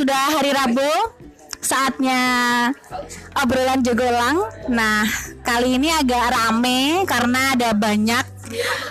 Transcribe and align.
sudah 0.00 0.32
hari 0.32 0.56
Rabu, 0.56 0.92
saatnya 1.60 2.20
obrolan 3.36 3.84
jogolang. 3.84 4.48
Nah, 4.72 5.04
kali 5.44 5.76
ini 5.76 5.92
agak 5.92 6.32
rame 6.32 7.04
karena 7.04 7.52
ada 7.52 7.76
banyak 7.76 8.24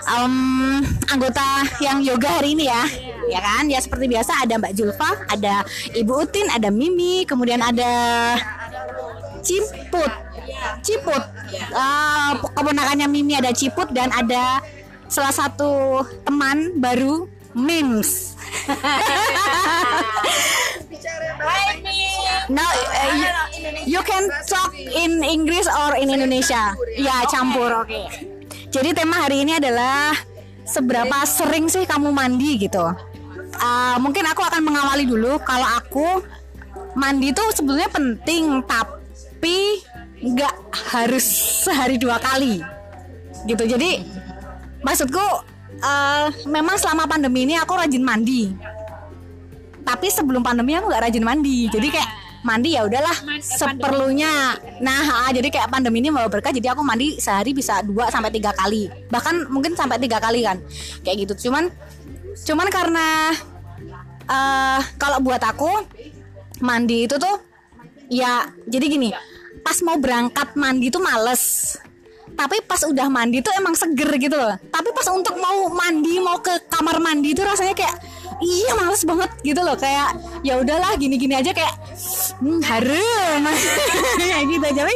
em, 0.05 0.85
anggota 1.09 1.65
yang 1.81 2.05
yoga 2.05 2.29
hari 2.29 2.53
ini 2.53 2.69
ya. 2.69 2.85
Ya 3.25 3.41
kan? 3.41 3.65
Ya 3.73 3.81
seperti 3.81 4.05
biasa 4.05 4.45
ada 4.45 4.61
Mbak 4.61 4.73
Julfa, 4.77 5.09
ada 5.33 5.65
Ibu 5.97 6.29
Utin, 6.29 6.45
ada 6.53 6.69
Mimi, 6.69 7.25
kemudian 7.25 7.65
ada 7.65 7.89
Ciput. 9.41 10.13
Ciput. 10.85 11.23
Eh, 11.57 12.31
keponakannya 12.53 13.09
Mimi 13.09 13.33
ada 13.33 13.49
Ciput 13.49 13.89
dan 13.97 14.13
ada 14.13 14.61
salah 15.09 15.33
satu 15.33 16.05
teman 16.21 16.77
baru 16.77 17.25
Mims. 17.57 18.37
No, 22.49 22.65
uh, 22.65 23.09
you, 23.13 23.27
you 23.97 24.01
can 24.01 24.25
talk 24.49 24.73
in 24.73 25.21
English 25.21 25.69
or 25.69 25.95
in 26.01 26.09
Indonesia. 26.09 26.73
Ya, 26.97 27.23
campur. 27.29 27.85
Oke. 27.85 28.09
Jadi 28.69 28.93
tema 28.93 29.21
hari 29.21 29.45
ini 29.45 29.61
adalah 29.61 30.17
seberapa 30.65 31.25
sering 31.29 31.69
sih 31.69 31.85
kamu 31.85 32.09
mandi 32.09 32.57
gitu. 32.57 32.85
Uh, 33.59 33.97
mungkin 34.01 34.25
aku 34.25 34.41
akan 34.41 34.61
mengawali 34.65 35.05
dulu. 35.05 35.37
Kalau 35.45 35.67
aku 35.77 36.07
mandi 36.97 37.29
itu 37.33 37.43
sebetulnya 37.53 37.89
penting, 37.89 38.65
tapi 38.65 39.85
nggak 40.19 40.55
harus 40.89 41.25
sehari 41.65 42.01
dua 42.01 42.17
kali. 42.17 42.61
Gitu. 43.45 43.63
Jadi 43.69 44.01
maksudku 44.81 45.25
uh, 45.85 46.27
memang 46.49 46.75
selama 46.81 47.05
pandemi 47.05 47.45
ini 47.45 47.55
aku 47.61 47.77
rajin 47.77 48.03
mandi 48.03 48.51
tapi 49.83 50.07
sebelum 50.11 50.41
pandemi 50.43 50.75
aku 50.75 50.89
nggak 50.89 51.03
rajin 51.09 51.25
mandi. 51.25 51.67
Jadi 51.71 51.87
kayak 51.89 52.09
mandi 52.39 52.75
ya 52.75 52.87
udahlah 52.87 53.15
seperlunya. 53.43 54.55
nah 54.79 55.27
ah, 55.27 55.31
jadi 55.31 55.51
kayak 55.51 55.69
pandemi 55.71 55.99
ini 55.99 56.09
mau 56.11 56.27
berkah. 56.31 56.53
Jadi 56.55 56.67
aku 56.71 56.81
mandi 56.83 57.19
sehari 57.19 57.51
bisa 57.51 57.83
2 57.83 57.91
sampai 58.13 58.31
tiga 58.31 58.55
kali. 58.55 58.87
Bahkan 59.11 59.51
mungkin 59.51 59.75
sampai 59.75 59.99
tiga 59.99 60.21
kali 60.21 60.45
kan. 60.45 60.59
Kayak 61.03 61.27
gitu. 61.27 61.49
Cuman 61.49 61.67
cuman 62.39 62.67
karena 62.71 63.35
eh 64.29 64.81
kalau 65.01 65.19
buat 65.19 65.41
aku 65.41 65.69
mandi 66.63 67.09
itu 67.09 67.15
tuh 67.19 67.35
ya 68.11 68.47
jadi 68.67 68.85
gini. 68.87 69.09
Pas 69.59 69.75
mau 69.83 69.99
berangkat 69.99 70.55
mandi 70.55 70.87
tuh 70.87 71.03
males. 71.03 71.75
Tapi 72.39 72.63
pas 72.63 72.79
udah 72.87 73.11
mandi 73.11 73.43
tuh 73.43 73.51
emang 73.59 73.75
seger 73.75 74.15
gitu 74.15 74.39
loh. 74.39 74.55
Tapi 74.71 74.95
pas 74.95 75.11
untuk 75.11 75.35
mau 75.35 75.67
mandi 75.75 76.23
mau 76.23 76.39
ke 76.39 76.71
kamar 76.71 77.03
mandi 77.03 77.35
tuh 77.35 77.43
rasanya 77.43 77.75
kayak 77.75 77.99
iya 78.43 78.71
males 78.75 79.03
banget 79.03 79.31
gitu 79.43 79.61
loh. 79.61 79.75
Kayak 79.75 80.17
ya 80.41 80.59
udahlah 80.59 80.95
gini-gini 80.95 81.35
aja 81.35 81.51
kayak 81.51 81.75
hmm, 82.39 82.61
harum. 82.63 83.41
Kayak 84.19 84.45
gitu 84.47 84.65
aja. 84.65 84.81
Tapi 84.87 84.95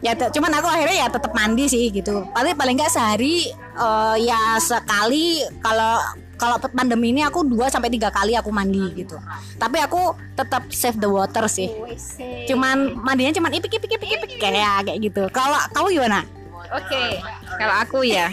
ya 0.00 0.12
cuman 0.16 0.50
aku 0.56 0.68
akhirnya 0.68 0.96
ya 1.04 1.08
tetap 1.12 1.32
mandi 1.32 1.64
sih 1.68 1.90
gitu. 1.92 2.24
Paling 2.32 2.56
paling 2.56 2.74
nggak 2.78 2.92
sehari 2.92 3.50
eh, 3.56 4.16
ya 4.24 4.56
sekali 4.60 5.44
kalau 5.60 6.00
kalau 6.40 6.56
pandemi 6.72 7.12
ini 7.12 7.20
aku 7.20 7.44
2 7.44 7.68
sampai 7.68 7.92
tiga 7.92 8.08
kali 8.08 8.32
aku 8.32 8.48
mandi 8.48 8.80
gitu. 8.96 9.20
Tapi 9.60 9.76
aku 9.84 10.16
tetap 10.32 10.64
save 10.72 10.96
the 10.96 11.04
water 11.04 11.44
sih. 11.44 11.68
Cuman 12.48 12.96
mandinya 12.96 13.36
cuman 13.36 13.52
ipik 13.60 13.76
ipik 13.76 14.00
ipik 14.00 14.10
ipik 14.16 14.30
kayak 14.40 14.88
kayak 14.88 14.98
gitu. 15.04 15.28
Kalau 15.36 15.60
kamu 15.76 16.00
gimana? 16.00 16.24
Oke, 16.70 17.18
kalau 17.58 17.74
aku 17.82 17.98
ya, 18.06 18.30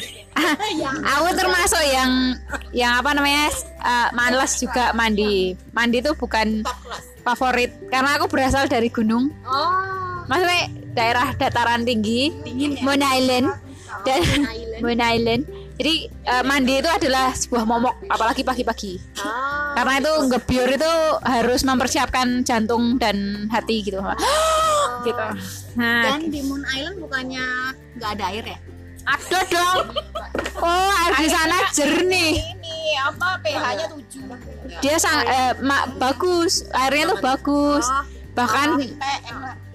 aku 1.04 1.28
termasuk 1.34 1.84
yang 1.90 2.12
yang 2.72 2.94
apa 3.02 3.12
namanya 3.14 3.50
uh, 3.82 4.10
malas 4.14 4.58
juga 4.60 4.94
mandi. 4.94 5.58
Mandi 5.74 5.98
itu 6.02 6.12
bukan 6.14 6.64
favorit 7.26 7.74
karena 7.90 8.18
aku 8.18 8.30
berasal 8.30 8.70
dari 8.70 8.88
gunung. 8.88 9.34
Maksudnya 10.28 10.64
daerah 10.94 11.28
dataran 11.36 11.88
tinggi, 11.88 12.34
Moon 12.84 13.02
Island 13.02 13.48
dan 14.04 14.22
Moon 14.84 15.00
Island. 15.00 15.44
Jadi 15.78 16.10
uh, 16.26 16.42
mandi 16.42 16.82
itu 16.82 16.90
adalah 16.90 17.38
sebuah 17.38 17.64
momok, 17.70 18.10
apalagi 18.10 18.42
pagi-pagi. 18.42 18.98
Karena 19.78 20.02
itu 20.02 20.14
ngebiur 20.26 20.70
itu 20.74 20.94
harus 21.22 21.62
mempersiapkan 21.62 22.42
jantung 22.42 22.98
dan 22.98 23.46
hati 23.54 23.86
gitu. 23.86 24.02
gitu. 25.06 25.28
Nah, 25.78 26.18
di 26.18 26.42
Moon 26.42 26.66
Island 26.66 26.98
bukannya 26.98 27.46
nggak 27.94 28.12
ada 28.18 28.26
air 28.34 28.46
ya 28.58 28.60
ada 29.08 29.40
dong. 29.48 29.84
Oh, 30.58 30.90
air 31.06 31.14
di 31.24 31.28
sana 31.32 31.58
jernih. 31.72 32.32
ini 32.58 32.78
apa 32.98 33.40
pH-nya 33.40 33.86
7 33.94 34.82
Dia 34.84 34.96
sang 35.00 35.24
eh, 35.24 35.54
ma- 35.64 35.88
bagus, 35.96 36.68
airnya 36.76 37.16
tuh 37.16 37.20
bagus. 37.24 37.86
Bahkan 38.36 38.68
eh, 38.84 39.20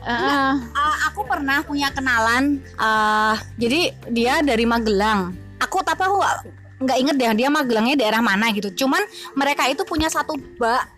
Uh, 0.03 0.59
aku 1.07 1.23
pernah 1.23 1.63
punya 1.63 1.87
kenalan 1.95 2.59
uh, 2.75 3.39
jadi 3.55 3.95
dia 4.11 4.43
dari 4.43 4.67
Magelang. 4.67 5.31
Aku 5.63 5.79
tapi 5.87 6.03
aku 6.03 6.19
nggak 6.19 6.37
nggak 6.83 6.99
inget 6.99 7.15
deh 7.23 7.31
dia 7.39 7.49
Magelangnya 7.55 7.95
daerah 7.95 8.19
mana 8.19 8.51
gitu. 8.51 8.83
Cuman 8.83 8.99
mereka 9.39 9.71
itu 9.71 9.87
punya 9.87 10.11
satu 10.11 10.35
bak 10.59 10.91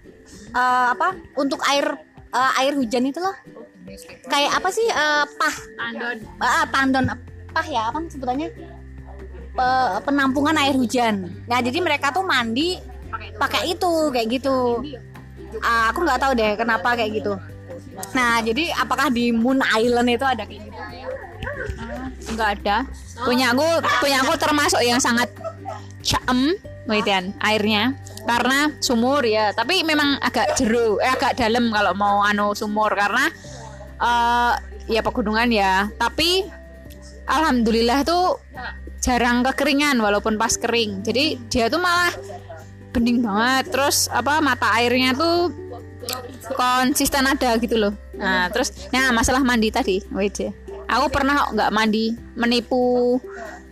uh, 0.57 0.97
apa 0.97 1.21
untuk 1.37 1.61
air 1.69 1.85
uh, 2.33 2.53
air 2.65 2.73
hujan 2.73 3.05
itu 3.05 3.21
loh 3.21 3.37
kayak 4.33 4.57
apa 4.57 4.69
sih 4.73 4.89
uh, 4.89 5.29
pah? 5.37 5.55
Tandon. 5.77 6.17
uh, 6.41 6.65
tandon 6.73 7.05
pah 7.55 7.67
ya 7.67 7.89
apa 7.89 8.03
sebutannya 8.11 8.51
Pe- 9.55 9.99
penampungan 10.03 10.59
air 10.59 10.75
hujan 10.75 11.31
nah 11.47 11.63
jadi 11.63 11.79
mereka 11.79 12.11
tuh 12.11 12.27
mandi 12.27 12.83
pakai 13.39 13.71
itu 13.73 14.11
kayak 14.11 14.29
gitu 14.29 14.83
Ah, 15.63 15.95
aku 15.95 16.03
nggak 16.03 16.19
tahu 16.19 16.33
deh 16.35 16.59
kenapa 16.59 16.99
kayak 16.99 17.23
gitu 17.23 17.39
nah 18.11 18.43
jadi 18.43 18.75
apakah 18.75 19.07
di 19.07 19.31
Moon 19.31 19.63
Island 19.63 20.11
itu 20.11 20.27
ada 20.27 20.43
kayak 20.43 20.67
gitu 20.67 20.79
Enggak 22.35 22.49
ada. 22.61 22.77
Punya 23.23 23.55
aku, 23.55 23.67
punya 24.03 24.19
aku 24.27 24.35
termasuk 24.35 24.83
yang 24.83 24.99
sangat 24.99 25.31
caem, 26.03 26.59
Witian, 26.91 27.31
airnya. 27.39 27.95
Karena 28.25 28.73
sumur 28.81 29.23
ya, 29.23 29.53
tapi 29.53 29.85
memang 29.85 30.19
agak 30.19 30.57
jeru, 30.57 30.99
eh 30.99 31.13
agak 31.13 31.37
dalam 31.37 31.69
kalau 31.71 31.93
mau 31.95 32.25
anu 32.25 32.57
sumur 32.57 32.91
karena 32.97 33.29
eh 34.01 34.53
ya 34.91 35.01
pegunungan 35.05 35.49
ya. 35.53 35.89
Tapi 35.95 36.49
alhamdulillah 37.29 38.05
tuh 38.07 38.41
jarang 39.05 39.45
kekeringan 39.45 40.01
walaupun 40.01 40.41
pas 40.41 40.57
kering. 40.57 41.05
Jadi 41.05 41.37
dia 41.53 41.69
tuh 41.69 41.81
malah 41.81 42.13
bening 42.97 43.21
banget. 43.21 43.69
Terus 43.69 44.09
apa 44.09 44.41
mata 44.41 44.73
airnya 44.81 45.13
tuh 45.13 45.53
konsisten 46.57 47.25
ada 47.29 47.57
gitu 47.61 47.77
loh. 47.77 47.93
Nah, 48.17 48.49
terus 48.53 48.89
nah 48.95 49.11
masalah 49.11 49.43
mandi 49.45 49.69
tadi, 49.69 50.01
WJ. 50.13 50.53
Aku 50.85 51.09
pernah 51.09 51.49
nggak 51.49 51.73
mandi, 51.73 52.13
menipu 52.37 53.17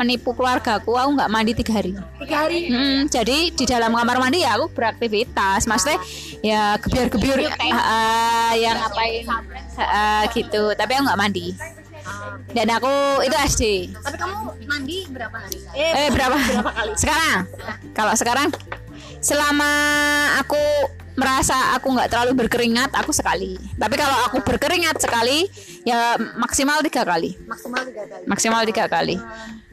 menipu 0.01 0.33
keluargaku, 0.33 0.97
aku 0.97 1.11
nggak 1.15 1.31
mandi 1.31 1.53
tiga 1.53 1.73
hari. 1.79 1.93
tiga 2.25 2.49
hari 2.49 2.73
Hmm, 2.73 3.07
jadi 3.07 3.53
di 3.53 3.65
dalam 3.69 3.93
kamar 3.93 4.17
mandi 4.17 4.43
ya 4.43 4.57
aku 4.57 4.73
beraktivitas, 4.73 5.69
maksudnya 5.69 6.01
ya 6.41 6.81
gebiar-gebiar, 6.81 7.53
uh, 7.53 8.53
yang 8.57 8.81
ngapain 8.81 9.29
uh, 9.79 10.25
gitu. 10.33 10.73
Tapi 10.73 10.91
aku 10.97 11.03
nggak 11.05 11.21
mandi. 11.21 11.53
Dan 12.53 12.67
aku 12.69 12.93
itu 13.25 13.37
SD. 13.37 13.63
tapi 14.03 14.17
kamu 14.21 14.37
mandi 14.69 14.99
berapa 15.09 15.37
hari 15.37 15.59
Eh 15.75 16.09
berapa? 16.13 16.37
Sekarang? 16.99 17.49
Kalau 17.97 18.13
sekarang 18.19 18.49
selama 19.23 19.71
aku 20.43 20.61
merasa 21.13 21.77
aku 21.77 21.93
nggak 21.93 22.09
terlalu 22.09 22.33
berkeringat, 22.45 22.91
aku 22.97 23.13
sekali. 23.13 23.57
Tapi 23.77 23.95
kalau 24.01 24.17
aku 24.29 24.41
berkeringat 24.41 24.97
sekali, 25.01 25.45
ya 25.85 26.17
maksimal 26.41 26.81
tiga 26.81 27.05
kali. 27.05 27.37
maksimal 27.45 27.85
tiga 27.85 28.03
kali 28.09 28.25
Maksimal 28.29 28.63
tiga 28.65 28.85
kali. 28.89 29.17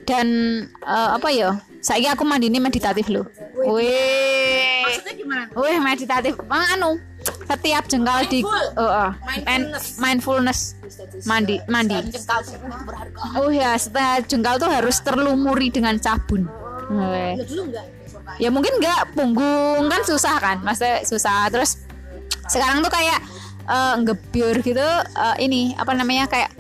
Dan 0.03 0.27
eh, 0.67 1.09
apa 1.15 1.29
ya? 1.31 1.59
Saya 1.79 2.11
aku 2.11 2.27
mandi 2.27 2.51
ini 2.51 2.59
meditatif 2.59 3.07
loh. 3.07 3.23
Wih. 3.55 4.83
maksudnya 4.83 5.13
gimana 5.15 5.43
Wih 5.55 5.79
meditatif. 5.79 6.35
Anu 6.51 6.99
setiap 7.49 7.83
jengkal 7.89 8.29
di 8.29 8.45
oh, 8.45 8.77
oh. 8.77 9.11
And 9.49 9.73
mindfulness. 9.97 10.77
mandi 11.25 11.61
mandi. 11.69 11.97
Oh 13.37 13.49
ya, 13.53 13.77
setiap 13.77 14.25
jengkal 14.25 14.57
tuh 14.57 14.69
harus 14.69 15.01
terlumuri 15.01 15.69
dengan 15.73 15.97
sabun. 15.97 16.45
Dulu 16.89 17.61
enggak 17.69 17.85
Ya 18.37 18.53
mungkin 18.53 18.77
nggak. 18.77 19.17
Punggung 19.17 19.89
kan 19.89 20.01
susah 20.05 20.37
kan, 20.37 20.57
maksudnya 20.61 21.01
susah. 21.01 21.49
Terus 21.49 21.81
sekarang 22.45 22.85
tuh 22.85 22.93
kayak 22.93 23.19
eh, 23.65 23.95
ngebiur 24.05 24.61
gitu 24.61 24.85
eh, 25.01 25.35
ini 25.41 25.73
apa 25.73 25.97
namanya 25.97 26.29
kayak 26.29 26.51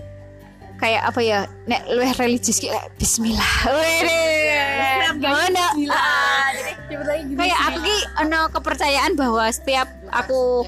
kayak 0.81 1.01
apa 1.05 1.19
ya? 1.21 1.39
Nek 1.69 1.85
luwih 1.93 2.11
religius 2.17 2.57
kayak 2.57 2.89
Bismillah. 2.97 3.53
Gimana? 5.19 5.63
Ah, 5.91 6.49
kayak 7.35 7.59
aku 7.67 7.79
ki 7.83 7.97
ono 8.23 8.47
kepercayaan 8.55 9.19
bahwa 9.19 9.43
setiap 9.51 9.98
aku 10.11 10.65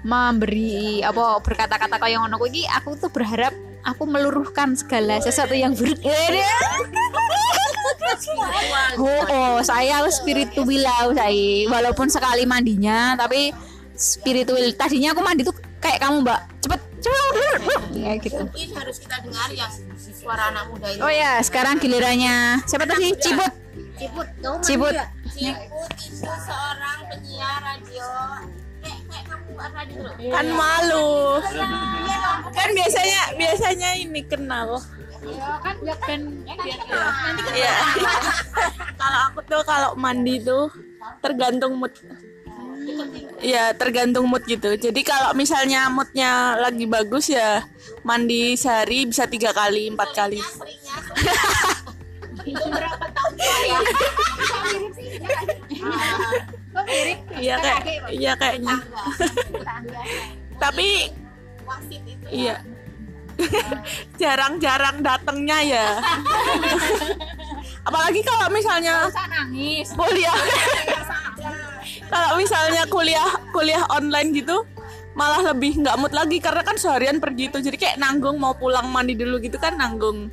memberi 0.00 1.04
apa 1.04 1.40
berkata-kata 1.44 1.96
kaya 2.00 2.20
ngono. 2.20 2.40
Kuwi 2.40 2.64
aku 2.68 2.96
tuh 2.96 3.12
berharap 3.12 3.52
aku 3.84 4.04
meluruhkan 4.08 4.72
segala 4.76 5.20
sesuatu 5.20 5.52
yang 5.52 5.76
buruk. 5.76 6.00
oh, 8.96 9.24
oh, 9.34 9.56
saya 9.60 10.00
spiritual 10.08 11.12
saya. 11.12 11.68
Walaupun 11.68 12.08
sekali 12.08 12.48
mandinya 12.48 13.16
tapi 13.16 13.52
spiritual. 13.92 14.72
Tadinya 14.76 15.12
aku 15.12 15.20
mandi 15.20 15.44
tuh 15.44 15.56
kayak 15.80 16.00
kamu 16.00 16.24
mbak. 16.24 16.40
Cepet 16.64 16.80
cepet 17.00 17.60
kayak 17.96 18.18
gitu. 18.24 18.44
Mungkin 18.44 18.70
harus 18.76 18.96
kita 19.00 19.16
dengar 19.24 19.48
yang 19.52 19.72
suara 20.20 20.52
anak 20.52 20.68
muda 20.68 20.88
ini. 20.92 21.00
oh 21.00 21.12
ya 21.12 21.40
sekarang 21.40 21.80
gilirannya. 21.80 22.60
Siapa 22.68 22.84
tadi? 22.84 23.12
Ciput 23.16 23.52
Ciput, 24.00 24.28
kamu 24.40 24.56
mandi 24.56 24.64
Ciput. 24.64 24.96
Ciput 25.28 25.92
itu 26.00 26.24
seorang 26.24 26.98
penyiar 27.12 27.60
radio. 27.60 28.08
Kayak 28.80 29.00
kayak 29.12 29.24
kamu 29.28 29.50
dulu. 29.92 30.10
kan 30.32 30.46
malu. 30.56 31.12
Kan 32.56 32.68
biasanya 32.72 33.20
biasanya 33.36 33.90
ini 34.00 34.24
kenal. 34.24 34.80
Iya. 37.52 37.76
kalau 39.04 39.20
aku 39.28 39.40
tuh 39.44 39.60
kalau 39.68 39.92
mandi 40.00 40.40
tuh 40.40 40.72
tergantung 41.20 41.76
mood. 41.76 41.92
Iya 43.44 43.76
tergantung 43.76 44.32
mood 44.32 44.48
gitu. 44.48 44.80
Jadi 44.80 45.00
kalau 45.04 45.36
misalnya 45.36 45.92
moodnya 45.92 46.56
lagi 46.56 46.88
bagus 46.88 47.28
ya 47.28 47.68
Mandi 48.00 48.56
sehari 48.56 49.04
bisa 49.04 49.28
tiga 49.28 49.52
kali, 49.52 49.92
empat 49.92 50.16
kali 50.16 50.40
berapa 52.48 53.06
tahun 53.12 53.32
ya? 53.40 53.78
Iya 57.40 57.54
kayak 57.60 57.80
Iya 58.10 58.32
kayaknya. 58.36 58.76
Tapi 60.62 60.88
Wasit 61.64 62.02
itu. 62.02 62.26
Iya. 62.28 62.56
Jarang-jarang 64.20 65.00
datangnya 65.00 65.58
ya. 65.64 65.86
Apalagi 67.88 68.20
kalau 68.26 68.52
misalnya 68.52 69.08
nangis. 69.08 69.88
kuliah. 69.96 70.36
Kalau 72.10 72.30
misalnya 72.36 72.82
kuliah 72.90 73.30
kuliah 73.54 73.82
online 73.88 74.34
gitu 74.36 74.66
malah 75.14 75.54
lebih 75.54 75.80
nggak 75.80 75.96
mood 75.96 76.12
lagi. 76.12 76.42
Karena 76.42 76.60
kan 76.66 76.76
seharian 76.76 77.22
pergi 77.22 77.48
tuh 77.48 77.64
jadi 77.64 77.76
kayak 77.78 77.96
nanggung 78.02 78.36
mau 78.36 78.52
pulang 78.52 78.90
mandi 78.92 79.16
dulu 79.16 79.40
gitu 79.40 79.56
kan 79.56 79.78
nanggung 79.78 80.28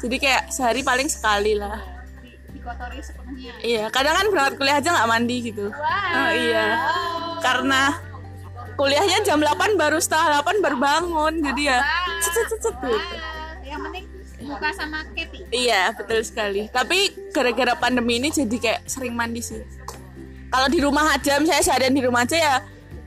jadi 0.00 0.16
kayak 0.16 0.42
sehari 0.48 0.80
paling 0.80 1.08
sekali 1.08 1.54
lah 1.54 1.80
iya 3.64 3.88
kadang 3.88 4.14
kan 4.16 4.26
berangkat 4.28 4.54
kuliah 4.56 4.76
aja 4.80 4.88
nggak 4.92 5.08
mandi 5.08 5.36
gitu 5.52 5.66
oh, 5.72 6.30
iya 6.32 6.66
karena 7.40 7.82
kuliahnya 8.76 9.18
jam 9.24 9.40
8 9.40 9.76
baru 9.76 10.00
setengah 10.00 10.40
8 10.44 10.64
baru 10.64 10.76
bangun 10.76 11.34
jadi 11.44 11.62
ya 11.76 11.78
cet, 12.20 12.32
cet, 12.32 12.46
cet, 12.48 12.60
cet, 12.64 12.76
gitu. 12.80 13.16
yang 13.64 13.80
penting 13.84 14.04
buka 14.40 14.68
sama 14.74 15.04
Katy 15.14 15.40
Iya 15.52 15.94
betul 15.94 16.20
sekali. 16.26 16.66
Tapi 16.72 17.30
gara-gara 17.30 17.76
pandemi 17.78 18.18
ini 18.18 18.28
jadi 18.32 18.56
kayak 18.56 18.80
sering 18.88 19.14
mandi 19.14 19.44
sih. 19.44 19.62
Kalau 20.50 20.66
di 20.66 20.78
rumah 20.82 21.14
aja, 21.14 21.38
misalnya 21.38 21.62
seharian 21.62 21.94
di 21.94 22.02
rumah 22.02 22.26
aja 22.26 22.36
ya 22.36 22.54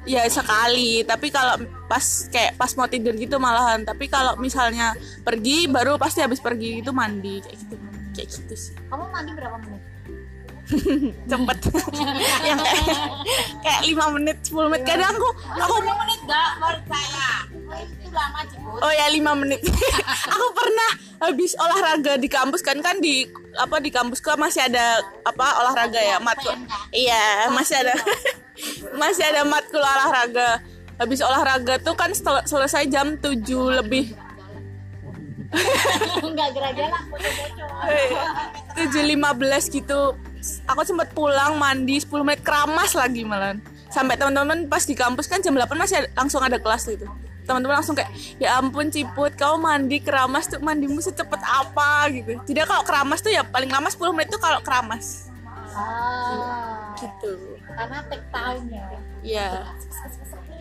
ya 0.08 0.24
sekali. 0.32 1.04
Tapi 1.04 1.28
kalau 1.34 1.60
pas 1.94 2.06
kayak 2.34 2.58
pas 2.58 2.74
mau 2.74 2.90
tidur 2.90 3.14
gitu 3.14 3.38
malahan. 3.38 3.86
Tapi 3.86 4.10
kalau 4.10 4.34
misalnya 4.42 4.98
pergi 5.22 5.70
baru 5.70 6.02
pasti 6.02 6.26
habis 6.26 6.42
pergi 6.42 6.82
itu 6.82 6.90
mandi 6.90 7.38
kayak 7.46 7.58
gitu. 7.62 7.76
Kayak 8.14 8.30
gitu 8.34 8.54
sih. 8.58 8.74
kamu 8.90 9.06
mandi 9.10 9.32
berapa 9.34 9.58
menit 9.62 9.82
Cepet. 11.30 11.58
yang 12.48 12.60
kayak 12.64 12.98
kayak 13.62 13.82
5 13.84 14.16
menit, 14.16 14.38
10 14.48 14.72
menit. 14.72 14.84
Kadang 14.88 15.12
aku 15.14 15.30
aku 15.60 15.76
menit 15.84 16.20
nggak 16.26 16.50
percaya. 16.58 17.30
Itu 17.84 18.10
lama 18.10 18.42
Ciput. 18.48 18.80
Oh 18.80 18.92
ya 18.94 19.06
5 19.12 19.42
menit. 19.44 19.62
aku 20.34 20.48
pernah 20.56 20.90
habis 21.30 21.52
olahraga 21.60 22.14
di 22.20 22.28
kampus 22.32 22.62
kan 22.64 22.80
kan 22.80 23.00
di 23.00 23.28
apa 23.60 23.80
di 23.80 23.94
kampusku 23.94 24.34
masih 24.36 24.66
ada 24.66 25.04
apa 25.28 25.46
olahraga 25.62 26.00
ya 26.00 26.18
matkul. 26.24 26.56
Iya, 26.90 27.52
masih 27.54 27.76
ada 27.84 27.94
masih 28.96 29.24
ada 29.30 29.42
matkul 29.46 29.84
olahraga. 29.84 30.64
Habis 30.96 31.20
olahraga 31.20 31.78
tuh 31.78 31.94
kan 31.94 32.12
setel- 32.12 32.46
selesai 32.46 32.86
jam 32.86 33.16
7 33.16 33.44
lebih. 33.76 34.14
Enggak 36.26 36.50
gerak-gerak 36.52 37.04
bocor-bocor. 37.08 37.70
7.15 38.76 39.76
gitu. 39.76 40.00
Aku 40.66 40.82
sempat 40.84 41.14
pulang 41.14 41.56
mandi 41.56 41.98
10 41.98 42.10
menit 42.22 42.42
keramas 42.42 42.94
lagi 42.94 43.22
malah. 43.22 43.58
Sampai 43.88 44.18
teman-teman 44.18 44.66
pas 44.66 44.82
di 44.82 44.94
kampus 44.94 45.26
kan 45.26 45.38
jam 45.40 45.54
8 45.54 45.70
masih 45.74 45.98
ada- 46.00 46.12
langsung 46.16 46.42
ada 46.42 46.58
kelas 46.58 46.90
itu. 46.90 47.06
Teman-teman 47.44 47.76
langsung 47.76 47.94
kayak 47.94 48.10
ya 48.40 48.56
ampun 48.56 48.88
Ciput, 48.88 49.36
kau 49.36 49.60
mandi 49.60 50.00
keramas 50.00 50.48
tuh 50.48 50.58
mandimu 50.58 50.98
secepat 50.98 51.38
apa 51.40 52.08
gitu. 52.10 52.40
Jadi 52.42 52.58
kalau 52.64 52.82
keramas 52.82 53.20
tuh 53.20 53.30
ya 53.30 53.44
paling 53.44 53.68
lama 53.68 53.88
10 53.88 54.00
menit 54.12 54.32
tuh 54.32 54.40
kalau 54.40 54.64
keramas. 54.64 55.28
Ah, 55.74 56.94
Gitu. 56.96 57.58
karena 57.68 57.98
take 58.06 58.26
time 58.30 58.64
ya. 58.70 58.86
Iya. 59.24 59.50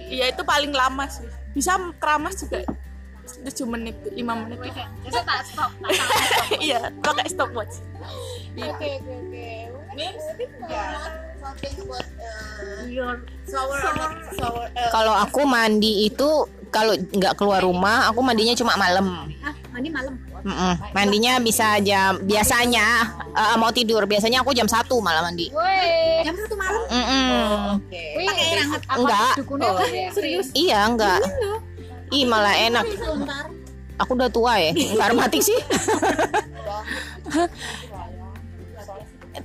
Iya 0.08 0.24
itu 0.32 0.42
paling 0.42 0.72
lama 0.72 1.04
sih. 1.06 1.26
Bisa 1.52 1.76
keramas 2.00 2.40
juga 2.40 2.64
7 3.22 3.66
menit, 3.70 3.96
5 4.02 4.18
menit. 4.46 4.58
Bisa 5.06 5.20
tak 5.22 5.46
stop. 5.46 5.70
Iya, 6.64 6.90
pakai 7.00 7.26
stopwatch. 7.30 7.80
Oke 8.58 8.88
oke 9.00 9.12
oke. 9.24 9.48
Uh, 9.92 10.78
Kalau 14.92 15.12
aku 15.16 15.40
mandi 15.44 16.08
itu 16.08 16.28
kalau 16.72 16.96
nggak 16.96 17.36
keluar 17.36 17.60
rumah, 17.60 18.08
aku 18.08 18.24
mandinya 18.24 18.56
cuma 18.56 18.76
malam. 18.80 19.28
Ah, 19.44 19.52
mandi 19.72 19.88
malam. 19.92 20.16
Mm-mm. 20.42 20.74
Mandinya 20.90 21.38
bisa 21.38 21.78
jam 21.78 22.18
biasanya 22.22 23.14
eh, 23.30 23.56
mau 23.58 23.70
tidur 23.70 24.06
biasanya 24.10 24.42
aku 24.42 24.50
jam 24.54 24.66
satu 24.66 24.98
malah 24.98 25.22
mandi. 25.22 25.48
Jam 26.26 26.34
satu 26.34 26.54
malam. 26.58 26.82
Mm-mm. 26.90 27.78
Pakai 28.26 28.44
air 28.50 28.58
hangat. 28.66 28.82
Enggak. 28.90 29.34
Serius. 30.14 30.50
Iya 30.54 30.90
enggak. 30.90 31.22
Ih 32.12 32.26
malah 32.26 32.54
enak. 32.58 32.86
Aku 34.02 34.18
udah 34.18 34.32
tua 34.34 34.58
ya, 34.58 34.74
nggak 34.74 35.06
aromatik 35.14 35.46
sih. 35.46 35.54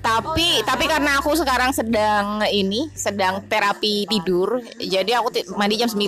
tapi 0.02 0.62
tapi 0.64 0.86
karena 0.86 1.20
aku 1.20 1.34
sekarang 1.36 1.72
sedang 1.76 2.44
ini 2.50 2.90
sedang 2.94 3.44
terapi 3.46 4.08
tidur 4.08 4.62
jadi 4.78 5.20
aku 5.22 5.34
mandi 5.58 5.76
jam 5.78 5.90
9 5.90 6.04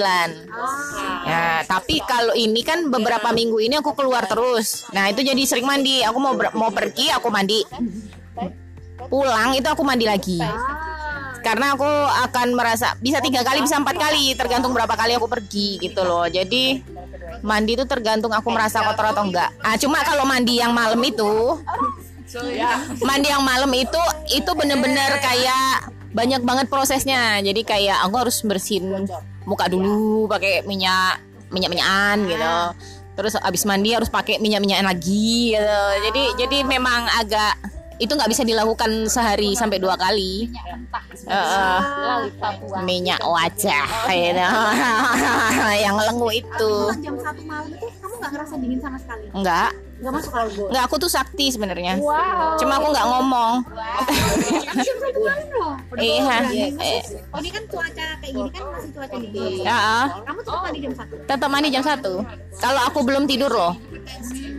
ya 1.25 1.49
tapi 1.65 2.01
kalau 2.03 2.33
ini 2.33 2.61
kan 2.65 2.87
beberapa 2.89 3.29
minggu 3.29 3.61
ini 3.61 3.77
aku 3.79 3.93
keluar 3.93 4.25
terus. 4.25 4.87
Nah 4.89 5.11
itu 5.11 5.21
jadi 5.21 5.41
sering 5.43 5.67
mandi. 5.67 6.01
Aku 6.05 6.17
mau 6.17 6.33
mau 6.55 6.71
pergi 6.73 7.11
aku 7.11 7.27
mandi. 7.29 7.61
Pulang 9.09 9.55
itu 9.55 9.67
aku 9.67 9.83
mandi 9.85 10.05
lagi. 10.09 10.39
Karena 11.39 11.71
aku 11.71 11.87
akan 12.27 12.51
merasa 12.51 12.99
bisa 12.99 13.23
tiga 13.23 13.47
kali 13.47 13.63
bisa 13.63 13.79
empat 13.79 13.95
kali 13.95 14.35
tergantung 14.35 14.75
berapa 14.75 14.91
kali 14.91 15.15
aku 15.15 15.29
pergi 15.31 15.79
gitu 15.79 16.03
loh. 16.03 16.27
Jadi 16.27 16.83
mandi 17.45 17.79
itu 17.79 17.87
tergantung 17.87 18.33
aku 18.35 18.49
merasa 18.51 18.83
kotor 18.83 19.15
atau 19.15 19.23
enggak. 19.23 19.49
Ah 19.63 19.79
cuma 19.79 20.03
kalau 20.03 20.27
mandi 20.27 20.59
yang 20.59 20.75
malam 20.75 20.99
itu 20.99 21.61
mandi 23.01 23.27
yang 23.29 23.43
malam 23.43 23.71
itu 23.73 24.01
itu 24.29 24.51
bener-bener 24.53 25.17
kayak 25.21 25.89
banyak 26.13 26.41
banget 26.45 26.67
prosesnya. 26.69 27.37
Jadi 27.41 27.61
kayak 27.65 28.05
aku 28.05 28.15
harus 28.21 28.41
bersihin 28.45 29.05
muka 29.45 29.65
dulu 29.69 30.29
pakai 30.29 30.61
minyak 30.65 31.21
minyak 31.49 31.69
minyakan 31.73 32.17
gitu 32.29 32.53
terus 33.19 33.35
abis 33.35 33.67
mandi 33.67 33.91
harus 33.91 34.07
pakai 34.07 34.39
minyak 34.39 34.63
minyakan 34.63 34.87
lagi 34.95 35.51
gitu. 35.51 35.81
Jadi 36.07 36.23
jadi 36.39 36.57
memang 36.63 37.03
agak 37.19 37.59
itu 37.99 38.15
nggak 38.15 38.31
bisa 38.31 38.47
dilakukan 38.47 39.11
sehari 39.11 39.59
sampai 39.59 39.75
dua 39.75 39.99
kali. 39.99 40.47
Heeh. 41.27 41.79
minyak 42.87 43.19
wajah 43.19 43.87
gitu. 44.07 44.47
yang 45.83 45.99
lengu 45.99 46.31
itu. 46.31 46.73
Jam 47.03 47.19
satu 47.19 47.43
malam 47.43 47.67
itu 47.75 47.91
kamu 47.99 48.15
nggak 48.23 48.31
ngerasa 48.31 48.53
dingin 48.55 48.79
sama 48.79 48.97
sekali? 49.03 49.27
enggak 49.35 49.88
Nggak 49.99 50.13
masuk 50.15 50.31
kalbu. 50.31 50.63
enggak 50.71 50.83
aku 50.85 50.95
tuh 50.95 51.11
sakti 51.11 51.45
sebenarnya 51.49 51.99
Wow. 51.99 52.55
cuma 52.55 52.79
aku 52.79 52.87
nggak 52.89 53.05
ngomong 53.05 53.53
malam 55.19 55.47
loh. 55.51 55.75
iya 55.99 56.39
Eh, 56.79 57.01
Oh 57.29 57.37
ini 57.37 57.49
kan 57.49 57.63
cuaca 57.67 58.07
kayak 58.17 58.31
gini 58.31 58.49
kan 58.49 58.63
masih 58.69 58.89
cuaca 58.91 59.15
dingin. 59.17 59.53
ya 59.61 59.75
ah. 59.75 60.05
Kamu 60.23 60.39
tetap 60.41 60.59
mandi 60.63 60.79
jam 60.79 60.93
satu. 60.95 61.15
tetap 61.25 61.49
mandi 61.49 61.69
jam 61.69 61.83
satu 61.83 62.13
kalau 62.55 62.81
aku 62.85 62.99
belum 63.03 63.23
tidur 63.25 63.51
loh 63.51 63.73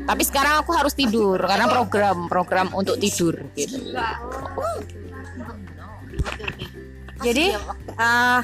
tapi 0.03 0.23
sekarang 0.23 0.61
aku 0.61 0.71
harus 0.73 0.93
tidur 0.93 1.39
karena 1.39 1.67
program 1.67 2.29
program 2.29 2.67
untuk 2.73 2.97
tidur 2.97 3.35
gitu 3.55 3.81
Jadi 7.21 7.53
eh, 7.95 8.41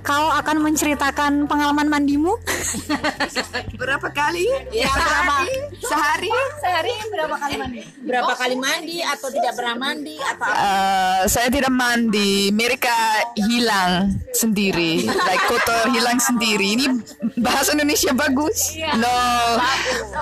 kau 0.00 0.28
akan 0.32 0.56
menceritakan 0.64 1.44
pengalaman 1.46 1.88
mandimu? 1.88 2.36
Berapa 3.80 4.08
kali? 4.12 4.44
ya 4.70 4.86
berapa 4.92 5.46
Sehari? 5.80 6.30
sehari 6.60 6.92
berapa 7.08 7.36
kali 7.40 7.54
mandi? 7.56 7.80
Berapa 8.04 8.32
kali 8.36 8.56
mandi 8.60 8.98
atau 9.00 9.28
tidak 9.32 9.52
pernah 9.56 9.76
mandi 9.76 10.16
atau? 10.20 10.52
Eh, 10.52 11.20
saya 11.26 11.48
tidak 11.48 11.72
mandi, 11.72 12.52
mereka 12.52 12.92
hilang 13.40 14.20
sendiri, 14.36 15.08
like 15.08 15.44
kotor 15.48 15.88
hilang 15.90 16.20
sendiri. 16.20 16.76
Ini 16.76 16.86
bahasa 17.40 17.72
Indonesia 17.72 18.12
bagus. 18.12 18.76
No, 19.00 19.16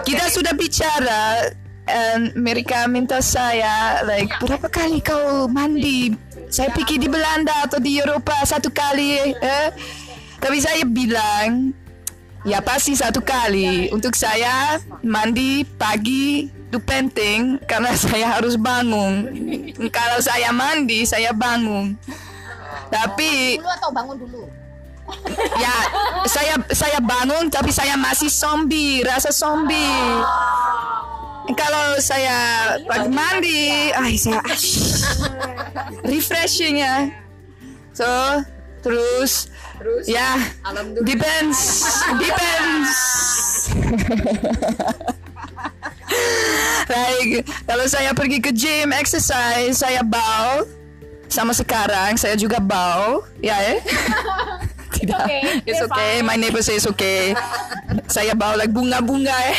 kita 0.07 0.31
sudah 0.31 0.55
bicara, 0.55 1.51
and 1.91 2.33
mereka 2.39 2.87
minta 2.87 3.19
saya, 3.19 4.07
like 4.07 4.31
berapa 4.39 4.71
kali 4.71 5.03
kau 5.03 5.51
mandi? 5.51 6.15
Saya 6.49 6.73
pikir 6.73 6.97
di 6.97 7.09
Belanda 7.13 7.69
atau 7.69 7.77
di 7.77 8.01
Eropa 8.01 8.33
satu 8.45 8.73
kali. 8.73 9.37
Eh? 9.37 9.69
Tapi 10.41 10.59
saya 10.65 10.81
bilang 10.89 11.77
ya 12.47 12.65
pasti 12.65 12.97
satu 12.97 13.21
kali 13.21 13.93
untuk 13.93 14.15
saya 14.15 14.79
mandi 15.05 15.67
pagi 15.77 16.49
itu 16.49 16.79
penting 16.81 17.61
karena 17.69 17.93
saya 18.01 18.41
harus 18.41 18.57
bangun. 18.57 19.29
Kalau 19.93 20.19
saya 20.25 20.49
mandi 20.53 21.05
saya 21.05 21.37
bangun. 21.37 21.97
Tapi 22.89 23.61
Dulu 23.61 23.69
atau 23.69 23.91
bangun 23.93 24.17
dulu? 24.17 24.43
ya 25.65 25.77
saya 26.29 26.61
saya 26.69 27.01
bangun 27.01 27.49
tapi 27.49 27.73
saya 27.73 27.97
masih 27.97 28.29
zombie 28.29 29.01
rasa 29.01 29.33
zombie 29.33 30.05
kalau 31.57 31.97
saya 32.01 32.77
pagi 32.85 33.09
mandi 33.09 33.89
ay 33.95 34.19
saya 34.21 34.43
refreshing 36.05 36.85
ya. 36.85 37.09
So 37.97 38.07
terus 38.85 39.49
ya 40.05 40.37
depends 41.05 41.89
depends. 42.21 42.93
Like 46.89 47.45
kalau 47.69 47.85
saya 47.85 48.11
pergi 48.17 48.39
ke 48.41 48.51
gym 48.53 48.93
exercise 48.97 49.81
saya 49.81 50.01
bau 50.01 50.65
sama 51.29 51.53
sekarang 51.53 52.17
saya 52.17 52.33
juga 52.41 52.57
bau 52.57 53.25
ya 53.45 53.57
eh? 53.77 53.79
Tidak. 54.99 55.31
it's 55.69 55.85
okay. 55.85 56.25
my 56.25 56.35
neighbor 56.35 56.65
says 56.65 56.89
okay. 56.89 57.37
Saya 58.09 58.33
bau 58.33 58.57
like 58.57 58.73
bunga-bunga 58.73 59.37
eh 59.53 59.59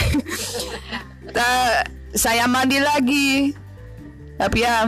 Ta- 1.33 1.86
saya 2.13 2.50
mandi 2.50 2.77
lagi. 2.81 3.53
Tapi 4.39 4.63
ya 4.63 4.88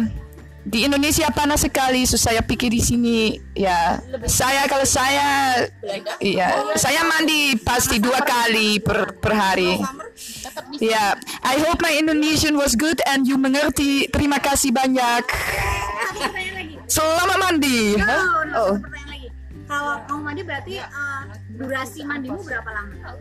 di 0.61 0.85
Indonesia 0.85 1.25
panas 1.33 1.65
sekali 1.65 2.05
so 2.05 2.21
saya 2.21 2.45
pikir 2.45 2.69
di 2.69 2.77
sini 2.77 3.33
ya 3.57 3.97
saya 4.29 4.69
kalau 4.69 4.85
saya 4.85 5.57
ya 6.21 6.53
saya 6.77 7.01
mandi 7.01 7.57
pasti 7.57 7.97
dua 7.97 8.21
kali 8.21 8.77
per 8.77 9.17
per 9.17 9.33
hari. 9.33 9.81
Ya 10.77 11.17
I 11.41 11.55
hope 11.65 11.81
my 11.81 11.91
Indonesian 11.97 12.55
was 12.55 12.77
good 12.77 13.01
and 13.09 13.25
you 13.25 13.35
mengerti. 13.41 14.07
Terima 14.13 14.37
kasih 14.37 14.69
banyak. 14.71 15.23
Selamat 16.85 17.37
mandi. 17.41 17.97
Oh. 18.53 18.75
Kalau 19.71 19.95
kamu 20.03 20.21
mandi 20.21 20.41
berarti 20.43 20.73
eh, 20.83 21.21
durasi 21.55 22.03
mandimu 22.03 22.43
berapa 22.43 22.69
lama? 22.69 23.15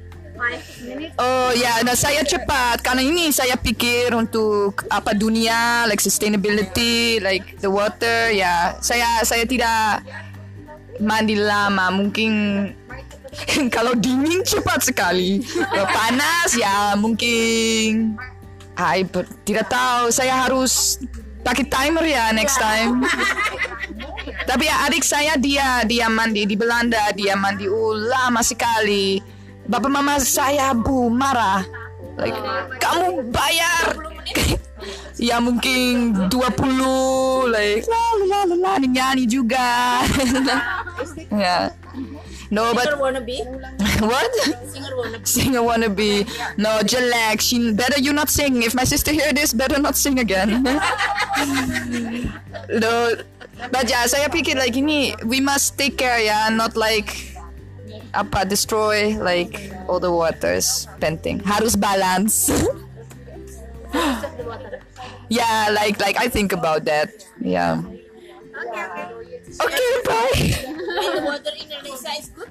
Oh 1.20 1.50
ya, 1.52 1.84
nah 1.84 1.94
saya 1.94 2.24
cepat. 2.24 2.80
Karena 2.80 3.04
ini 3.04 3.28
saya 3.30 3.54
pikir 3.60 4.16
untuk 4.16 4.88
apa 4.88 5.12
dunia, 5.12 5.84
like 5.84 6.00
sustainability, 6.00 7.20
like 7.20 7.60
the 7.60 7.68
water, 7.68 8.32
ya. 8.32 8.76
Saya 8.80 9.20
saya 9.22 9.44
tidak 9.44 10.04
mandi 11.00 11.36
lama, 11.36 11.92
mungkin 11.92 12.32
kalau 13.74 13.96
dingin 13.96 14.42
cepat 14.42 14.84
sekali, 14.84 15.44
panas 15.92 16.56
ya 16.56 16.96
mungkin, 16.98 18.16
I 18.76 19.04
ber- 19.06 19.28
tidak 19.44 19.68
tahu, 19.70 20.12
saya 20.12 20.34
harus 20.44 21.00
pakai 21.40 21.64
timer 21.68 22.04
ya 22.04 22.32
next 22.36 22.60
time. 22.60 23.00
Tapi 24.44 24.66
ya 24.68 24.76
adik 24.88 25.04
saya 25.04 25.36
dia 25.40 25.84
dia 25.88 26.06
mandi 26.10 26.44
di 26.44 26.56
Belanda, 26.58 27.12
dia 27.16 27.36
mandi 27.36 27.64
uh, 27.68 27.94
lama 27.96 28.44
sekali. 28.44 29.39
Bapak 29.68 29.90
mama 29.90 30.16
saya 30.22 30.72
bu 30.72 31.10
marah. 31.12 31.66
Like, 32.16 32.36
kamu 32.80 33.28
bayar. 33.32 33.86
ya 35.20 35.36
mungkin 35.36 36.16
20 36.32 37.52
like 37.52 37.84
la 37.84 38.04
la 38.24 38.40
la 38.48 38.56
la 38.56 38.72
nyanyi 38.80 39.28
juga. 39.28 40.00
ya. 41.44 41.72
No, 42.50 42.74
but 42.74 42.90
wannabe 42.98 43.46
what? 44.10 44.26
singer 44.66 44.90
wannabe 44.98 45.22
Singer 45.22 45.62
wannabe. 45.62 46.26
No, 46.58 46.82
jelek. 46.82 47.38
She 47.38 47.70
better 47.70 48.00
you 48.00 48.12
not 48.12 48.26
sing. 48.28 48.62
If 48.66 48.74
my 48.74 48.82
sister 48.82 49.12
hear 49.14 49.30
this, 49.32 49.54
better 49.54 49.78
not 49.78 49.94
sing 49.94 50.18
again. 50.18 50.66
no, 52.74 52.92
but 53.70 53.86
ya, 53.86 54.02
saya 54.10 54.26
pikir 54.26 54.58
like 54.58 54.74
ini 54.74 55.14
we 55.30 55.38
must 55.38 55.78
take 55.78 55.94
care 55.94 56.18
ya, 56.18 56.50
not 56.50 56.74
like 56.74 57.38
apa 58.14 58.44
destroy 58.46 59.16
like 59.18 59.72
all 59.86 60.00
the 60.00 60.10
waters. 60.10 60.86
Penting. 60.98 61.40
Harus 61.42 61.74
balance. 61.74 62.50
yeah, 65.28 65.70
like 65.74 65.98
like 65.98 66.18
I 66.18 66.28
think 66.30 66.52
about 66.52 66.84
that. 66.86 67.10
Yeah. 67.40 67.82
Okay, 69.50 69.88
bye. 70.06 70.36
Indonesia 71.80 72.12
is 72.16 72.28
good 72.36 72.50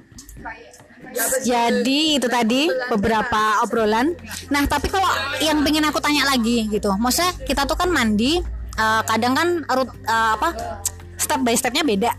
Jadi 1.42 2.22
itu 2.22 2.28
tadi 2.30 2.70
beberapa 2.92 3.66
obrolan. 3.66 4.14
Nah 4.54 4.64
tapi 4.70 4.92
kalau 4.92 5.10
yang 5.42 5.66
pengen 5.66 5.88
aku 5.90 5.98
tanya 5.98 6.28
lagi 6.28 6.70
gitu, 6.70 6.92
maksudnya 7.00 7.34
kita 7.48 7.66
tuh 7.66 7.74
kan 7.74 7.90
mandi, 7.90 8.38
eh, 8.78 9.02
kadang 9.08 9.34
kan 9.34 9.48
rut 9.74 9.90
eh, 10.06 10.32
apa 10.38 10.80
step 11.18 11.42
by 11.42 11.56
stepnya 11.58 11.84
beda 11.84 12.12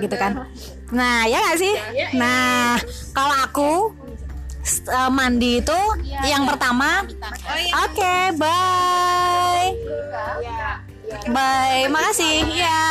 gitu 0.00 0.14
kan. 0.16 0.48
Nah 0.92 1.26
ya 1.28 1.38
nggak 1.40 1.58
sih. 1.58 1.74
Nah 2.16 2.78
kalau 3.12 3.36
aku 3.44 3.70
eh, 4.88 5.10
mandi 5.10 5.60
itu 5.60 5.80
yang 6.24 6.46
pertama, 6.48 7.04
oke 7.84 8.14
bye, 8.38 9.68
bye, 11.28 11.82
makasih. 11.90 12.46
ya. 12.54 12.82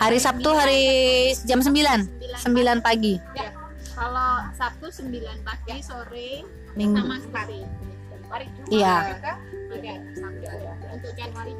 Hari 0.00 0.18
Sabtu 0.18 0.50
hari 0.56 0.82
jam 1.44 1.60
9 1.60 1.70
9 1.70 2.80
pagi. 2.80 3.20
Kalau 3.94 4.42
Sabtu 4.58 4.90
9 4.90 5.46
pagi 5.46 5.76
sore 5.84 6.42
Minggu. 6.74 6.98
sama 6.98 7.16
sekali. 7.22 7.60
Iya. 8.72 9.14
Oke, 9.70 9.92
Januari. 11.12 11.52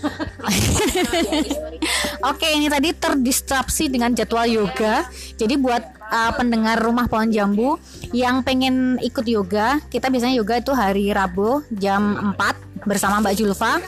Oke 2.30 2.46
ini 2.56 2.72
tadi 2.72 2.96
terdistraksi 2.96 3.92
dengan 3.92 4.16
jadwal 4.16 4.48
yoga 4.48 5.04
Jadi 5.36 5.60
buat 5.60 5.82
uh, 6.08 6.32
pendengar 6.36 6.80
rumah 6.80 7.04
pohon 7.04 7.28
jambu 7.28 7.76
Yang 8.16 8.36
pengen 8.44 8.96
ikut 9.04 9.24
yoga 9.28 9.80
Kita 9.92 10.08
biasanya 10.08 10.40
yoga 10.40 10.60
itu 10.60 10.72
hari 10.72 11.12
Rabu 11.12 11.64
jam 11.76 12.34
4 12.36 12.88
bersama 12.88 13.20
Mbak 13.20 13.34
Julfa 13.36 13.80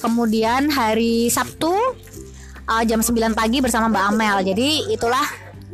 Kemudian 0.00 0.72
hari 0.72 1.28
Sabtu 1.28 1.72
uh, 2.64 2.82
jam 2.88 3.04
9 3.04 3.36
pagi 3.36 3.60
bersama 3.60 3.92
Mbak 3.92 4.04
Amel 4.14 4.36
Jadi 4.54 4.92
itulah 4.92 5.26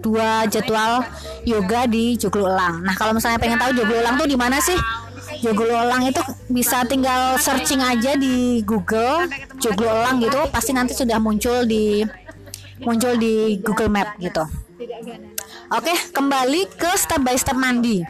dua 0.04 0.44
jadwal 0.50 1.06
yoga 1.49 1.88
di 1.88 2.18
Joglo 2.18 2.50
Elang 2.50 2.84
Nah 2.84 2.94
kalau 2.99 3.16
misalnya 3.16 3.38
pengen 3.38 3.62
tahu 3.62 3.73
Joglo 3.78 4.02
Elang 4.02 4.18
tuh 4.18 4.28
di 4.28 4.37
mana 4.37 4.58
sih? 4.58 4.76
Joglo 5.44 5.76
Elang 5.76 6.08
itu 6.08 6.24
bisa 6.48 6.88
tinggal 6.88 7.36
searching 7.36 7.84
aja 7.84 8.16
di 8.16 8.64
Google 8.64 9.28
Joglo 9.60 9.92
Elang 9.92 10.24
gitu 10.24 10.40
pasti 10.48 10.72
nanti 10.72 10.96
sudah 10.96 11.20
muncul 11.20 11.68
di 11.68 12.00
muncul 12.80 13.20
di 13.20 13.60
Google 13.60 13.92
Map 13.92 14.16
gitu. 14.16 14.40
Oke, 15.68 15.92
kembali 16.16 16.64
ke 16.80 16.90
step 16.96 17.20
by 17.20 17.36
step 17.36 17.60
mandi. 17.60 18.00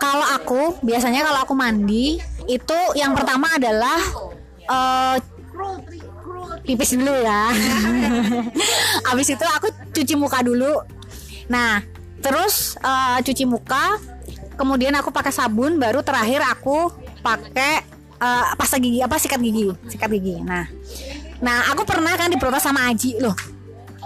Kalau 0.00 0.24
aku 0.32 0.80
biasanya 0.80 1.28
kalau 1.28 1.44
aku 1.44 1.52
mandi 1.52 2.16
itu 2.48 2.78
yang 2.96 3.12
pertama 3.12 3.52
adalah 3.52 4.00
eh, 4.64 5.16
pipis 6.64 6.96
dulu 6.96 7.12
ya. 7.20 7.52
Habis 9.12 9.28
itu 9.36 9.44
aku 9.44 9.68
cuci 9.92 10.14
muka 10.16 10.40
dulu. 10.40 10.80
Nah, 11.52 11.84
terus 12.24 12.80
eh, 12.80 13.18
cuci 13.20 13.44
muka, 13.44 14.00
kemudian 14.56 14.92
aku 14.96 15.12
pakai 15.12 15.30
sabun, 15.30 15.76
baru 15.76 16.00
terakhir 16.00 16.42
aku 16.42 16.90
pakai 17.20 17.84
eh, 18.18 18.44
pasta 18.56 18.80
gigi 18.80 19.04
apa 19.04 19.16
sikat 19.20 19.40
gigi, 19.40 19.70
sikat 19.86 20.10
gigi. 20.10 20.40
Nah, 20.42 20.64
nah 21.44 21.70
aku 21.70 21.84
pernah 21.84 22.16
kan 22.16 22.32
diprotes 22.32 22.64
sama 22.64 22.88
Aji 22.90 23.20
loh. 23.20 23.36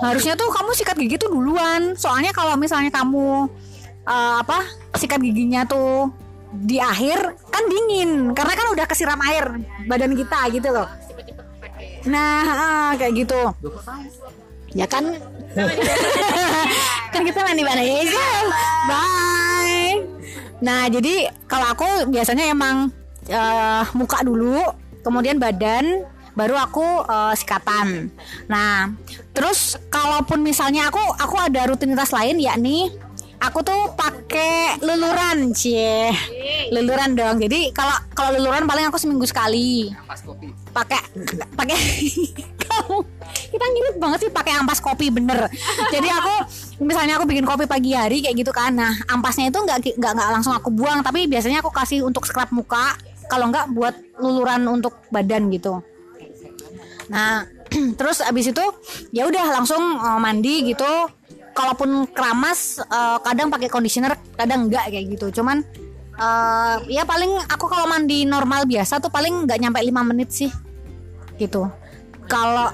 Harusnya 0.00 0.34
tuh 0.34 0.50
kamu 0.50 0.70
sikat 0.74 0.96
gigi 0.98 1.16
tuh 1.16 1.30
duluan. 1.30 1.94
Soalnya 1.94 2.34
kalau 2.34 2.58
misalnya 2.58 2.90
kamu 2.90 3.48
eh, 4.04 4.34
apa 4.42 4.66
sikat 4.98 5.22
giginya 5.22 5.64
tuh 5.64 6.10
di 6.50 6.82
akhir 6.82 7.38
kan 7.46 7.62
dingin 7.70 8.34
karena 8.34 8.58
kan 8.58 8.66
udah 8.74 8.86
kesiram 8.90 9.22
air 9.22 9.62
badan 9.86 10.18
kita 10.18 10.50
gitu 10.50 10.68
loh. 10.74 10.90
Nah, 12.08 12.42
ah, 12.48 12.90
kayak 12.96 13.12
gitu. 13.26 13.40
Ya 14.72 14.86
kan? 14.88 15.04
kan 17.12 17.22
kita 17.26 17.38
mandi 17.42 17.62
aja. 17.66 18.24
Bye. 18.88 19.39
Nah, 20.60 20.88
jadi 20.92 21.28
kalau 21.48 21.66
aku 21.72 21.88
biasanya 22.08 22.52
emang 22.52 22.92
eh, 23.28 23.84
muka 23.96 24.20
dulu, 24.24 24.60
kemudian 25.00 25.40
badan, 25.40 26.04
baru 26.36 26.56
aku 26.60 26.86
eh, 27.04 27.34
sikatan. 27.36 28.12
Nah, 28.48 28.92
terus 29.32 29.80
kalaupun 29.88 30.44
misalnya 30.44 30.88
aku 30.92 31.00
aku 31.20 31.36
ada 31.40 31.68
rutinitas 31.68 32.12
lain 32.12 32.40
yakni 32.40 32.92
aku 33.40 33.64
tuh 33.64 33.96
pakai 33.96 34.78
luluran, 34.84 35.56
cie. 35.56 36.12
Luluran 36.70 37.16
dong. 37.16 37.40
Jadi 37.40 37.72
kalau 37.72 37.96
kalau 38.12 38.36
luluran 38.36 38.68
paling 38.68 38.86
aku 38.86 39.00
seminggu 39.00 39.24
sekali. 39.24 39.88
Pakai 40.70 41.00
pakai 41.56 41.78
kita 43.50 43.64
ngirit 43.66 43.96
banget 43.98 44.18
sih 44.26 44.30
pakai 44.30 44.52
ampas 44.58 44.78
kopi 44.78 45.10
bener. 45.10 45.50
Jadi 45.90 46.08
aku 46.10 46.34
misalnya 46.82 47.18
aku 47.18 47.26
bikin 47.26 47.44
kopi 47.46 47.66
pagi 47.66 47.94
hari 47.94 48.22
kayak 48.22 48.36
gitu 48.46 48.52
kan. 48.54 48.74
Nah 48.74 48.92
ampasnya 49.10 49.50
itu 49.50 49.58
nggak 49.58 49.98
nggak 49.98 50.12
nggak 50.16 50.28
langsung 50.30 50.54
aku 50.54 50.70
buang. 50.70 51.02
Tapi 51.02 51.26
biasanya 51.26 51.62
aku 51.62 51.70
kasih 51.74 52.06
untuk 52.06 52.26
scrub 52.26 52.50
muka 52.54 52.94
kalau 53.26 53.50
nggak 53.50 53.70
buat 53.74 53.94
luluran 54.18 54.66
untuk 54.70 54.98
badan 55.10 55.50
gitu. 55.50 55.82
Nah 57.10 57.46
terus 57.98 58.22
abis 58.22 58.50
itu 58.50 58.64
ya 59.14 59.26
udah 59.26 59.60
langsung 59.60 59.82
eh, 59.98 60.18
mandi 60.22 60.74
gitu. 60.74 60.88
Kalaupun 61.50 62.06
keramas 62.14 62.78
eh, 62.82 63.18
kadang 63.26 63.50
pakai 63.50 63.66
conditioner 63.66 64.14
kadang 64.38 64.70
enggak 64.70 64.90
kayak 64.90 65.06
gitu. 65.18 65.42
Cuman 65.42 65.62
eh, 66.14 66.76
ya 66.90 67.02
paling 67.02 67.34
aku 67.50 67.66
kalau 67.66 67.90
mandi 67.90 68.22
normal 68.26 68.66
biasa 68.66 69.02
tuh 69.02 69.10
paling 69.10 69.46
nggak 69.46 69.58
nyampe 69.58 69.78
lima 69.82 70.02
menit 70.06 70.30
sih 70.30 70.50
gitu 71.40 71.64
kalau 72.30 72.70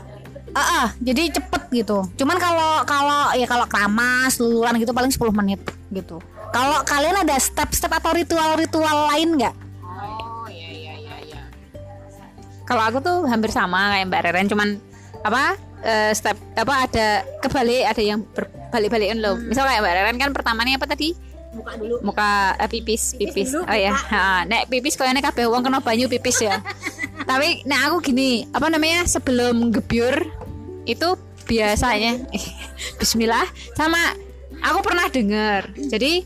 ah 0.52 0.60
ah, 0.60 0.86
jadi 1.00 1.32
cepet 1.32 1.62
gitu 1.72 2.04
cuman 2.20 2.36
kalau 2.36 2.84
kalau 2.84 3.32
ya 3.32 3.48
kalau 3.48 3.64
keramas 3.64 4.36
luluran 4.36 4.76
gitu 4.76 4.92
paling 4.92 5.12
10 5.12 5.32
menit 5.32 5.60
gitu 5.88 6.20
kalau 6.52 6.84
kalian 6.84 7.24
ada 7.24 7.36
step-step 7.40 7.90
atau 7.90 8.12
ritual-ritual 8.16 9.12
lain 9.12 9.36
nggak 9.40 9.66
Kalau 12.66 12.82
aku 12.82 12.98
tuh 12.98 13.18
hampir 13.30 13.54
sama 13.54 13.94
kayak 13.94 14.10
Mbak 14.10 14.22
Reren 14.26 14.46
cuman 14.50 14.68
apa 15.22 15.54
eh, 15.86 16.10
step 16.18 16.34
apa 16.58 16.74
ada 16.90 17.06
kebalik 17.38 17.86
ada 17.86 18.02
yang 18.02 18.26
berbalik-balikan 18.34 19.22
loh. 19.22 19.38
Misal 19.38 19.70
kayak 19.70 19.80
Mbak 19.86 19.94
Reren 19.94 20.16
kan 20.18 20.30
pertamanya 20.34 20.74
apa 20.74 20.90
tadi? 20.90 21.14
Muka 21.54 21.72
dulu. 21.78 22.02
Muka 22.02 22.58
eh, 22.58 22.66
pipis, 22.66 23.14
pipis. 23.14 23.54
oh 23.54 23.70
ya. 23.70 23.94
Ha, 23.94 24.42
nek 24.50 24.66
pipis 24.66 24.98
kayaknya 24.98 25.22
kabeh 25.22 25.46
wong 25.46 25.62
kena 25.62 25.78
banyu 25.78 26.10
pipis 26.10 26.42
ya. 26.42 26.58
Tapi 27.26 27.66
nek 27.66 27.80
aku 27.90 27.96
gini, 28.10 28.46
apa 28.54 28.70
namanya? 28.70 29.02
Sebelum 29.04 29.74
gebyur 29.74 30.24
itu 30.86 31.18
biasanya 31.46 32.22
bismillah 33.02 33.46
sama 33.74 34.14
aku 34.62 34.78
pernah 34.82 35.06
dengar. 35.10 35.70
Jadi 35.74 36.22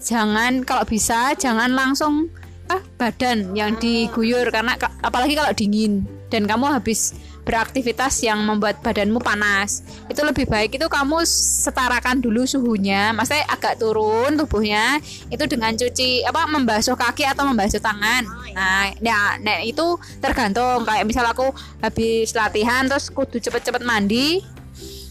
jangan 0.00 0.62
kalau 0.64 0.86
bisa 0.86 1.34
jangan 1.36 1.74
langsung 1.74 2.30
ah, 2.70 2.80
badan 2.96 3.52
yang 3.58 3.76
diguyur 3.76 4.48
karena 4.48 4.78
ka- 4.78 4.94
apalagi 5.02 5.34
kalau 5.36 5.52
dingin 5.52 6.06
dan 6.30 6.46
kamu 6.46 6.70
habis 6.70 7.12
beraktivitas 7.44 8.20
yang 8.22 8.40
membuat 8.44 8.80
badanmu 8.84 9.18
panas. 9.20 9.82
Itu 10.06 10.22
lebih 10.22 10.46
baik 10.46 10.76
itu 10.76 10.86
kamu 10.86 11.24
setarakan 11.26 12.20
dulu 12.20 12.44
suhunya 12.44 13.12
maksudnya 13.16 13.44
agak 13.48 13.80
turun 13.80 14.36
tubuhnya 14.36 15.00
itu 15.32 15.44
dengan 15.48 15.72
cuci 15.74 16.24
apa 16.28 16.46
membasuh 16.46 16.94
kaki 16.96 17.24
atau 17.26 17.48
membasuh 17.48 17.80
tangan. 17.80 18.26
Nah 18.54 18.92
nah, 19.00 19.36
nah, 19.40 19.58
itu 19.64 19.96
tergantung. 20.20 20.84
Kayak 20.84 21.04
misal 21.08 21.24
aku 21.26 21.50
habis 21.80 22.32
latihan 22.36 22.86
terus 22.86 23.08
kudu 23.08 23.40
cepet-cepet 23.40 23.82
mandi 23.84 24.42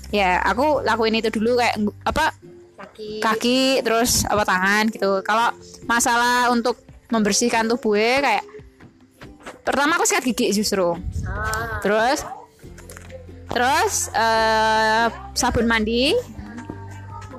ya 0.09 0.41
aku 0.41 0.81
lakuin 0.81 1.21
itu 1.21 1.29
dulu 1.29 1.61
kayak 1.61 1.77
apa 2.01 2.33
kaki 3.21 3.83
terus 3.83 4.23
apa 4.25 4.43
tangan 4.45 4.89
gitu. 4.89 5.21
Kalau 5.25 5.53
masalah 5.85 6.49
untuk 6.53 6.79
membersihkan 7.09 7.65
tubuhnya 7.65 8.21
kayak 8.21 8.43
pertama 9.63 9.95
aku 9.99 10.05
sikat 10.07 10.23
gigi 10.33 10.51
justru. 10.55 10.97
Terus 11.83 12.25
terus 13.49 14.13
eh, 14.13 15.07
sabun 15.33 15.65
mandi 15.65 16.13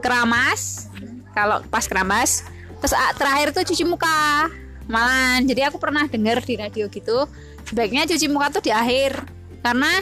keramas 0.03 0.91
kalau 1.37 1.63
pas 1.69 1.85
keramas. 1.87 2.45
Terus 2.81 2.95
ah, 2.97 3.13
terakhir 3.15 3.53
tuh 3.53 3.65
cuci 3.67 3.85
muka. 3.85 4.49
Malan 4.91 5.47
jadi 5.47 5.71
aku 5.71 5.79
pernah 5.79 6.03
dengar 6.11 6.43
di 6.43 6.59
radio 6.59 6.91
gitu 6.91 7.31
sebaiknya 7.63 8.11
cuci 8.11 8.27
muka 8.27 8.59
tuh 8.59 8.63
di 8.67 8.73
akhir. 8.75 9.23
Karena 9.61 9.93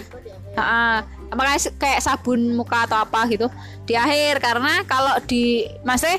uh, 0.57 1.00
makanya 1.35 1.74
kayak 1.76 2.00
sabun 2.00 2.57
muka 2.57 2.88
atau 2.88 3.04
apa 3.04 3.28
gitu 3.28 3.52
di 3.85 3.98
akhir. 3.98 4.40
Karena 4.40 4.81
kalau 4.88 5.18
di 5.28 5.68
masih 5.85 6.16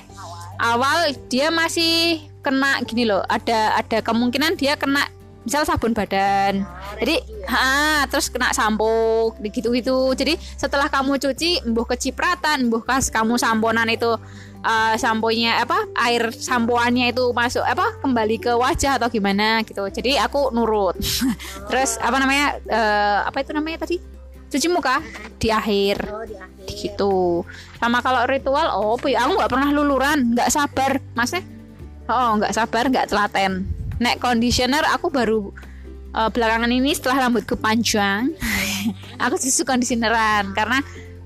awal 0.60 1.16
dia 1.32 1.50
masih 1.50 2.22
kena 2.44 2.84
gini 2.88 3.08
loh 3.08 3.24
ada 3.28 3.80
ada 3.80 4.00
kemungkinan 4.04 4.60
dia 4.60 4.76
kena 4.76 5.08
misal 5.48 5.64
sabun 5.64 5.96
badan. 5.96 6.68
Jadi 7.00 7.16
ha, 7.48 8.04
terus 8.12 8.28
kena 8.28 8.52
sampo 8.52 9.32
gitu 9.40 9.72
gitu 9.72 10.12
jadi 10.12 10.36
setelah 10.60 10.92
kamu 10.92 11.16
cuci 11.18 11.64
embuh 11.64 11.88
kecipratan 11.88 12.68
embuh 12.68 12.84
kas 12.84 13.08
kamu 13.08 13.40
samponan 13.40 13.88
itu 13.88 14.20
eh, 14.62 14.96
samponya 15.00 15.64
apa 15.64 15.88
air 16.06 16.32
sampoannya 16.36 17.16
itu 17.16 17.32
masuk 17.32 17.64
apa 17.64 17.96
kembali 18.04 18.38
ke 18.42 18.52
wajah 18.52 19.00
atau 19.00 19.08
gimana 19.08 19.64
gitu. 19.64 19.88
Jadi 19.88 20.20
aku 20.20 20.52
nurut. 20.52 21.00
Terus 21.72 21.96
apa 22.04 22.18
namanya 22.20 22.60
eh, 22.68 23.20
apa 23.24 23.38
itu 23.40 23.52
namanya 23.56 23.88
tadi? 23.88 23.98
Cuci 24.50 24.68
muka 24.68 25.00
di 25.38 25.54
akhir. 25.54 26.04
Gitu. 26.66 27.46
Sama 27.78 28.02
kalau 28.02 28.26
ritual 28.28 28.68
oh 28.76 28.98
aku 28.98 29.34
nggak 29.40 29.52
pernah 29.52 29.70
luluran 29.72 30.36
nggak 30.36 30.52
sabar. 30.52 31.00
Masnya 31.16 31.46
oh 32.10 32.42
nggak 32.42 32.54
sabar 32.54 32.90
nggak 32.90 33.08
telaten 33.14 33.79
nek 34.00 34.24
conditioner 34.24 34.84
aku 34.88 35.12
baru 35.12 35.52
eh, 36.16 36.30
belakangan 36.32 36.72
ini 36.72 36.96
setelah 36.96 37.28
rambutku 37.28 37.56
panjang 37.60 38.34
aku 39.24 39.36
justru 39.40 39.68
conditioneran. 39.68 40.56
Karena 40.56 40.80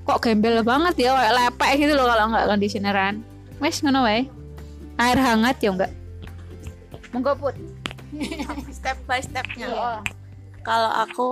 kok 0.03 0.19
gembel 0.19 0.65
banget 0.67 1.07
ya 1.07 1.15
kayak 1.15 1.33
lepek 1.37 1.71
gitu 1.79 1.93
loh 1.95 2.09
kalau 2.09 2.33
nggak 2.33 2.49
conditioneran. 2.49 3.23
Wes 3.61 3.79
ngono 3.85 4.03
wae. 4.03 4.27
Air 4.97 5.17
hangat 5.17 5.57
ya 5.63 5.73
enggak 5.73 5.93
monggo 7.13 7.37
put. 7.37 7.55
Step 8.77 8.97
by 9.05 9.21
stepnya. 9.21 10.01
Kalau 10.65 10.91
aku 10.91 11.29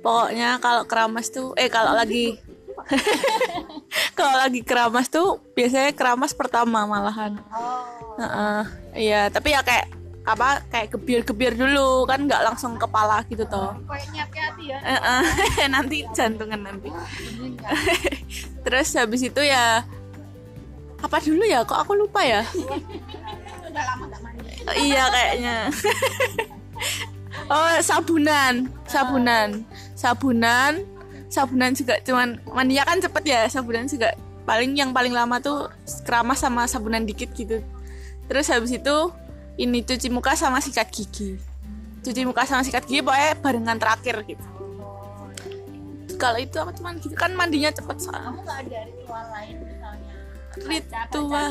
pokoknya 0.00 0.62
kalau 0.62 0.86
keramas 0.86 1.30
tuh 1.30 1.54
eh 1.58 1.70
kalau 1.70 1.94
lagi 1.94 2.38
kalau 4.18 4.34
lagi 4.38 4.62
keramas 4.66 5.06
tuh 5.10 5.38
biasanya 5.54 5.92
keramas 5.94 6.32
pertama 6.32 6.86
malahan. 6.86 7.38
Heeh. 8.18 8.62
iya 8.92 9.20
tapi 9.32 9.54
ya 9.56 9.64
kayak 9.64 9.88
apa 10.22 10.62
kayak 10.70 10.94
gebir-gebir 10.94 11.58
dulu 11.58 12.06
kan 12.06 12.22
nggak 12.22 12.46
langsung 12.46 12.78
kepala 12.78 13.26
gitu 13.26 13.42
toh. 13.46 13.74
Heeh. 14.78 15.22
nanti 15.74 16.06
jantungan 16.14 16.62
nanti. 16.62 16.88
Terus 18.64 18.88
habis 18.94 19.26
itu 19.26 19.42
ya 19.42 19.82
apa 21.02 21.18
dulu 21.18 21.42
ya 21.42 21.66
kok 21.66 21.82
aku 21.82 21.98
lupa 21.98 22.22
ya? 22.22 22.46
Iya 24.78 25.02
kayaknya. 25.10 25.56
Oh 27.50 27.74
sabunan 27.82 28.70
sabunan 28.86 29.66
sabunan 29.98 30.86
sabunan 31.26 31.70
juga 31.74 31.98
cuman 32.06 32.38
mandinya 32.54 32.86
kan 32.86 33.02
cepet 33.02 33.24
ya 33.26 33.40
sabunan 33.50 33.90
juga 33.90 34.14
paling 34.46 34.78
yang 34.78 34.94
paling 34.94 35.10
lama 35.10 35.42
tuh 35.42 35.66
keramas 36.06 36.38
sama 36.38 36.70
sabunan 36.70 37.02
dikit 37.02 37.34
gitu. 37.34 37.58
Terus 38.30 38.46
habis 38.46 38.70
itu 38.70 38.96
ini 39.62 39.78
cuci 39.86 40.10
muka 40.10 40.34
sama 40.34 40.58
sikat 40.58 40.90
gigi. 40.90 41.38
Cuci 42.02 42.26
muka 42.26 42.42
sama 42.42 42.66
sikat 42.66 42.82
gigi 42.82 42.98
pokoknya 43.06 43.38
barengan 43.38 43.78
terakhir 43.78 44.26
gitu. 44.26 44.46
Kalau 46.18 46.38
itu 46.38 46.56
aku 46.58 46.70
cuman 46.82 46.98
gitu 46.98 47.14
kan 47.14 47.30
mandinya 47.34 47.70
cepet 47.70 47.96
soalnya. 47.98 48.30
Kamu 48.30 48.40
gak 48.46 48.58
ada 48.66 48.78
ritual 48.86 49.26
lain 49.30 49.56
misalnya? 49.62 50.14
Ritual. 50.52 51.50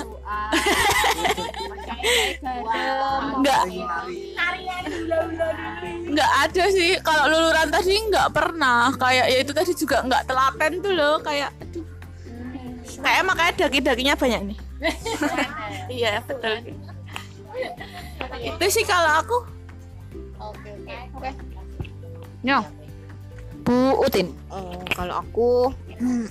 Nggak. 3.41 3.63
nggak 6.11 6.31
ada 6.47 6.63
sih. 6.71 6.91
Kalau 6.99 7.23
luluran 7.31 7.67
tadi 7.71 7.93
nggak 8.11 8.29
pernah. 8.31 8.91
Kayak 8.95 9.25
ya 9.31 9.37
itu 9.39 9.51
tadi 9.55 9.71
juga 9.75 9.97
nggak 10.03 10.23
telaten 10.27 10.71
tuh 10.83 10.93
loh. 10.95 11.15
Kayak 11.23 11.51
aduh. 11.63 11.85
kayak 13.01 13.23
makanya 13.23 13.53
daki-dakinya 13.65 14.13
banyak 14.19 14.41
nih. 14.51 14.59
Iya 15.91 16.23
betul 16.23 16.63
itu 18.41 18.65
sih 18.69 18.85
kalau 18.87 19.11
aku 19.21 19.37
Nyo. 22.41 22.65
Bu 23.61 24.01
Utin. 24.01 24.33
Oh, 24.49 24.81
kalau 24.97 25.21
aku 25.21 25.49
hmm, 26.01 26.25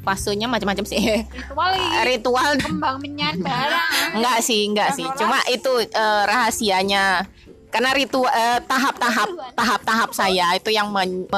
fasenya 0.00 0.48
macam-macam 0.48 0.88
sih. 0.88 0.98
Ritual 1.28 1.72
Ritual 2.08 2.50
kembang 2.56 2.96
menyan 3.04 3.36
barang. 3.44 4.16
enggak 4.16 4.38
sih, 4.40 4.64
enggak 4.72 4.96
sih. 4.96 5.04
Cuma 5.20 5.36
itu 5.52 5.72
eh, 5.84 6.22
rahasianya. 6.24 7.28
Karena 7.72 7.92
ritual 7.96 8.28
eh, 8.32 8.60
tahap-tahap 8.64 9.28
tahap-tahap 9.56 10.10
saya 10.16 10.56
itu 10.56 10.72
yang 10.72 10.88
men- 10.92 11.28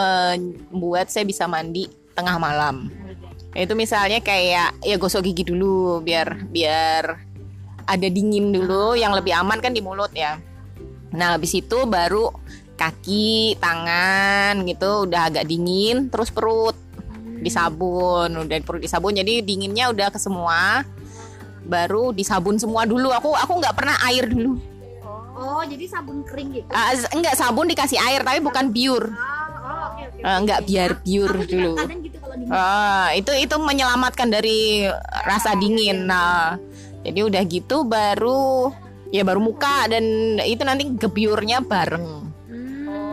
membuat 0.71 1.11
saya 1.11 1.27
bisa 1.27 1.51
mandi 1.51 1.91
tengah 2.15 2.39
malam. 2.39 2.91
Itu 3.55 3.75
misalnya 3.75 4.19
kayak 4.19 4.83
ya 4.83 4.97
gosok 4.99 5.27
gigi 5.31 5.47
dulu 5.51 6.03
biar 6.03 6.47
biar 6.51 7.34
ada 7.85 8.07
dingin 8.07 8.51
dulu 8.51 8.95
yang 8.95 9.13
lebih 9.13 9.33
aman 9.33 9.59
kan 9.59 9.71
di 9.71 9.79
mulut 9.79 10.11
ya. 10.11 10.41
Nah, 11.11 11.35
habis 11.35 11.53
itu 11.53 11.85
baru 11.85 12.33
kaki, 12.75 13.55
tangan 13.57 14.65
gitu 14.65 15.07
udah 15.07 15.29
agak 15.29 15.45
dingin, 15.45 16.09
terus 16.09 16.29
perut 16.29 16.75
disabun, 17.37 18.35
udah 18.41 18.57
perut 18.61 18.81
disabun 18.81 19.13
jadi 19.13 19.39
dinginnya 19.39 19.89
udah 19.89 20.09
ke 20.09 20.17
semua. 20.17 20.83
Baru 21.63 22.11
disabun 22.11 22.57
semua 22.57 22.85
dulu. 22.85 23.09
Aku 23.11 23.33
aku 23.33 23.53
nggak 23.57 23.75
pernah 23.75 23.97
air 24.05 24.27
dulu. 24.27 24.59
oh 25.35 25.59
jadi 25.61 25.91
sabun 25.91 26.23
kering 26.23 26.55
gitu 26.55 26.71
Ah, 26.71 26.95
z- 26.95 27.11
enggak 27.11 27.35
sabun 27.35 27.67
dikasih 27.67 27.99
air 27.99 28.23
tapi 28.23 28.39
bukan 28.39 28.71
biur. 28.71 29.03
oh 29.03 29.51
oke 29.91 30.03
oke 30.07 30.21
Eh, 30.21 30.39
nggak 30.41 30.61
biar 30.63 30.91
biur 31.01 31.33
dulu. 31.43 31.75
Ah, 32.49 33.11
itu 33.13 33.35
itu 33.35 33.57
menyelamatkan 33.57 34.29
dari 34.29 34.87
rasa 35.25 35.55
dingin. 35.55 36.07
Nah, 36.07 36.55
jadi 37.05 37.21
udah 37.29 37.43
gitu 37.45 37.85
baru 37.85 38.73
ya 39.15 39.23
baru 39.23 39.39
muka 39.39 39.87
dan 39.93 40.05
itu 40.43 40.63
nanti 40.65 40.89
gebiurnya 40.97 41.63
bareng. 41.63 42.33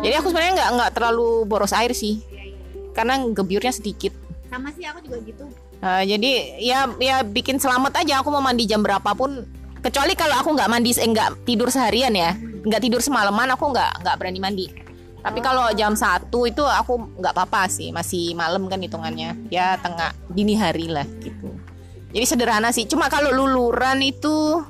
Jadi 0.02 0.14
aku 0.18 0.34
sebenarnya 0.34 0.54
nggak 0.58 0.70
nggak 0.80 0.92
terlalu 0.98 1.46
boros 1.46 1.78
air 1.78 1.94
sih, 1.94 2.26
karena 2.98 3.22
gebiurnya 3.22 3.70
sedikit. 3.70 4.16
Sama 4.50 4.74
sih 4.74 4.82
aku 4.88 5.06
juga 5.06 5.22
gitu. 5.22 5.46
Eh, 5.82 6.04
jadi 6.06 6.32
ya 6.62 6.80
ya 7.02 7.26
bikin 7.26 7.58
selamat 7.58 8.06
aja 8.06 8.22
aku 8.22 8.30
mau 8.30 8.42
mandi 8.42 8.70
jam 8.70 8.86
berapapun 8.86 9.46
kecuali 9.82 10.14
kalau 10.14 10.38
aku 10.38 10.54
nggak 10.54 10.70
mandi 10.70 10.94
eh, 10.94 11.10
nggak 11.10 11.42
tidur 11.42 11.74
seharian 11.74 12.14
ya 12.14 12.38
nggak 12.38 12.82
tidur 12.86 13.02
semalaman 13.02 13.50
aku 13.58 13.74
nggak 13.74 14.06
nggak 14.06 14.16
berani 14.22 14.38
mandi 14.38 14.68
tapi 15.26 15.42
kalau 15.42 15.74
jam 15.74 15.98
satu 15.98 16.46
itu 16.46 16.62
aku 16.62 17.18
nggak 17.18 17.34
apa-apa 17.34 17.66
sih 17.66 17.90
masih 17.90 18.38
malam 18.38 18.70
kan 18.70 18.78
hitungannya 18.78 19.34
ya 19.50 19.78
tengah 19.82 20.14
dini 20.30 20.54
hari 20.54 20.86
lah 20.86 21.06
gitu 21.18 21.50
jadi 22.12 22.26
sederhana 22.28 22.69
sih 22.71 22.86
cuma 22.86 23.08
kalau 23.08 23.32
luluran 23.32 24.00
itu 24.04 24.62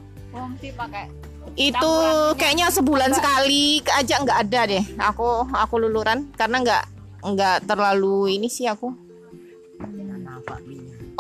itu 1.60 1.94
kayaknya 2.40 2.72
sebulan 2.72 3.12
sekali 3.12 3.84
aja 3.92 4.24
nggak 4.24 4.40
ada 4.48 4.62
deh 4.72 4.84
aku 4.98 5.46
aku 5.52 5.76
luluran 5.82 6.32
karena 6.40 6.64
nggak 6.64 6.84
nggak 7.22 7.58
terlalu 7.68 8.40
ini 8.40 8.48
sih 8.48 8.66
aku 8.66 8.94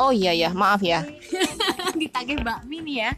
Oh 0.01 0.10
iya 0.10 0.34
ya, 0.34 0.49
maaf 0.49 0.81
ya. 0.81 1.05
Ditagih 1.99 2.41
bakmi 2.41 2.81
nih 2.81 3.05
ya. 3.05 3.12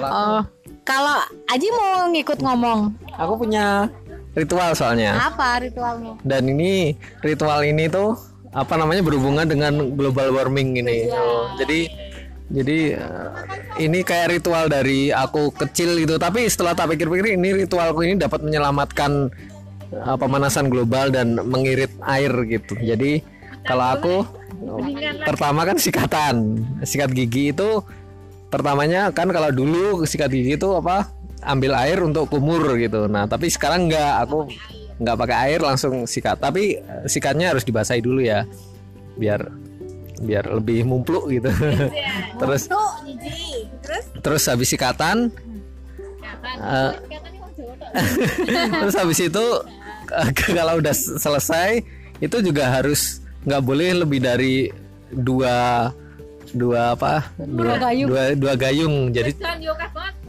Oh, 0.00 0.40
kalau 0.88 1.20
Aji 1.52 1.68
mau 1.76 2.08
ngikut 2.08 2.40
ngomong, 2.40 2.96
Aku 3.20 3.36
punya 3.36 3.90
ritual 4.32 4.72
soalnya. 4.72 5.20
apa 5.20 5.60
ritualmu? 5.60 6.16
Dan 6.24 6.48
ini 6.48 6.96
ritual 7.20 7.60
ini 7.66 7.92
tuh 7.92 8.16
apa 8.56 8.74
namanya 8.80 9.04
berhubungan 9.04 9.44
dengan 9.44 9.92
global 9.92 10.32
warming 10.32 10.80
ini. 10.80 11.12
Oh, 11.12 11.52
jadi 11.60 11.92
jadi 12.48 12.96
eh, 12.96 13.30
ini 13.84 14.00
kayak 14.00 14.40
ritual 14.40 14.72
dari 14.72 15.12
aku 15.12 15.52
kecil 15.52 16.00
gitu. 16.00 16.16
Tapi 16.16 16.48
setelah 16.48 16.72
tak 16.72 16.96
pikir-pikir 16.96 17.36
ini 17.36 17.66
ritualku 17.66 18.00
ini 18.00 18.16
dapat 18.16 18.40
menyelamatkan 18.40 19.28
eh, 19.92 20.16
pemanasan 20.16 20.72
global 20.72 21.12
dan 21.12 21.36
mengirit 21.36 21.92
air 22.08 22.32
gitu. 22.48 22.80
Jadi 22.80 23.20
kalau 23.68 23.86
aku 23.92 24.16
pertama 25.28 25.68
kan 25.68 25.76
sikatan, 25.76 26.64
sikat 26.80 27.12
gigi 27.12 27.52
itu 27.52 27.84
pertamanya 28.48 29.12
kan 29.12 29.28
kalau 29.28 29.52
dulu 29.52 30.08
sikat 30.08 30.32
gigi 30.32 30.56
itu 30.56 30.72
apa 30.72 31.12
ambil 31.44 31.76
air 31.76 32.00
untuk 32.00 32.32
kumur 32.32 32.78
gitu. 32.80 33.04
Nah 33.04 33.28
tapi 33.28 33.52
sekarang 33.52 33.92
nggak 33.92 34.12
aku 34.24 34.48
nggak 34.96 35.16
pakai 35.16 35.36
air 35.50 35.60
langsung 35.60 36.04
sikat. 36.08 36.40
Tapi 36.40 36.80
eh, 36.80 37.04
sikatnya 37.08 37.52
harus 37.52 37.64
dibasahi 37.64 38.00
dulu 38.00 38.24
ya 38.24 38.44
biar 39.16 39.48
biar 40.20 40.48
lebih 40.48 40.88
mumpluk 40.88 41.28
gitu. 41.28 41.48
terus 42.40 42.68
terus? 44.24 44.44
habis 44.48 44.68
sikatan 44.72 45.28
eh, 46.56 46.92
terus 48.80 48.96
habis 48.96 49.18
itu 49.20 49.46
kalau 50.56 50.80
udah 50.80 50.94
selesai 50.94 51.84
itu 52.20 52.36
juga 52.40 52.72
harus 52.72 53.20
nggak 53.44 53.62
boleh 53.62 54.02
lebih 54.02 54.20
dari 54.24 54.54
dua 55.12 55.88
dua 56.54 56.94
apa? 56.94 57.32
Dua 57.40 57.74
gayung. 57.80 58.08
dua, 58.12 58.22
dua 58.36 58.54
gayung. 58.54 59.10
Jadi 59.10 59.34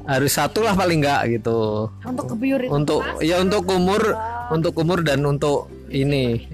harus 0.08 0.32
satu 0.32 0.63
lah 0.63 0.73
paling 0.73 1.03
nggak 1.03 1.21
gitu. 1.38 1.91
Untuk 2.08 2.25
kebiur 2.32 2.63
itu. 2.63 2.71
untuk 2.71 3.03
ya 3.19 3.43
untuk 3.43 3.67
kumur 3.67 4.01
untuk 4.49 4.71
kumur 4.71 5.03
dan 5.03 5.21
untuk 5.27 5.67
ini. 5.91 6.47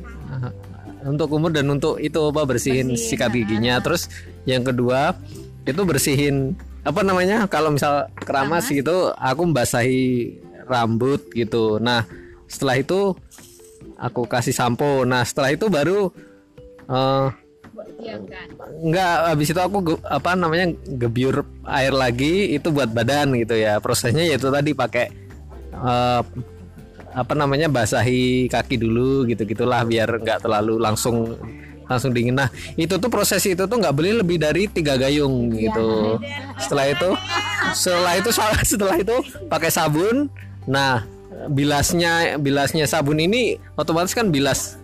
Untuk 1.04 1.28
kumur 1.30 1.52
dan 1.52 1.68
untuk 1.68 2.00
itu 2.00 2.32
apa 2.32 2.48
bersihin 2.48 2.96
sikat 2.96 3.36
giginya. 3.36 3.78
Terus 3.84 4.10
yang 4.50 4.64
kedua 4.64 5.14
itu 5.64 5.82
bersihin 5.84 6.56
apa 6.84 7.00
namanya 7.04 7.48
kalau 7.48 7.72
misal 7.72 8.12
keramas 8.20 8.68
gitu 8.68 9.12
aku 9.16 9.42
membasahi 9.52 10.36
rambut 10.68 11.22
gitu. 11.36 11.78
Nah 11.78 12.08
setelah 12.48 12.80
itu 12.80 13.14
aku 14.00 14.26
kasih 14.26 14.56
sampo. 14.56 15.04
Nah 15.04 15.28
setelah 15.28 15.52
itu 15.54 15.68
baru 15.68 16.10
eh 17.74 18.18
Enggak, 18.84 19.16
habis 19.34 19.48
itu 19.50 19.60
aku 19.60 19.98
apa 20.06 20.38
namanya 20.38 20.70
gebyur 20.86 21.42
air 21.66 21.94
lagi 21.94 22.54
itu 22.54 22.70
buat 22.70 22.94
badan 22.94 23.34
gitu 23.40 23.58
ya. 23.58 23.82
Prosesnya 23.82 24.22
yaitu 24.22 24.54
tadi 24.54 24.78
pakai 24.78 25.10
eh, 25.74 26.22
apa 27.14 27.34
namanya 27.38 27.70
basahi 27.70 28.50
kaki 28.50 28.82
dulu 28.82 29.30
gitu 29.30 29.46
gitulah 29.46 29.86
biar 29.86 30.10
nggak 30.18 30.46
terlalu 30.46 30.82
langsung 30.82 31.38
langsung 31.90 32.14
dingin. 32.14 32.38
Nah 32.38 32.50
itu 32.78 32.96
tuh 32.98 33.10
proses 33.10 33.44
itu 33.46 33.64
tuh 33.66 33.78
nggak 33.78 33.94
boleh 33.94 34.22
lebih 34.26 34.38
dari 34.42 34.70
tiga 34.70 34.98
gayung 34.98 35.54
gitu. 35.54 36.18
Setelah 36.58 36.86
itu 36.90 37.10
setelah 37.74 38.14
itu 38.18 38.30
setelah 38.74 38.96
itu 38.98 39.16
pakai 39.50 39.70
sabun. 39.70 40.30
Nah 40.66 41.06
bilasnya 41.50 42.40
bilasnya 42.40 42.88
sabun 42.88 43.20
ini 43.20 43.60
otomatis 43.76 44.16
kan 44.16 44.32
bilas 44.32 44.80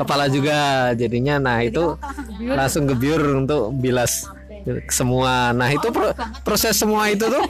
kepala 0.00 0.32
juga 0.32 0.90
jadinya. 0.96 1.36
Nah 1.36 1.60
itu 1.60 2.00
langsung 2.40 2.88
gebyur. 2.88 3.20
untuk 3.36 3.76
bilas 3.76 4.24
semua. 4.88 5.52
Nah 5.52 5.68
itu 5.68 5.88
pro- 5.92 6.16
proses 6.44 6.76
semua 6.76 7.12
itu 7.12 7.28
tuh 7.28 7.44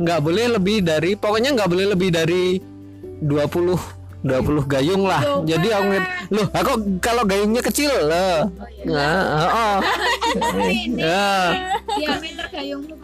nggak 0.00 0.20
boleh 0.24 0.56
lebih 0.56 0.80
dari 0.80 1.12
pokoknya 1.16 1.52
nggak 1.56 1.70
boleh 1.70 1.86
lebih 1.92 2.08
dari 2.08 2.60
20 3.20 4.00
20 4.20 4.68
gayung 4.68 5.08
lah. 5.08 5.22
Jadi 5.48 5.68
aku 5.72 5.84
ngeliat, 5.88 6.06
loh 6.28 6.46
aku 6.52 6.72
kalau 7.00 7.24
gayungnya 7.24 7.64
kecil 7.64 7.88
loh. 7.88 8.52
Nah, 8.84 9.16
oh. 9.48 9.78
ya. 11.00 11.56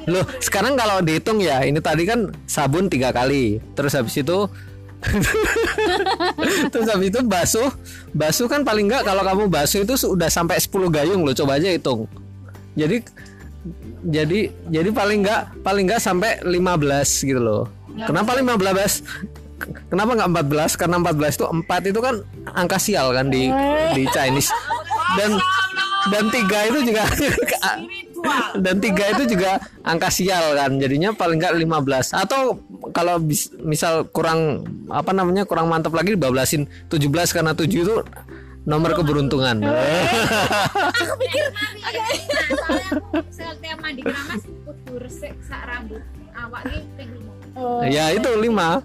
loh 0.07 0.25
sekarang 0.45 0.77
kalau 0.77 1.01
dihitung 1.01 1.41
ya 1.41 1.65
ini 1.65 1.81
tadi 1.81 2.05
kan 2.05 2.29
sabun 2.45 2.93
tiga 2.93 3.17
kali. 3.17 3.65
Terus 3.73 3.97
habis 3.97 4.17
itu 4.21 4.45
Terus 6.73 6.87
habis 6.89 7.09
itu 7.13 7.21
basuh 7.23 7.71
Basuh 8.17 8.49
kan 8.49 8.65
paling 8.65 8.89
enggak 8.89 9.05
kalau 9.05 9.23
kamu 9.23 9.45
basuh 9.47 9.85
itu 9.85 9.95
sudah 9.95 10.27
sampai 10.33 10.59
10 10.59 10.73
gayung 10.89 11.23
loh 11.23 11.37
Coba 11.37 11.61
aja 11.61 11.71
hitung. 11.71 12.09
Jadi 12.75 13.05
Jadi 14.07 14.51
Jadi 14.73 14.89
paling 14.91 15.25
enggak 15.25 15.53
Paling 15.61 15.85
enggak 15.89 16.01
sampai 16.03 16.41
15 16.43 17.29
gitu 17.29 17.41
loh. 17.41 17.65
Kenapa 17.97 18.37
15? 18.37 19.89
Kenapa 19.89 20.11
enggak 20.17 20.31
14? 20.49 20.81
Karena 20.81 20.97
14 21.01 21.37
itu 21.41 21.45
4 21.49 21.91
itu 21.93 22.01
kan 22.01 22.15
angka 22.53 22.79
sial 22.81 23.13
kan 23.17 23.33
di 23.33 23.49
di 23.97 24.05
Chinese. 24.13 24.53
Dan 25.19 25.41
dan 26.11 26.25
tiga 26.31 26.59
itu 26.71 26.93
juga 26.93 27.03
dan 28.65 28.77
tiga 28.79 29.05
itu 29.13 29.37
juga 29.37 29.59
angka 29.83 30.09
sial 30.09 30.55
kan 30.55 30.77
jadinya 30.77 31.11
paling 31.13 31.39
enggak 31.39 31.55
15 31.57 32.15
atau 32.17 32.59
kalau 32.91 33.19
bis- 33.19 33.53
misal 33.61 34.07
kurang 34.09 34.63
apa 34.89 35.11
namanya 35.11 35.45
kurang 35.45 35.67
mantap 35.69 35.93
lagi 35.93 36.15
bablasin 36.15 36.67
17 36.89 37.07
karena 37.33 37.53
7 37.53 37.67
itu 37.69 37.95
nomor 38.67 38.99
keberuntungan. 38.99 39.63
Soalnya 43.31 43.73
mandi 43.79 44.03
keramas 44.03 44.43
kudu 44.43 44.95
resik 44.99 45.39
sak 45.47 45.63
rambut. 45.71 46.03
Awak 46.37 46.63
lima. 46.69 47.33
ya 47.87 48.11
itu 48.13 48.31
lima. 48.43 48.83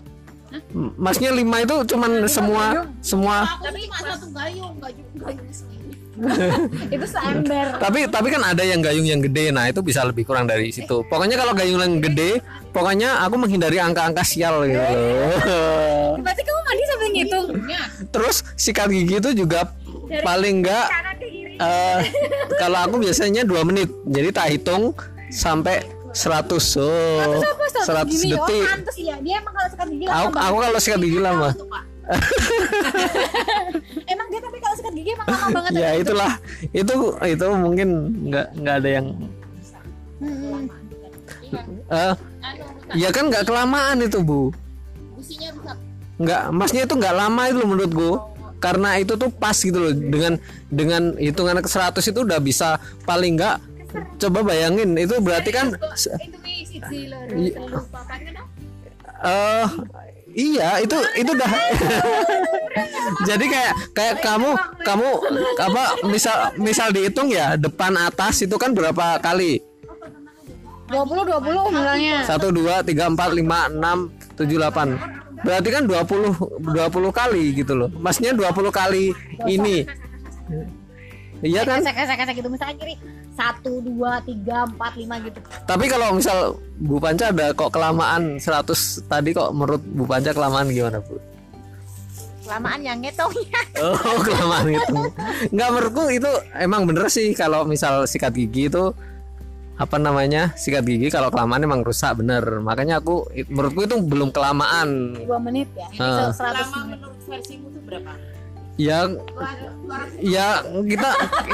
Masnya 1.00 1.32
lima 1.32 1.64
itu 1.64 1.76
cuman 1.96 2.28
semua 2.28 2.86
semua 3.00 3.48
Tapi 3.64 3.88
cuma 3.88 4.00
satu 4.04 4.28
gayung, 4.36 4.76
gayung 4.84 5.10
gayung 5.18 5.50
sendiri. 5.50 5.81
Itu 6.96 7.06
seember. 7.08 7.80
tapi 7.80 8.04
tapi 8.12 8.28
kan 8.30 8.44
ada 8.44 8.64
yang 8.68 8.84
gayung 8.84 9.08
yang 9.08 9.22
gede. 9.24 9.56
Nah 9.56 9.72
itu 9.72 9.80
bisa 9.80 10.04
lebih 10.04 10.28
kurang 10.28 10.44
dari 10.44 10.70
situ. 10.70 11.08
Pokoknya 11.08 11.40
kalau 11.40 11.56
gayung 11.56 11.80
yang 11.80 12.04
gede 12.04 12.44
pokoknya 12.76 13.24
aku 13.24 13.36
menghindari 13.40 13.80
angka-angka 13.80 14.24
sial 14.24 14.68
gitu 14.68 14.80
loh. 14.80 16.20
Berarti 16.24 16.42
kamu 16.44 16.62
mandi 16.68 16.84
sambil 16.88 17.10
ngitung. 17.12 17.48
terus 18.12 18.44
sikat 18.60 18.92
gigi 18.92 19.24
itu 19.24 19.30
juga 19.32 19.72
paling 20.24 20.60
enggak 20.60 20.88
eh, 21.56 22.00
kalau 22.62 22.80
aku 22.84 22.96
biasanya 23.00 23.48
dua 23.48 23.64
menit. 23.64 23.88
Jadi 24.08 24.30
tak 24.36 24.48
hitung 24.52 24.92
sampai 25.32 25.80
100 26.12 26.52
oh 26.76 27.40
100 27.88 28.04
Gini, 28.12 28.36
oh 28.36 28.44
detik. 28.44 28.68
pantes 28.68 28.98
ya. 29.00 29.16
Dia 29.24 29.40
emang 29.40 29.54
kalau 29.56 29.70
sikat 29.72 29.88
gigi 29.96 30.06
aku, 30.12 30.28
lama 30.28 30.40
aku 30.44 30.58
kalau 30.60 30.80
sikat 30.84 31.00
gigi 31.00 31.20
lama 31.24 31.50
Emang 34.12 34.28
dia 34.34 34.42
tapi 34.42 34.58
kalau 34.60 34.76
sikat 34.76 34.94
gigi 34.98 35.12
emang 35.14 35.28
lama 35.30 35.48
banget. 35.62 35.72
ya 35.78 35.90
itulah. 35.96 36.34
Itu 36.74 37.16
itu 37.24 37.46
mungkin 37.56 37.90
nggak 38.30 38.48
nggak 38.58 38.76
ada 38.84 38.90
yang 38.90 39.08
eh 41.92 42.14
ya 42.98 43.10
kan 43.12 43.30
nggak 43.30 43.46
kelamaan 43.48 44.02
itu 44.04 44.20
bu. 44.24 44.52
Nggak 46.22 46.52
masnya 46.54 46.86
itu 46.86 46.96
nggak 46.98 47.16
lama 47.16 47.42
itu 47.50 47.58
loh 47.62 47.70
menurutku 47.70 48.12
karena 48.62 49.00
itu 49.02 49.18
tuh 49.18 49.30
pas 49.34 49.56
gitu 49.56 49.78
loh. 49.78 49.94
Dengan 49.94 50.38
dengan 50.70 51.18
hitungan 51.18 51.62
ke 51.62 51.70
100 51.70 52.02
itu 52.02 52.20
udah 52.26 52.40
bisa 52.42 52.78
paling 53.06 53.38
nggak 53.38 53.62
coba 54.20 54.40
bayangin. 54.42 54.98
Itu 54.98 55.22
berarti 55.22 55.52
kan 55.54 55.78
Itu 55.78 55.86
nih 57.38 57.54
Iya, 60.32 60.80
itu 60.84 60.98
itu 61.20 61.32
udah. 61.36 61.52
Jadi 63.30 63.46
kayak 63.52 63.74
kayak 63.92 64.16
kamu 64.24 64.50
kamu 64.82 65.08
apa 65.60 65.84
misal 66.08 66.56
misal 66.58 66.88
dihitung 66.90 67.30
ya 67.30 67.60
depan 67.60 67.94
atas 68.00 68.42
itu 68.42 68.56
kan 68.56 68.72
berapa 68.72 69.20
kali? 69.20 69.60
20 70.92 71.08
20 71.24 71.76
misalnya. 71.76 72.16
Satu 72.28 72.52
dua 72.52 72.84
tiga 72.84 73.08
empat 73.08 73.32
lima 73.32 73.72
enam 73.72 74.12
tujuh 74.36 74.60
delapan. 74.60 75.00
Berarti 75.42 75.70
kan 75.74 75.84
20 75.88 76.68
20 76.76 77.12
kali 77.16 77.44
gitu 77.56 77.74
loh. 77.74 77.90
Maksudnya 77.98 78.36
20 78.36 78.70
kali 78.70 79.16
ini. 79.48 79.88
Iya 81.42 81.66
kan? 81.66 81.82
Kesek 81.82 81.96
kesek 81.98 82.18
kesek 82.22 82.36
gitu 82.38 82.50
misalnya 82.54 82.76
kiri. 82.78 82.96
1 83.34 83.66
2 83.66 83.98
3 83.98 84.78
4 84.78 84.78
5 84.78 85.26
gitu. 85.26 85.40
Tapi 85.66 85.86
kalau 85.90 86.08
misal 86.14 86.38
Bu 86.78 87.02
Panca 87.02 87.34
ada 87.34 87.50
kok 87.58 87.74
kelamaan 87.74 88.38
100 88.38 89.10
tadi 89.10 89.34
kok 89.34 89.50
menurut 89.50 89.82
Bu 89.82 90.06
Panca 90.06 90.30
kelamaan 90.34 90.70
gimana 90.70 91.02
Bu? 91.02 91.18
Kelamaan 92.46 92.80
yang 92.86 93.00
ngitungnya. 93.02 93.62
Oh 93.82 94.20
kelamaan 94.22 94.68
itu 94.70 94.96
Nggak 95.56 95.70
menurutku 95.74 96.04
itu 96.14 96.32
emang 96.54 96.86
bener 96.86 97.08
sih 97.10 97.34
Kalau 97.34 97.64
misal 97.66 98.06
sikat 98.06 98.36
gigi 98.36 98.68
itu 98.70 98.94
Apa 99.80 99.98
namanya 99.98 100.52
Sikat 100.54 100.84
gigi 100.86 101.08
kalau 101.10 101.32
kelamaan 101.34 101.64
emang 101.64 101.82
rusak 101.82 102.18
bener 102.20 102.44
Makanya 102.62 103.00
aku 103.00 103.26
Menurutku 103.50 103.88
itu 103.88 103.96
belum 104.04 104.30
kelamaan 104.36 105.18
2 105.18 105.26
menit 105.48 105.70
ya. 105.74 105.88
Ah. 105.98 106.30
100 106.30 106.92
menit. 106.92 107.00
Ya 108.80 109.08
Ya 110.24 110.64
kita 110.64 111.10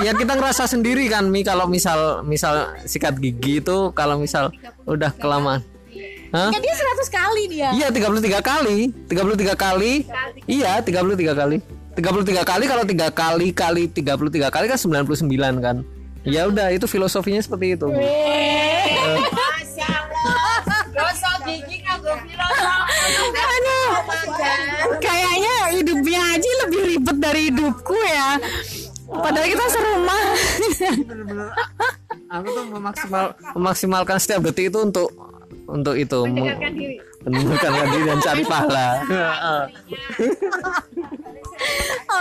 Ya 0.05 0.11
kita 0.13 0.37
ngerasa 0.37 0.69
sendiri 0.69 1.09
kan 1.09 1.25
Mi 1.29 1.41
Kalau 1.41 1.65
misal 1.65 2.21
Misal 2.21 2.77
sikat 2.85 3.17
gigi 3.17 3.59
itu 3.63 3.89
Kalau 3.97 4.21
misal 4.21 4.53
Udah 4.85 5.09
kelamaan 5.17 5.65
Hah? 6.27 6.51
Kan 6.51 6.59
dia 6.59 6.75
100 6.75 7.07
kali 7.07 7.43
dia. 7.47 7.69
Iya 7.71 7.87
33 7.87 8.43
kali 8.43 8.91
33 9.07 9.55
kali 9.55 10.03
Iya 10.43 10.83
33 10.83 11.31
kali 11.31 11.55
33 11.95 12.43
kali 12.45 12.63
kalau 12.67 12.83
3 12.85 13.09
kali 13.09 13.47
kali 13.55 13.83
33 13.89 14.51
kali 14.51 14.65
kan 14.67 14.77
99 14.77 15.63
kan 15.63 15.77
Ya 16.27 16.43
udah 16.51 16.67
itu 16.75 16.83
filosofinya 16.85 17.39
seperti 17.39 17.79
itu 17.79 17.87
Bu. 17.87 17.95
Aduh. 23.37 23.89
Kayaknya 25.01 25.55
hidupnya 25.75 26.21
Aji 26.35 26.51
lebih 26.65 26.81
ribet 26.95 27.17
dari 27.19 27.41
hidupku 27.51 27.95
ya. 27.95 28.39
Padahal 29.07 29.47
kita 29.47 29.65
serumah. 29.71 30.23
Aku 32.37 32.47
tuh 32.51 32.65
memaksimal, 32.67 33.25
memaksimalkan 33.55 34.19
setiap 34.19 34.43
detik 34.43 34.67
itu 34.67 34.83
untuk 34.83 35.07
untuk 35.67 35.95
itu 35.95 36.23
mendekatkan 36.27 36.71
diri 36.75 36.95
mendekatkan 37.27 37.87
diri 37.91 38.03
dan 38.07 38.19
cari 38.23 38.43
pahala 38.47 38.87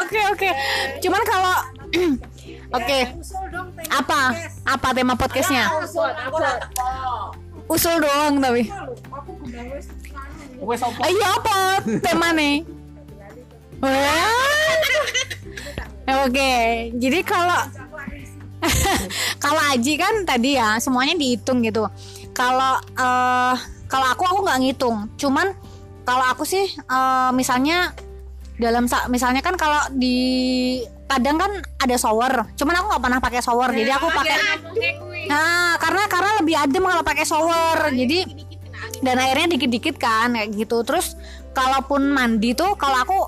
Oke 0.03 0.21
oke. 0.33 0.51
Cuman 1.03 1.23
kalau 1.27 1.57
Oke. 2.75 2.99
Apa? 3.91 4.21
Apa 4.67 4.89
tema 4.91 5.15
podcastnya? 5.15 5.71
Usul 7.67 7.99
doang 7.99 8.39
tapi. 8.39 8.71
Ayo 11.03 11.25
apa 11.37 11.83
tema 12.01 12.31
nih? 12.33 12.63
Oke, 16.07 16.55
jadi 16.97 17.21
kalau 17.27 17.61
kalau 19.45 19.63
Aji 19.75 19.95
kan 19.99 20.23
tadi 20.23 20.55
ya 20.57 20.79
semuanya 20.79 21.19
dihitung 21.19 21.61
gitu. 21.67 21.87
Kalau 22.31 22.79
eh 22.79 23.57
kalau 23.87 24.07
aku 24.15 24.23
aku 24.23 24.41
nggak 24.47 24.61
ngitung. 24.63 25.11
Cuman 25.19 25.51
kalau 26.07 26.25
aku 26.31 26.47
sih 26.47 26.65
eh, 26.71 27.31
misalnya 27.35 27.91
dalam 28.57 28.89
sa- 28.89 29.07
misalnya 29.07 29.45
kan 29.45 29.55
kalau 29.55 29.81
di 29.93 30.81
kadang 31.07 31.37
kan 31.39 31.53
ada 31.79 31.97
shower. 31.97 32.51
Cuman 32.57 32.75
aku 32.77 32.87
nggak 32.91 33.03
pernah 33.03 33.21
pakai 33.23 33.41
shower. 33.41 33.71
Jadi 33.71 33.91
aku 33.93 34.07
pakai 34.11 34.37
Nah, 35.27 35.75
karena 35.77 36.03
karena 36.07 36.31
lebih 36.39 36.55
adem 36.55 36.85
kalau 36.87 37.03
pakai 37.03 37.25
shower. 37.27 37.91
Jadi 37.91 38.47
dan 39.03 39.21
airnya 39.21 39.55
dikit-dikit 39.55 39.97
kan 39.99 40.35
kayak 40.35 40.55
gitu. 40.55 40.83
Terus 40.83 41.15
kalaupun 41.53 42.11
mandi 42.11 42.53
tuh 42.53 42.75
kalau 42.79 42.99
aku 43.03 43.19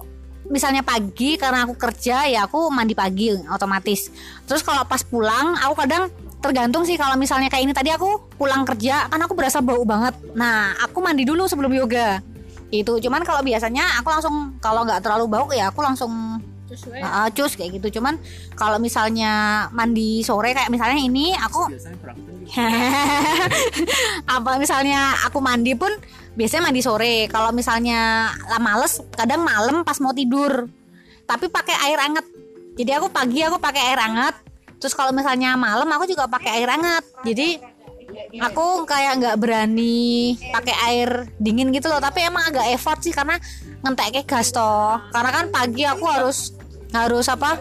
misalnya 0.48 0.80
pagi 0.80 1.36
karena 1.36 1.68
aku 1.68 1.76
kerja 1.76 2.24
ya 2.24 2.48
aku 2.48 2.72
mandi 2.72 2.96
pagi 2.96 3.34
otomatis. 3.48 4.08
Terus 4.48 4.64
kalau 4.64 4.84
pas 4.88 5.04
pulang 5.04 5.54
aku 5.60 5.74
kadang 5.76 6.08
tergantung 6.38 6.86
sih 6.86 6.94
kalau 6.94 7.18
misalnya 7.18 7.50
kayak 7.50 7.66
ini 7.66 7.74
tadi 7.74 7.90
aku 7.90 8.30
pulang 8.38 8.62
kerja 8.62 9.10
kan 9.10 9.20
aku 9.20 9.34
berasa 9.34 9.58
bau 9.60 9.82
banget. 9.84 10.14
Nah, 10.32 10.78
aku 10.80 11.02
mandi 11.02 11.26
dulu 11.26 11.44
sebelum 11.50 11.70
yoga. 11.74 12.22
Itu 12.68 13.00
cuman 13.00 13.24
kalau 13.24 13.40
biasanya 13.40 14.00
aku 14.00 14.08
langsung 14.12 14.34
kalau 14.60 14.84
nggak 14.84 15.00
terlalu 15.00 15.24
bau 15.28 15.48
ya 15.52 15.72
aku 15.72 15.80
langsung 15.80 16.12
Ah, 17.00 17.32
cus 17.32 17.56
kayak 17.56 17.80
gitu. 17.80 18.00
Cuman 18.00 18.20
kalau 18.52 18.76
misalnya 18.76 19.64
mandi 19.72 20.20
sore 20.20 20.52
kayak 20.52 20.68
misalnya 20.68 21.00
ini 21.00 21.32
aku 21.32 21.64
apa 24.36 24.50
misalnya 24.60 25.16
aku 25.24 25.40
mandi 25.40 25.72
pun 25.72 25.88
biasanya 26.36 26.68
mandi 26.68 26.84
sore. 26.84 27.24
Kalau 27.32 27.56
misalnya 27.56 28.32
lah 28.52 28.60
males 28.60 29.00
kadang 29.16 29.44
malam 29.48 29.80
pas 29.80 29.96
mau 30.04 30.12
tidur. 30.12 30.68
Tapi 31.24 31.48
pakai 31.48 31.76
air 31.88 31.98
hangat. 32.00 32.24
Jadi 32.76 32.90
aku 32.94 33.08
pagi 33.08 33.40
aku 33.44 33.56
pakai 33.56 33.82
air 33.92 34.00
hangat. 34.00 34.36
Terus 34.78 34.94
kalau 34.94 35.10
misalnya 35.10 35.56
malam 35.56 35.88
aku 35.88 36.04
juga 36.04 36.28
pakai 36.28 36.60
air 36.60 36.68
hangat. 36.68 37.04
Jadi 37.24 37.58
aku 38.38 38.84
kayak 38.84 39.18
nggak 39.22 39.36
berani 39.40 40.36
pakai 40.52 40.74
air 40.92 41.10
dingin 41.40 41.72
gitu 41.72 41.88
loh 41.88 41.98
tapi 41.98 42.22
emang 42.26 42.50
agak 42.50 42.70
effort 42.74 43.00
sih 43.00 43.14
karena 43.14 43.40
ngentek 43.82 44.26
gas 44.26 44.50
toh. 44.50 44.98
Karena 45.14 45.30
kan 45.30 45.44
pagi 45.54 45.86
aku 45.86 46.04
harus 46.06 46.54
harus 46.90 47.26
apa 47.28 47.60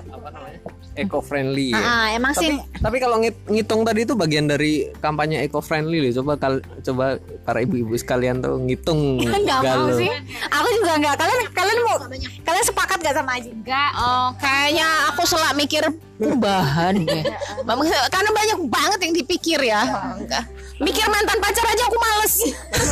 eco 0.98 1.22
friendly 1.22 1.72
ya. 1.72 1.78
Ah, 1.78 2.06
emang 2.12 2.34
tapi, 2.34 2.42
sih 2.42 2.52
tapi 2.82 2.98
kalau 2.98 3.22
ngit- 3.22 3.46
ngitung 3.46 3.86
tadi 3.86 4.04
itu 4.04 4.14
bagian 4.14 4.50
dari 4.50 4.90
kampanye 4.98 5.46
eco 5.46 5.62
friendly 5.62 6.02
loh 6.02 6.12
coba 6.22 6.34
kal- 6.36 6.66
coba 6.82 7.06
para 7.46 7.62
ibu-ibu 7.62 7.94
sekalian 7.94 8.42
tuh 8.42 8.58
ngitung 8.58 9.22
nggak 9.46 9.62
mau 9.62 9.94
sih 9.94 10.10
aku 10.50 10.68
juga 10.76 10.94
nggak 10.98 11.16
kalian 11.16 11.40
kalian 11.54 11.80
mau 11.86 11.98
kalian 12.44 12.66
sepakat 12.66 12.98
gak 13.00 13.16
sama 13.16 13.38
Aji 13.38 13.50
Enggak, 13.54 13.92
oh, 14.00 14.28
kayaknya 14.40 14.88
aku 15.12 15.22
selak 15.28 15.54
mikir 15.54 15.84
kumbahan 16.18 16.98
deh. 17.04 17.24
Karena 18.14 18.30
banyak 18.32 18.60
banget 18.72 19.00
yang 19.06 19.14
dipikir 19.14 19.60
ya. 19.60 19.84
Enggak. 20.18 20.44
Mikir 20.80 21.06
mantan 21.12 21.38
pacar 21.38 21.66
aja 21.68 21.84
aku 21.86 21.98
males. 22.00 22.36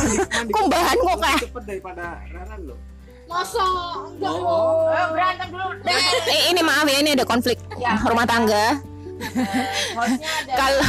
kumbahan 0.54 0.96
kok 1.00 1.16
kayak. 1.18 1.40
Eh, 6.26 6.50
ini 6.50 6.60
maaf 6.60 6.84
ya 6.84 6.98
ini 6.98 7.10
ada 7.12 7.24
konflik 7.24 7.58
rumah 8.02 8.24
tangga. 8.24 8.80
Kalau 10.52 10.84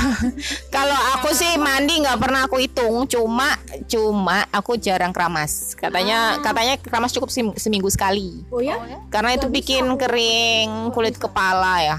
kalau 0.67 0.99
aku 1.13 1.31
sih 1.31 1.55
mandi 1.55 1.95
nggak 1.97 2.19
pernah 2.19 2.43
aku 2.43 2.59
hitung, 2.59 3.07
cuma 3.07 3.55
cuma 3.85 4.43
aku 4.49 4.75
jarang 4.75 5.11
keramas. 5.11 5.71
Katanya 5.73 6.35
katanya 6.41 6.75
keramas 6.77 7.11
cukup 7.11 7.29
sem- 7.29 7.55
seminggu 7.55 7.87
sekali. 7.87 8.43
oh 8.49 8.59
ya? 8.59 8.75
Karena 9.07 9.31
itu 9.33 9.47
bikin 9.47 9.87
kering 9.95 10.91
kulit 10.91 11.15
kepala 11.15 11.79
ya. 11.79 11.97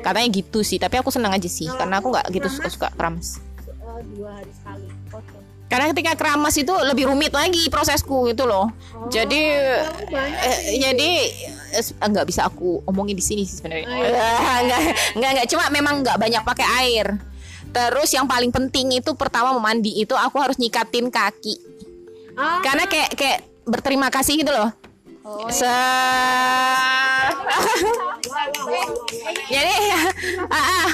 Katanya 0.00 0.32
gitu 0.32 0.64
sih, 0.64 0.80
tapi 0.80 0.96
aku 0.96 1.12
senang 1.12 1.28
aja 1.30 1.44
sih 1.44 1.68
karena 1.68 2.00
aku 2.00 2.08
nggak 2.08 2.26
gitu 2.30 2.48
suka-suka 2.48 2.88
keramas. 2.90 3.36
Karena 5.70 5.94
ketika 5.94 6.18
keramas 6.18 6.58
itu 6.58 6.74
lebih 6.82 7.06
rumit 7.06 7.30
lagi 7.30 7.70
prosesku 7.70 8.26
gitu 8.26 8.42
loh. 8.42 8.74
jadi 9.06 9.42
eh, 10.10 10.82
jadi 10.82 11.10
eh, 11.78 12.08
nggak 12.10 12.26
bisa 12.26 12.50
aku 12.50 12.82
omongin 12.90 13.14
di 13.14 13.22
sini 13.22 13.46
sih 13.46 13.62
sebenarnya. 13.62 13.86
Nggak 14.66 14.80
nggak 15.14 15.30
nggak 15.38 15.46
cuma 15.46 15.70
memang 15.70 16.02
nggak 16.02 16.18
banyak 16.18 16.42
pakai 16.42 16.66
air. 16.82 17.06
Terus 17.70 18.10
yang 18.10 18.26
paling 18.26 18.50
penting 18.50 18.98
itu 18.98 19.14
pertama 19.14 19.54
mandi 19.62 20.02
itu 20.02 20.18
aku 20.18 20.42
harus 20.42 20.58
nyikatin 20.58 21.06
kaki. 21.06 21.62
Karena 22.66 22.90
kayak 22.90 23.14
kayak 23.14 23.46
berterima 23.62 24.10
kasih 24.10 24.42
gitu 24.42 24.50
loh. 24.50 24.74
Se 25.54 25.70
jadi 29.50 29.74
ah, 30.54 30.86
ah. 30.86 30.88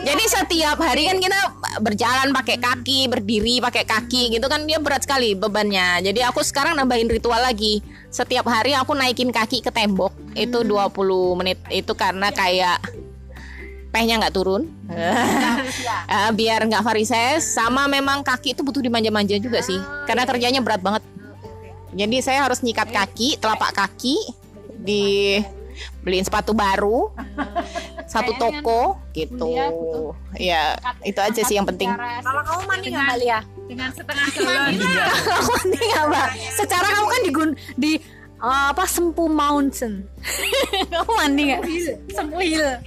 jadi 0.00 0.24
setiap 0.26 0.78
hari 0.80 1.08
kan 1.08 1.18
kita 1.20 1.40
berjalan 1.84 2.32
pakai 2.32 2.56
kaki 2.56 3.06
berdiri 3.06 3.60
pakai 3.62 3.84
kaki 3.84 4.34
gitu 4.34 4.46
kan 4.50 4.64
dia 4.66 4.78
berat 4.82 5.04
sekali 5.04 5.34
bebannya. 5.36 6.02
Jadi 6.02 6.20
aku 6.24 6.40
sekarang 6.42 6.76
nambahin 6.76 7.08
ritual 7.08 7.40
lagi. 7.40 7.84
Setiap 8.10 8.46
hari 8.50 8.74
aku 8.74 8.96
naikin 8.96 9.30
kaki 9.30 9.62
ke 9.62 9.70
tembok. 9.70 10.10
Itu 10.34 10.66
20 10.66 11.38
menit. 11.38 11.58
Itu 11.70 11.94
karena 11.94 12.34
kayak 12.34 12.82
pehnya 13.94 14.18
nggak 14.18 14.34
turun. 14.34 14.66
Eh, 16.10 16.30
biar 16.34 16.66
nggak 16.66 16.82
varises. 16.82 17.46
Sama 17.54 17.86
memang 17.86 18.26
kaki 18.26 18.58
itu 18.58 18.66
butuh 18.66 18.82
dimanja-manja 18.82 19.38
juga 19.38 19.62
sih. 19.62 19.78
Karena 20.10 20.26
kerjanya 20.26 20.58
berat 20.58 20.82
banget. 20.82 21.06
Jadi 21.94 22.16
saya 22.18 22.46
harus 22.46 22.66
nyikat 22.66 22.90
kaki 22.90 23.38
telapak 23.38 23.70
kaki 23.78 24.18
di 24.82 25.38
beliin 26.02 26.24
sepatu 26.24 26.56
baru 26.56 27.12
satu 28.12 28.34
toko 28.36 28.98
gitu 29.14 29.52
ya 30.38 30.74
itu 31.06 31.20
aja 31.20 31.40
sih 31.46 31.54
yang 31.56 31.68
penting 31.68 31.90
kalau 32.24 32.42
kamu 32.42 32.62
mandi 32.66 32.86
nggak 32.90 33.04
Mbak 33.06 33.18
Lia 33.22 33.40
dengan 33.70 33.88
setengah 33.94 34.26
gelas 34.34 34.74
kamu 35.28 35.48
mandi 35.48 35.78
nggak 35.78 36.06
Mbak 36.10 36.28
secara 36.58 36.86
kamu 36.90 37.06
kan 37.06 37.20
di 37.20 37.30
gun 37.30 37.50
di 37.78 37.92
eh, 38.40 38.66
apa 38.72 38.84
Sempu 38.88 39.28
Mountain. 39.28 40.08
Kamu 40.92 41.12
mandi 41.12 41.42
nggak? 41.52 41.62
Sempu 42.08 42.40
Hill. 42.40 42.80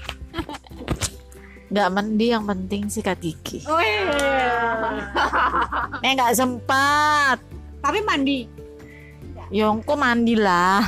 Nggak 1.69 1.89
mandi 1.93 2.25
yang 2.29 2.45
penting 2.45 2.89
sikat 2.89 3.17
gigi. 3.21 3.61
Oh 3.69 3.77
iya. 3.81 4.49
Eh 6.01 6.11
nggak 6.13 6.33
sempat. 6.33 7.37
Tapi 7.81 7.99
mandi. 8.01 8.62
Yongko 9.53 9.93
mandilah. 9.93 10.81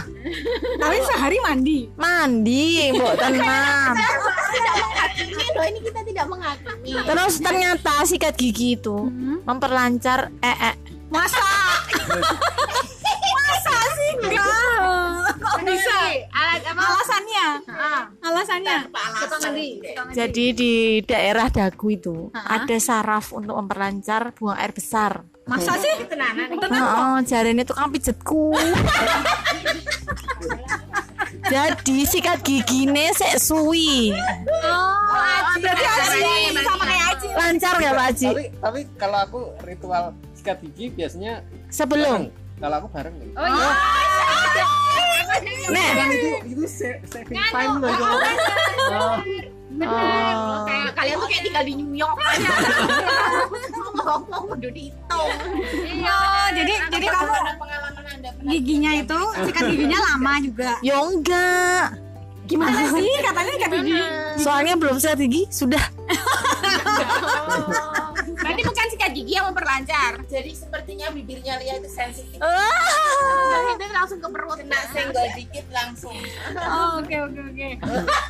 Tapi 0.81 0.97
sehari 1.05 1.37
mandi. 1.37 1.85
Mandi, 1.93 2.89
mbok 2.97 3.13
tenang. 3.13 3.93
Ini 5.21 5.45
loh 5.53 5.65
ini 5.69 5.79
kita 5.85 6.01
tidak 6.01 6.25
menghakimi. 6.25 6.97
Terus 6.97 7.33
ternyata 7.45 8.01
sikat 8.09 8.33
gigi 8.33 8.73
itu 8.73 9.05
memperlancar 9.45 10.33
eh, 10.41 10.73
eh. 10.73 10.75
Masa? 11.13 11.45
Masa 13.37 13.75
sih 13.93 14.11
enggak? 14.17 15.29
Kok 15.37 15.61
bisa? 15.61 15.97
Alat 16.33 16.61
apa? 16.65 16.81
Alasannya? 16.81 17.47
Alasannya? 18.25 18.77
Jadi 20.09 20.45
di 20.57 20.73
daerah 21.05 21.53
dagu 21.53 21.87
itu 21.93 22.33
ada 22.33 22.77
saraf 22.81 23.29
untuk 23.29 23.61
memperlancar 23.61 24.33
buang 24.33 24.57
air 24.57 24.73
besar. 24.73 25.34
Masa 25.45 25.77
sih? 25.77 25.95
Oh, 26.73 27.17
jarinya 27.21 27.61
tukang 27.61 27.93
pijetku. 27.93 28.57
Jadi 31.45 31.97
sikat 32.03 32.41
gigine 32.41 33.13
sek 33.13 33.37
suwi. 33.37 34.09
Berarti 35.55 35.85
Aji 35.85 36.33
sama 36.59 36.83
kayak 36.83 37.05
Aji. 37.13 37.27
Lancar 37.31 37.73
nggak 37.77 37.93
Pak 37.93 38.05
Haji? 38.05 38.25
tapi 38.25 38.43
tapi 38.57 38.79
kalau 38.97 39.17
aku 39.21 39.39
ritual 39.61 40.03
sikat 40.33 40.57
gigi 40.59 40.89
biasanya 40.89 41.45
Sebelum. 41.69 42.25
bareng. 42.25 42.57
kalau 42.57 42.75
aku 42.79 42.87
bareng 42.89 43.15
Oh 43.35 43.45
iya. 43.45 43.69
Nek, 45.65 45.91
itu 46.07 46.29
itu 46.47 46.63
sa- 46.65 46.99
saving 47.05 47.41
time 47.49 47.73
loh 47.77 47.89
itu 47.89 48.03
Oh, 48.85 49.17
Oh. 49.75 50.63
Kayak 50.63 50.95
kalian 50.95 51.15
tuh 51.19 51.27
kayak 51.27 51.43
tinggal 51.43 51.63
di 51.63 51.73
New 51.75 51.91
York 51.93 52.15
aja. 52.15 52.47
Ngomong 53.93 54.55
udah 54.55 54.71
dihitung. 54.71 55.29
Iya, 55.83 56.19
jadi 56.55 56.73
jadi 56.87 57.05
kamu 57.05 57.27
pengalaman 57.59 58.03
Anda 58.07 58.29
giginya 58.45 58.91
itu 58.95 59.19
sikat 59.35 59.63
giginya 59.67 59.99
lama 60.01 60.33
juga. 60.39 60.71
Yo 60.79 60.95
enggak. 60.95 61.91
Gimana 62.45 62.87
sih 62.87 63.09
katanya 63.19 63.51
sikat 63.51 63.71
gigi? 63.75 63.93
Soalnya 64.39 64.73
belum 64.79 64.95
sikat 64.95 65.19
gigi 65.19 65.43
sudah. 65.51 65.83
Berarti 68.35 68.61
bukan 68.61 68.85
sikat 68.91 69.11
gigi 69.11 69.33
yang 69.33 69.47
memperlancar. 69.47 70.11
Jadi 70.25 70.51
sepertinya 70.51 71.07
bibirnya 71.09 71.55
Lia 71.55 71.79
itu 71.79 71.87
sensitif. 71.87 72.35
Jadi 72.35 73.69
itu 73.73 73.85
langsung 73.89 74.19
ke 74.19 74.27
perut. 74.27 74.57
Kena 74.57 74.79
senggol 74.91 75.27
dikit 75.33 75.65
langsung. 75.71 76.15
Oh, 76.55 76.99
oke 76.99 77.15
oke 77.23 77.39
oke. 77.41 77.67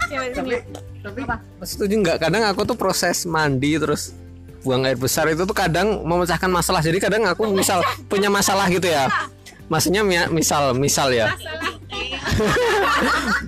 tapi 0.06 0.54
tapi 1.02 1.22
setuju 1.62 1.94
nggak 2.00 2.18
kadang 2.20 2.44
aku 2.44 2.62
tuh 2.64 2.74
proses 2.74 3.26
mandi 3.26 3.78
terus 3.78 4.14
buang 4.62 4.82
air 4.82 4.98
besar 4.98 5.30
itu 5.30 5.46
tuh 5.46 5.54
kadang 5.54 6.02
memecahkan 6.02 6.50
masalah 6.50 6.82
jadi 6.82 6.98
kadang 6.98 7.30
aku 7.30 7.46
misal 7.48 7.86
punya 8.10 8.26
masalah 8.28 8.66
gitu 8.68 8.90
ya 8.90 9.06
maksudnya 9.70 10.02
mi- 10.02 10.30
misal 10.34 10.74
misal 10.74 11.14
ya 11.14 11.30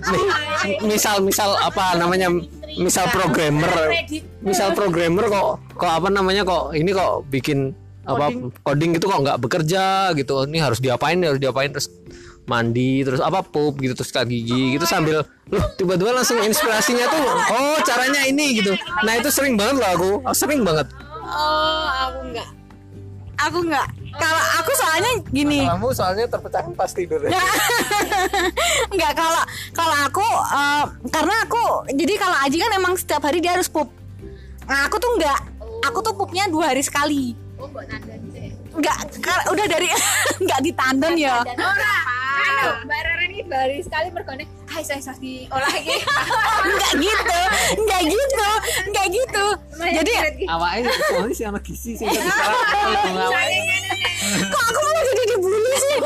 Mi- 0.08 0.30
misal 0.86 1.18
misal 1.20 1.58
apa 1.58 1.98
namanya 1.98 2.30
misal 2.78 3.10
programmer 3.10 3.70
misal 4.40 4.72
programmer 4.72 5.26
kok 5.26 5.48
kok 5.74 5.90
apa 5.90 6.08
namanya 6.08 6.46
kok 6.46 6.72
ini 6.72 6.94
kok 6.94 7.26
bikin 7.28 7.74
apa 8.08 8.32
coding. 8.64 8.96
gitu 8.96 9.04
kok 9.04 9.20
nggak 9.20 9.38
bekerja 9.44 10.16
gitu. 10.16 10.48
Ini 10.48 10.64
harus 10.64 10.80
diapain 10.80 11.20
harus 11.20 11.36
diapain 11.36 11.68
terus 11.68 11.92
mandi 12.48 13.04
terus 13.04 13.20
apa 13.20 13.44
pup 13.44 13.76
gitu 13.76 13.92
terus 13.92 14.08
sikat 14.08 14.24
gigi 14.24 14.80
gitu 14.80 14.88
sambil 14.88 15.20
loh 15.52 15.64
tiba-tiba 15.76 16.16
langsung 16.16 16.40
inspirasinya 16.40 17.04
tuh 17.12 17.20
oh 17.52 17.76
caranya 17.84 18.24
ini 18.24 18.56
gitu. 18.56 18.72
nah 19.04 19.12
itu 19.20 19.28
sering 19.28 19.60
banget 19.60 19.84
loh 19.84 19.90
aku. 19.92 20.10
Oh, 20.24 20.34
sering 20.34 20.64
banget. 20.64 20.88
Oh, 21.28 21.88
aku 22.08 22.18
enggak. 22.32 22.48
Aku 23.36 23.58
enggak. 23.68 23.86
Kalau 24.14 24.42
aku 24.58 24.70
soalnya 24.72 25.12
gini. 25.28 25.60
kamu 25.68 25.88
soalnya 25.92 26.24
terpecahkan 26.26 26.72
pas 26.72 26.90
tidur 26.90 27.20
ya 27.20 27.30
Enggak 28.92 29.12
kalau 29.12 29.42
kalau 29.76 29.96
aku 30.06 30.26
eh, 30.54 30.84
karena 31.12 31.34
aku 31.44 31.62
jadi 31.92 32.14
kalau 32.16 32.36
Aji 32.46 32.56
kan 32.56 32.72
emang 32.72 32.94
setiap 32.96 33.22
hari 33.24 33.44
dia 33.44 33.52
harus 33.52 33.68
pup. 33.68 33.92
Nah, 34.68 34.84
aku 34.84 34.96
tuh 34.96 35.10
enggak. 35.16 35.40
Aku 35.88 36.04
tuh 36.04 36.12
pupnya 36.12 36.44
dua 36.48 36.72
hari 36.72 36.84
sekali. 36.84 37.32
Oh, 37.56 37.68
sih. 37.72 38.52
Enggak, 38.76 38.96
ka- 39.18 39.46
udah 39.48 39.66
dari 39.66 39.88
enggak 40.42 40.60
ditandem 40.60 41.12
ya. 41.16 41.36
Anu, 42.38 42.68
Mbak 42.86 43.00
Rara 43.02 43.24
ini 43.26 43.40
baru 43.42 43.76
sekali 43.82 44.08
mergone. 44.10 44.44
Hai, 44.68 44.82
saya 44.82 45.00
saya 45.00 45.18
diolah 45.18 45.74
iki. 45.74 45.96
Enggak 46.64 46.92
gitu. 47.06 47.40
Enggak 47.78 48.02
gitu. 48.06 48.48
Enggak 48.86 49.06
gitu. 49.10 49.44
Jadi 49.78 50.12
awalnya 50.46 50.90
soalnya 51.08 51.34
si 51.34 51.44
anak 51.46 51.62
gizi 51.62 51.92
sih 51.94 52.06
kok 54.28 54.60
aku 54.60 54.78
malah 54.78 55.02
jadi 55.06 55.22
dibully 55.30 55.72
sih? 55.74 55.96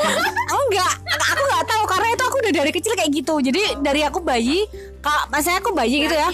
Enggak, 0.46 0.92
aku 1.02 1.40
enggak 1.42 1.64
tahu 1.66 1.82
karena 1.88 2.08
itu 2.08 2.22
aku 2.22 2.36
udah 2.38 2.52
dari 2.54 2.70
kecil 2.70 2.92
kayak 2.94 3.10
gitu. 3.10 3.34
Jadi 3.42 3.62
dari 3.82 4.00
aku 4.06 4.22
bayi, 4.22 4.62
kalau 5.00 5.22
maksudnya 5.28 5.58
aku 5.58 5.70
bayi 5.74 6.06
gitu 6.06 6.14
ya. 6.14 6.28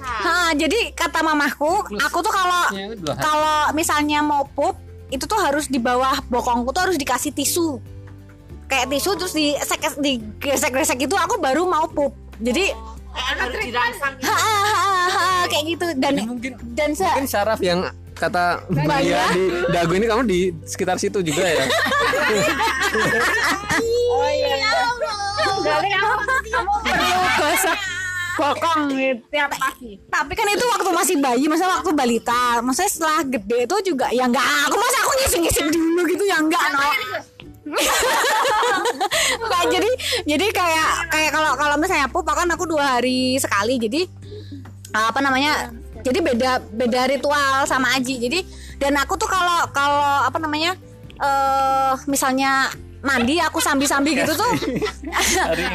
Ha, 0.00 0.50
jadi 0.52 0.90
kata 0.90 1.22
mamahku, 1.22 1.86
aku 1.94 2.18
tuh 2.18 2.32
kalau 2.32 2.62
kalau 3.14 3.58
misalnya 3.72 4.20
mau 4.20 4.42
pup 4.44 4.74
itu 5.06 5.22
tuh 5.24 5.38
harus 5.38 5.70
di 5.70 5.78
bawah 5.78 6.18
bokongku 6.26 6.74
tuh 6.74 6.90
harus 6.90 6.96
dikasih 6.96 7.30
tisu. 7.30 7.78
Kayak 8.74 8.90
tisu 8.90 9.10
terus 9.14 9.30
di 9.38 9.54
digesek-gesek 10.02 11.06
gitu 11.06 11.14
aku 11.14 11.38
baru 11.38 11.62
mau 11.62 11.86
pup. 11.86 12.10
Jadi 12.42 12.74
ha, 13.14 14.34
ha, 14.34 15.06
ha, 15.06 15.46
kayak 15.46 15.64
gitu 15.78 15.86
dan 16.02 16.18
mungkin 16.26 16.58
dan 16.74 16.90
se 16.90 17.06
mungkin 17.06 17.30
syaraf 17.30 17.62
yang 17.62 17.86
kata 18.18 18.66
Mbak 18.66 18.98
Lia 19.06 19.22
di 19.30 19.44
dagu 19.70 19.94
ini 19.94 20.06
kamu 20.10 20.22
di 20.26 20.50
sekitar 20.66 20.98
situ 20.98 21.22
juga 21.22 21.46
ya 21.46 21.62
Berarti 25.64 25.88
kamu, 25.94 26.12
kamu 26.50 26.72
perlu 26.82 27.18
gosok 27.38 27.78
bokong 28.34 28.80
gitu 28.98 29.22
tiap 29.30 29.50
pagi. 29.54 29.94
Tapi 30.10 30.32
kan 30.34 30.46
itu 30.50 30.66
waktu 30.66 30.90
masih 30.90 31.16
bayi, 31.22 31.46
masa 31.46 31.70
waktu 31.70 31.94
balita. 31.94 32.58
Maksudnya 32.66 32.90
setelah 32.90 33.20
gede 33.22 33.58
itu 33.64 33.94
juga 33.94 34.10
ya 34.10 34.26
enggak. 34.26 34.42
Aku 34.68 34.76
masa 34.76 34.98
aku 35.06 35.12
ngising-ngising 35.22 35.68
dulu 35.70 36.02
gitu 36.10 36.24
ya 36.26 36.42
enggak 36.42 36.64
no. 36.74 36.82
Enggak, 39.40 39.64
jadi 39.72 39.90
jadi 40.28 40.46
kayak 40.52 40.90
kayak 41.10 41.30
kalau 41.32 41.52
kalau 41.56 41.76
misalnya 41.80 42.08
pup 42.12 42.28
kan 42.28 42.48
aku 42.48 42.64
dua 42.68 42.98
hari 43.00 43.40
sekali. 43.40 43.80
Jadi 43.80 44.04
apa 44.92 45.18
namanya? 45.24 45.72
Jadi 46.04 46.18
beda 46.20 46.60
beda 46.72 47.08
ritual 47.08 47.64
sama 47.64 47.96
Aji. 47.96 48.20
Jadi 48.20 48.44
dan 48.76 48.94
aku 49.00 49.16
tuh 49.16 49.28
kalau 49.30 49.64
kalau 49.72 50.28
apa 50.28 50.38
namanya? 50.40 50.76
eh 51.14 51.94
misalnya 52.10 52.74
mandi 53.04 53.36
aku 53.38 53.60
sambil-sambil 53.60 54.16
gitu 54.16 54.32
tuh 54.32 54.52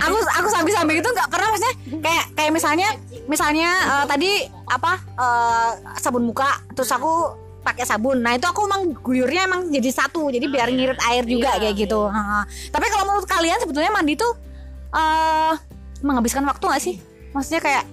aku 0.03 0.17
aku 0.17 0.47
sambil-sambil 0.49 0.97
gitu 0.97 1.09
nggak 1.13 1.29
pernah 1.29 1.47
maksudnya 1.53 1.75
kayak 2.01 2.25
kayak 2.33 2.51
misalnya 2.51 2.89
misalnya 3.29 3.69
eh, 3.85 4.05
tadi 4.09 4.31
apa 4.65 4.93
eh, 4.97 5.71
sabun 6.01 6.25
muka 6.25 6.57
terus 6.73 6.89
aku 6.89 7.37
pakai 7.61 7.83
sabun. 7.85 8.23
Nah 8.23 8.35
itu 8.35 8.45
aku 8.47 8.65
emang 8.65 8.95
guyurnya 8.99 9.45
emang 9.45 9.67
jadi 9.69 9.89
satu 9.91 10.31
jadi 10.31 10.45
biar 10.47 10.67
ngirit 10.71 10.99
air 11.11 11.23
juga 11.27 11.59
kayak 11.59 11.75
gitu. 11.75 12.07
Ha-ha. 12.07 12.47
tapi 12.71 12.85
kalau 12.89 13.05
menurut 13.09 13.27
kalian 13.27 13.59
sebetulnya 13.61 13.91
mandi 13.91 14.13
tuh 14.15 14.31
eh 14.95 15.53
menghabiskan 16.01 16.43
waktu 16.47 16.63
nggak 16.63 16.83
sih? 16.83 16.95
Maksudnya 17.35 17.61
kayak 17.61 17.83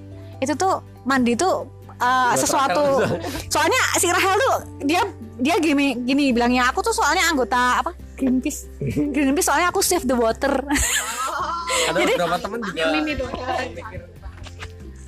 itu 0.40 0.52
tuh 0.55 0.81
mandi 1.05 1.35
tuh 1.35 1.66
eh, 1.99 2.34
sesuatu 2.38 3.05
soalnya 3.53 3.80
si 3.97 4.07
Rahel 4.09 4.36
tuh 4.36 4.55
dia 4.84 5.03
dia 5.36 5.57
gini 5.61 5.97
gini 6.05 6.32
bilangnya 6.32 6.68
aku 6.72 6.80
tuh 6.80 6.95
soalnya 6.97 7.28
anggota 7.28 7.82
apa 7.84 7.93
Greenpeace. 8.16 8.72
Greenpeace 9.14 9.47
soalnya 9.53 9.68
aku 9.68 9.84
save 9.84 10.09
the 10.09 10.16
water. 10.16 10.64
Ada 11.93 11.99
beberapa 12.01 12.38
teman 12.40 12.59
juga 12.64 12.82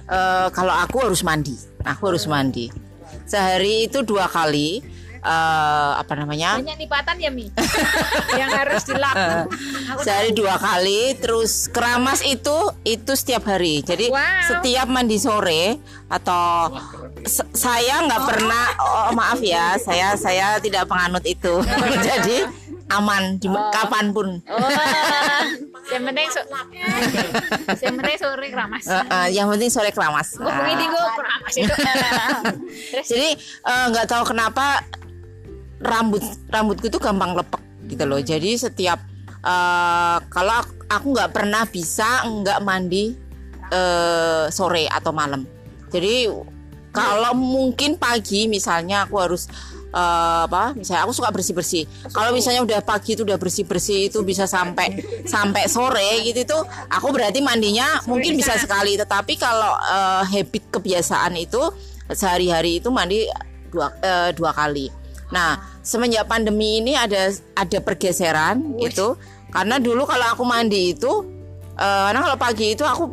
Eh, 0.08 0.48
kalau 0.56 0.72
aku 0.72 1.04
harus 1.04 1.20
mandi, 1.20 1.52
aku 1.84 2.08
harus 2.08 2.24
mandi. 2.24 2.72
Sehari 3.28 3.86
itu 3.86 4.00
dua 4.00 4.24
kali. 4.26 4.80
eh, 5.18 5.92
apa 5.98 6.14
namanya? 6.14 6.62
Banyak 6.62 6.78
nipatan 6.78 7.18
ya, 7.18 7.26
Mi. 7.28 7.50
Yang 8.40 8.50
harus 8.54 8.82
dilakukan. 8.86 9.50
Sehari 9.98 10.30
dua 10.30 10.54
kali. 10.56 11.18
Terus 11.18 11.66
keramas 11.68 12.22
itu 12.22 12.54
itu 12.86 13.12
setiap 13.12 13.42
hari. 13.44 13.82
Jadi 13.82 14.14
Wow. 14.14 14.22
setiap 14.46 14.86
mandi 14.86 15.18
sore 15.18 15.74
atau 16.06 16.70
saya 17.50 18.06
nggak 18.06 18.22
pernah. 18.24 18.64
Oh 18.78 19.10
maaf 19.10 19.42
ya, 19.42 19.74
saya 19.76 20.14
saya 20.14 20.62
tidak 20.62 20.86
penganut 20.86 21.26
itu. 21.26 21.66
Jadi 22.08 22.46
aman 22.88 23.36
di 23.36 23.48
kapan 23.48 24.10
pun. 24.16 24.40
Oh. 24.48 24.58
Yang 25.88 26.02
penting 26.12 26.26
so 26.28 26.40
Yang 27.84 27.94
penting 27.96 28.16
sore 28.20 28.48
keramas. 28.52 28.84
Eh, 28.84 29.04
eh, 29.08 29.28
yang 29.32 29.48
penting 29.48 29.70
sore 29.72 29.90
keramas. 29.92 30.36
Gue 30.36 30.52
pengen 30.52 30.76
tinggal 30.84 31.04
keramas 31.16 31.54
itu. 31.56 31.74
Jadi 33.16 33.28
eh, 33.40 33.84
nggak 33.88 34.06
tahu 34.08 34.22
kenapa 34.36 34.84
rambut 35.80 36.20
rambutku 36.52 36.92
itu 36.92 37.00
gampang 37.00 37.32
lepek 37.32 37.62
gitu 37.88 38.04
loh. 38.04 38.20
Jadi 38.20 38.60
setiap 38.60 39.00
eh, 39.40 40.18
kalau 40.28 40.60
aku- 40.92 41.12
nggak 41.16 41.32
pernah 41.32 41.64
bisa 41.64 42.28
nggak 42.28 42.60
mandi 42.60 43.16
eh, 43.72 44.44
sore 44.52 44.84
atau 44.92 45.16
malam. 45.16 45.48
Jadi 45.88 46.28
kalau 46.92 47.32
mungkin 47.32 47.96
pagi 47.96 48.44
misalnya 48.44 49.08
aku 49.08 49.16
harus 49.24 49.48
eh, 49.92 50.40
apa? 50.46 50.76
Misalnya 50.76 51.08
aku 51.08 51.12
suka 51.16 51.30
bersih 51.32 51.54
bersih. 51.56 51.84
Kalau 52.12 52.30
misalnya 52.32 52.64
udah 52.64 52.80
pagi 52.84 53.16
itu 53.16 53.24
udah 53.24 53.38
bersih 53.40 53.64
bersih 53.64 54.12
itu 54.12 54.20
bisa 54.24 54.44
sampai 54.44 55.00
sampai 55.24 55.66
sore 55.70 56.24
gitu 56.24 56.44
itu 56.44 56.58
aku 56.92 57.08
berarti 57.12 57.40
mandinya 57.40 58.00
mungkin 58.04 58.36
bisa 58.36 58.56
sekali. 58.60 58.96
Tetapi 59.00 59.34
kalau 59.40 59.72
eh, 59.76 60.22
habit 60.28 60.72
kebiasaan 60.72 61.36
itu 61.40 61.60
sehari-hari 62.12 62.80
itu 62.80 62.88
mandi 62.88 63.28
dua 63.72 63.92
eh, 64.00 64.30
dua 64.36 64.52
kali. 64.52 64.88
Nah 65.32 65.60
semenjak 65.84 66.28
pandemi 66.28 66.80
ini 66.84 66.96
ada 66.96 67.32
ada 67.56 67.78
pergeseran 67.80 68.76
gitu. 68.80 69.16
Karena 69.48 69.80
dulu 69.80 70.04
kalau 70.04 70.26
aku 70.36 70.44
mandi 70.44 70.92
itu 70.92 71.12
eh, 71.76 72.02
karena 72.12 72.20
kalau 72.24 72.36
pagi 72.36 72.76
itu 72.76 72.84
aku 72.84 73.04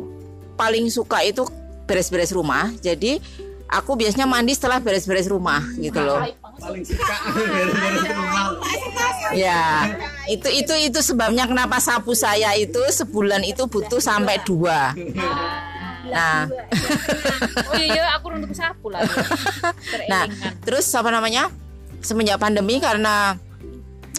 paling 0.56 0.88
suka 0.88 1.20
itu 1.24 1.44
beres-beres 1.86 2.32
rumah. 2.32 2.72
Jadi 2.80 3.20
aku 3.68 3.98
biasanya 3.98 4.26
mandi 4.26 4.54
setelah 4.54 4.78
beres-beres 4.78 5.26
rumah 5.26 5.62
gitu 5.78 5.98
loh. 6.00 6.22
Ya, 9.34 9.90
itu 10.30 10.46
itu 10.48 10.74
itu 10.86 10.98
sebabnya 11.02 11.50
kenapa 11.50 11.82
sapu 11.82 12.14
saya 12.14 12.54
itu 12.54 12.78
sebulan 12.78 13.42
itu 13.42 13.66
butuh 13.66 13.98
sampai 13.98 14.38
dua. 14.46 14.94
Nah, 16.06 16.46
Oh 17.70 17.74
iya, 17.74 17.98
iya, 17.98 18.04
aku 18.16 18.30
untuk 18.32 18.54
sapu 18.54 18.94
lah. 18.94 19.02
nah, 20.10 20.30
terus 20.62 20.86
apa 20.94 21.10
namanya? 21.10 21.50
Semenjak 22.00 22.38
pandemi 22.38 22.78
karena 22.78 23.34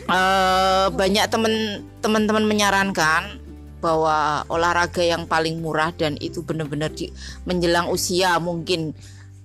eh, 0.05 0.87
banyak 0.91 1.25
temen 1.31 1.87
teman-teman 2.03 2.43
menyarankan 2.43 3.39
bahwa 3.77 4.43
olahraga 4.49 5.05
yang 5.05 5.29
paling 5.29 5.61
murah 5.61 5.93
dan 5.93 6.17
itu 6.17 6.41
benar-benar 6.41 6.89
di 6.91 7.13
menjelang 7.45 7.87
usia 7.93 8.41
mungkin 8.41 8.97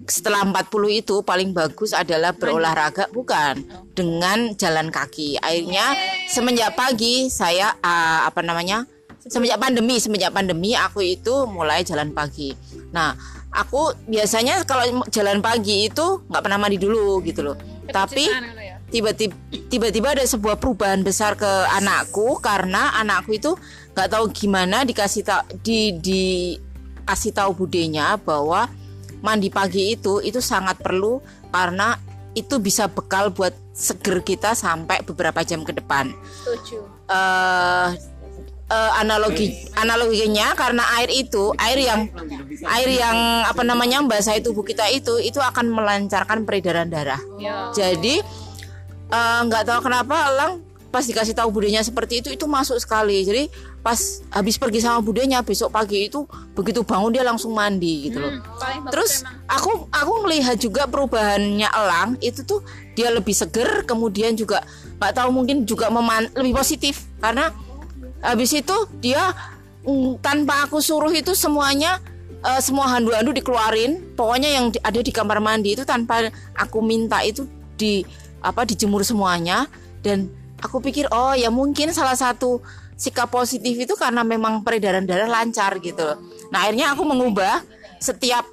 setelah 0.06 0.42
40 0.42 1.02
itu 1.04 1.22
paling 1.22 1.54
bagus 1.54 1.94
adalah 1.94 2.34
berolahraga 2.34 3.06
bukan 3.14 3.62
dengan 3.94 4.54
jalan 4.58 4.90
kaki. 4.90 5.38
Akhirnya 5.38 5.94
semenjak 6.26 6.74
pagi 6.74 7.30
saya 7.30 7.76
ah, 7.82 8.26
apa 8.26 8.42
namanya? 8.42 8.86
Semenjak 9.22 9.62
pandemi, 9.62 10.02
semenjak 10.02 10.34
pandemi 10.34 10.74
aku 10.74 10.98
itu 11.02 11.46
mulai 11.46 11.86
jalan 11.86 12.10
pagi. 12.10 12.50
Nah, 12.90 13.14
aku 13.54 13.94
biasanya 14.10 14.66
kalau 14.66 15.06
jalan 15.14 15.38
pagi 15.38 15.86
itu 15.86 16.26
nggak 16.26 16.42
pernah 16.42 16.58
mandi 16.58 16.78
dulu 16.82 17.22
gitu 17.22 17.46
loh. 17.46 17.56
Tapi 17.86 18.26
tiba-tiba 18.90 19.32
tiba-tiba 19.70 20.18
ada 20.18 20.24
sebuah 20.26 20.58
perubahan 20.58 21.06
besar 21.06 21.38
ke 21.38 21.48
anakku 21.70 22.42
karena 22.42 22.98
anakku 22.98 23.38
itu 23.38 23.54
nggak 23.94 24.08
tahu 24.10 24.24
gimana 24.34 24.84
dikasih 24.84 25.22
tahu 25.24 25.42
di 25.64 25.96
dikasih 25.96 27.32
tahu 27.32 27.64
budenya 27.64 28.18
bahwa 28.20 28.68
mandi 29.22 29.48
pagi 29.48 29.94
itu 29.94 30.18
itu 30.20 30.42
sangat 30.42 30.82
perlu 30.82 31.22
karena 31.48 31.96
itu 32.32 32.58
bisa 32.58 32.88
bekal 32.88 33.28
buat 33.32 33.52
seger 33.72 34.24
kita 34.24 34.56
sampai 34.56 35.04
beberapa 35.04 35.44
jam 35.44 35.64
ke 35.64 35.72
depan. 35.72 36.12
Eh, 37.08 37.88
eh, 38.72 38.92
analogi 38.98 39.52
analoginya 39.76 40.56
karena 40.56 40.82
air 41.00 41.12
itu 41.12 41.52
air 41.60 41.78
yang 41.80 42.08
air 42.72 42.88
yang 42.88 43.16
apa 43.44 43.62
namanya 43.64 44.00
membasahi 44.00 44.40
tubuh 44.40 44.64
kita 44.64 44.88
itu 44.92 45.20
itu 45.20 45.40
akan 45.40 45.72
melancarkan 45.72 46.44
peredaran 46.48 46.88
darah. 46.88 47.20
Jadi 47.76 48.20
eh, 49.12 49.40
nggak 49.46 49.64
tahu 49.68 49.88
kenapa 49.88 50.32
Elang 50.32 50.71
pas 50.92 51.00
dikasih 51.00 51.32
tahu 51.32 51.48
budenya 51.48 51.80
seperti 51.80 52.20
itu 52.20 52.28
itu 52.28 52.44
masuk 52.44 52.76
sekali. 52.76 53.24
Jadi 53.24 53.48
pas 53.80 53.96
habis 54.28 54.60
pergi 54.60 54.84
sama 54.84 55.00
budenya 55.00 55.40
besok 55.40 55.72
pagi 55.72 56.12
itu 56.12 56.28
begitu 56.52 56.84
bangun 56.84 57.16
dia 57.16 57.24
langsung 57.24 57.56
mandi 57.56 58.12
gitu 58.12 58.20
loh. 58.20 58.36
Terus 58.92 59.24
aku 59.48 59.88
aku 59.88 60.12
melihat 60.28 60.60
juga 60.60 60.84
perubahannya 60.84 61.66
Elang 61.66 62.20
itu 62.20 62.44
tuh 62.44 62.60
dia 62.92 63.08
lebih 63.08 63.32
seger 63.32 63.88
kemudian 63.88 64.36
juga 64.36 64.60
nggak 65.00 65.12
tahu 65.16 65.32
mungkin 65.32 65.64
juga 65.64 65.88
meman 65.88 66.28
lebih 66.36 66.60
positif 66.60 67.08
karena 67.18 67.50
habis 68.20 68.52
itu 68.54 68.76
dia 69.00 69.32
mm, 69.82 70.20
tanpa 70.22 70.68
aku 70.68 70.78
suruh 70.78 71.10
itu 71.10 71.32
semuanya 71.34 71.98
eh, 72.44 72.60
semua 72.62 72.86
handu-handu 72.92 73.34
dikeluarin 73.34 74.14
pokoknya 74.14 74.50
yang 74.52 74.70
di- 74.70 74.78
ada 74.78 75.00
di 75.00 75.10
kamar 75.10 75.42
mandi 75.42 75.74
itu 75.74 75.82
tanpa 75.82 76.30
aku 76.54 76.84
minta 76.84 77.18
itu 77.24 77.48
di 77.74 78.06
apa 78.44 78.62
dijemur 78.62 79.02
semuanya 79.02 79.66
dan 80.06 80.30
aku 80.62 80.78
pikir 80.78 81.10
oh 81.10 81.34
ya 81.34 81.50
mungkin 81.50 81.90
salah 81.90 82.14
satu 82.14 82.62
sikap 82.94 83.34
positif 83.34 83.74
itu 83.74 83.98
karena 83.98 84.22
memang 84.22 84.62
peredaran 84.62 85.02
darah 85.02 85.26
lancar 85.26 85.82
gitu 85.82 86.00
loh. 86.00 86.18
Nah 86.54 86.64
akhirnya 86.64 86.94
aku 86.94 87.02
mengubah 87.02 87.60
setiap 87.98 88.46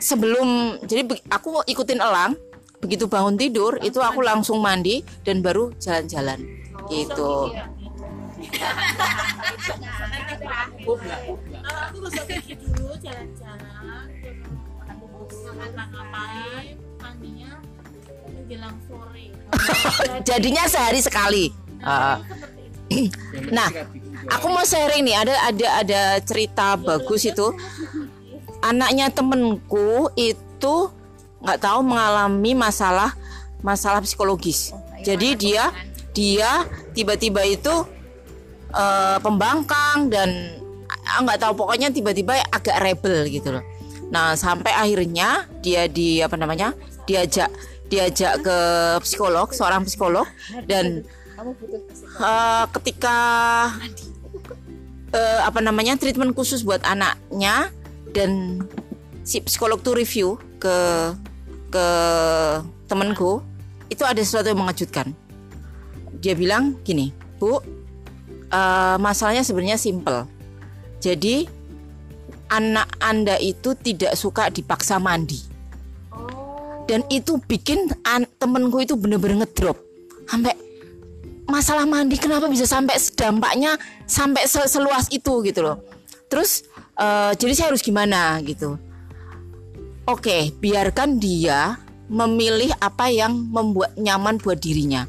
sebelum 0.00 0.80
jadi 0.88 1.04
aku 1.28 1.62
ikutin 1.68 2.00
elang 2.00 2.34
begitu 2.82 3.06
bangun 3.06 3.38
tidur 3.38 3.78
itu 3.84 4.02
aku 4.02 4.24
langsung 4.24 4.58
mandi 4.58 5.04
dan 5.22 5.44
baru 5.44 5.70
jalan-jalan 5.78 6.42
gitu. 6.90 7.52
Aku 10.82 10.98
dulu 12.58 12.94
jalan-jalan, 12.98 14.06
ngapa-ngapain, 15.72 16.74
mandinya 16.98 17.52
menjelang 18.26 18.76
sore. 18.90 19.31
Jadinya 20.28 20.64
sehari 20.68 21.00
sekali. 21.02 21.52
Ah. 21.82 22.22
nah, 23.50 23.68
aku 24.30 24.46
mau 24.52 24.62
sharing 24.62 25.02
nih 25.02 25.16
ada 25.16 25.34
ada 25.48 25.66
ada 25.82 26.02
cerita 26.22 26.78
bagus 26.78 27.26
itu. 27.26 27.52
Anaknya 28.62 29.10
temenku 29.10 30.06
itu 30.14 30.74
nggak 31.42 31.58
tahu 31.58 31.80
mengalami 31.82 32.54
masalah 32.54 33.10
masalah 33.64 34.02
psikologis. 34.02 34.70
Jadi 35.02 35.34
dia 35.34 35.74
dia 36.14 36.66
tiba-tiba 36.94 37.42
itu 37.42 37.74
eh, 38.70 39.18
pembangkang 39.18 40.06
dan 40.12 40.30
ah, 40.86 41.18
nggak 41.26 41.42
tahu 41.42 41.66
pokoknya 41.66 41.90
tiba-tiba 41.90 42.38
agak 42.52 42.78
rebel 42.78 43.26
gitu 43.26 43.58
loh. 43.58 43.64
Nah 44.12 44.38
sampai 44.38 44.70
akhirnya 44.70 45.50
dia 45.64 45.90
di 45.90 46.22
apa 46.22 46.36
namanya 46.38 46.76
diajak 47.08 47.50
diajak 47.92 48.40
ke 48.40 48.58
psikolog 49.04 49.52
seorang 49.52 49.84
psikolog 49.84 50.24
dan 50.64 51.04
eh, 52.16 52.64
ketika 52.80 53.16
eh, 55.12 55.40
apa 55.44 55.60
namanya 55.60 56.00
treatment 56.00 56.32
khusus 56.32 56.64
buat 56.64 56.80
anaknya 56.88 57.68
dan 58.16 58.64
si 59.28 59.44
psikolog 59.44 59.84
tuh 59.84 59.92
review 60.00 60.40
ke 60.56 60.76
ke 61.68 61.86
temenku 62.88 63.44
itu 63.92 64.08
ada 64.08 64.24
sesuatu 64.24 64.48
yang 64.48 64.64
mengejutkan. 64.64 65.12
Dia 66.24 66.32
bilang 66.32 66.80
gini 66.80 67.12
bu 67.36 67.60
eh, 68.48 68.96
masalahnya 68.96 69.44
sebenarnya 69.44 69.76
simple. 69.76 70.24
Jadi 71.04 71.44
anak 72.48 72.88
anda 73.04 73.36
itu 73.36 73.76
tidak 73.76 74.16
suka 74.16 74.48
dipaksa 74.48 74.96
mandi 74.96 75.51
dan 76.92 77.00
itu 77.08 77.40
bikin 77.48 77.88
temenku 78.36 78.84
itu 78.84 78.92
bener-bener 79.00 79.48
ngedrop 79.48 79.80
sampai 80.28 80.52
masalah 81.48 81.88
mandi 81.88 82.20
kenapa 82.20 82.52
bisa 82.52 82.68
sampai 82.68 83.00
dampaknya 83.16 83.80
sampai 84.04 84.44
se- 84.44 84.68
seluas 84.68 85.08
itu 85.08 85.40
gitu 85.48 85.64
loh 85.64 85.80
terus 86.28 86.68
eh, 87.00 87.32
jadi 87.32 87.52
saya 87.56 87.66
harus 87.72 87.80
gimana 87.80 88.36
gitu 88.44 88.76
Oke, 90.02 90.50
biarkan 90.58 91.22
dia 91.22 91.78
memilih 92.10 92.74
apa 92.82 93.06
yang 93.06 93.38
membuat 93.38 93.94
nyaman 93.94 94.34
buat 94.34 94.58
dirinya. 94.58 95.06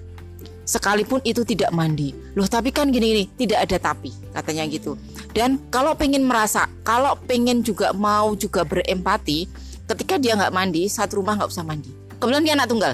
Sekalipun 0.69 1.17
itu 1.25 1.41
tidak 1.41 1.73
mandi. 1.73 2.13
Loh, 2.37 2.45
tapi 2.45 2.69
kan 2.69 2.93
gini-gini, 2.93 3.25
tidak 3.33 3.65
ada 3.65 3.89
tapi, 3.89 4.13
katanya 4.37 4.69
gitu. 4.69 4.93
Dan 5.33 5.57
kalau 5.73 5.97
pengen 5.97 6.29
merasa, 6.29 6.69
kalau 6.85 7.17
pengen 7.25 7.65
juga 7.65 7.89
mau 7.89 8.37
juga 8.37 8.61
berempati, 8.61 9.49
ketika 9.93 10.17
dia 10.17 10.33
nggak 10.33 10.53
mandi, 10.53 10.89
satu 10.89 11.21
rumah 11.21 11.37
nggak 11.37 11.49
usah 11.53 11.63
mandi. 11.63 11.93
Kebetulan 12.17 12.41
dia 12.41 12.53
anak 12.57 12.67
tunggal. 12.67 12.93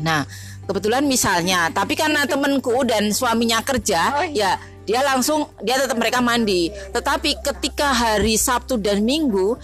Nah, 0.00 0.24
kebetulan 0.64 1.04
misalnya, 1.04 1.68
tapi 1.74 1.98
karena 1.98 2.24
temenku 2.24 2.86
dan 2.86 3.10
suaminya 3.10 3.60
kerja, 3.60 4.30
ya 4.30 4.56
dia 4.86 5.00
langsung 5.04 5.50
dia 5.60 5.76
tetap 5.76 5.98
mereka 5.98 6.22
mandi. 6.22 6.70
Tetapi 6.70 7.42
ketika 7.42 7.90
hari 7.90 8.38
Sabtu 8.38 8.80
dan 8.80 9.04
Minggu 9.04 9.58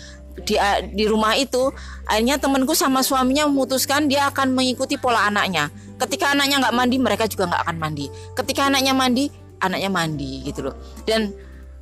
di 0.45 0.59
di 0.93 1.05
rumah 1.09 1.33
itu, 1.39 1.73
akhirnya 2.05 2.37
temenku 2.37 2.77
sama 2.77 3.01
suaminya 3.01 3.49
memutuskan 3.49 4.11
dia 4.11 4.29
akan 4.29 4.53
mengikuti 4.53 5.01
pola 5.01 5.31
anaknya. 5.31 5.73
Ketika 5.97 6.37
anaknya 6.37 6.61
nggak 6.61 6.77
mandi, 6.77 6.97
mereka 7.01 7.25
juga 7.25 7.49
nggak 7.49 7.63
akan 7.65 7.77
mandi. 7.81 8.07
Ketika 8.37 8.69
anaknya 8.69 8.93
mandi, 8.93 9.33
anaknya 9.65 9.89
mandi 9.89 10.45
gitu 10.45 10.69
loh. 10.69 10.77
Dan 11.09 11.33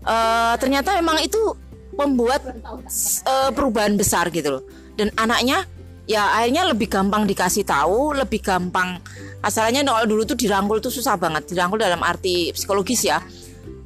eh, 0.06 0.54
ternyata 0.62 0.94
memang 1.02 1.18
itu 1.18 1.58
membuat 1.94 2.42
eh, 2.46 3.50
perubahan 3.54 3.94
besar 3.94 4.28
gitu 4.34 4.60
loh. 4.60 4.62
Dan 4.94 5.10
anaknya 5.18 5.66
ya 6.04 6.36
akhirnya 6.36 6.68
lebih 6.68 6.92
gampang 6.92 7.24
dikasih 7.24 7.64
tahu 7.64 8.12
lebih 8.12 8.44
gampang 8.44 9.00
asalnya 9.40 9.80
kalau 9.80 10.04
dulu 10.04 10.28
tuh 10.28 10.36
dirangkul 10.36 10.76
tuh 10.76 10.92
susah 10.92 11.16
banget 11.16 11.48
dirangkul 11.48 11.80
dalam 11.80 12.00
arti 12.04 12.52
psikologis 12.52 13.04
ya. 13.04 13.20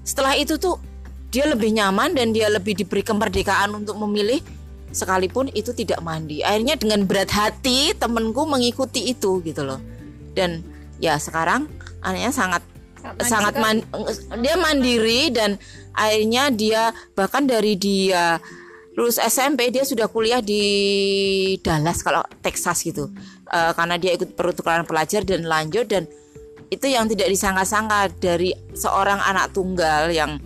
Setelah 0.03 0.35
itu 0.35 0.57
tuh 0.57 0.81
dia 1.29 1.45
lebih 1.45 1.73
nyaman 1.77 2.17
dan 2.17 2.33
dia 2.33 2.49
lebih 2.49 2.73
diberi 2.73 3.05
kemerdekaan 3.05 3.77
untuk 3.77 4.01
memilih 4.01 4.41
sekalipun 4.93 5.53
itu 5.53 5.77
tidak 5.77 6.01
mandi. 6.01 6.41
Akhirnya 6.41 6.81
dengan 6.81 7.05
berat 7.05 7.29
hati 7.29 7.93
temenku 7.93 8.49
mengikuti 8.49 9.13
itu 9.13 9.45
gitu 9.45 9.63
loh. 9.65 9.81
Dan 10.33 10.65
ya 10.97 11.21
sekarang 11.21 11.69
anaknya 12.01 12.33
sangat 12.33 12.63
sangat 13.23 13.55
man- 13.59 13.87
dia 14.43 14.55
mandiri 14.59 15.31
dan 15.31 15.57
akhirnya 15.95 16.51
dia 16.51 16.83
bahkan 17.15 17.47
dari 17.47 17.79
dia 17.79 18.43
lulus 18.99 19.23
SMP 19.23 19.71
dia 19.71 19.87
sudah 19.87 20.11
kuliah 20.11 20.43
di 20.43 20.63
Dallas 21.63 22.03
kalau 22.03 22.27
Texas 22.43 22.83
gitu 22.83 23.07
Eh, 23.49 23.73
karena 23.73 23.97
dia 23.97 24.13
ikut 24.13 24.37
pertukaran 24.37 24.85
pelajar 24.85 25.25
dan 25.25 25.49
lanjut 25.49 25.89
dan 25.89 26.05
itu 26.69 26.85
yang 26.85 27.09
tidak 27.09 27.33
disangka-sangka 27.33 28.13
dari 28.21 28.53
seorang 28.77 29.17
anak 29.25 29.57
tunggal 29.57 30.13
yang 30.13 30.37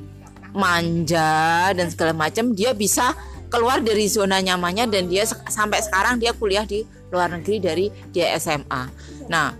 manja 0.54 1.74
dan 1.74 1.90
segala 1.90 2.14
macam 2.14 2.54
dia 2.54 2.70
bisa 2.78 3.10
keluar 3.50 3.82
dari 3.82 4.06
zona 4.06 4.38
nyamannya 4.38 4.86
dan 4.86 5.10
dia 5.10 5.26
sampai 5.26 5.82
sekarang 5.82 6.22
dia 6.22 6.30
kuliah 6.30 6.62
di 6.62 6.86
luar 7.10 7.26
negeri 7.34 7.56
dari 7.58 7.86
dia 8.14 8.38
SMA. 8.38 8.82
Nah, 9.26 9.50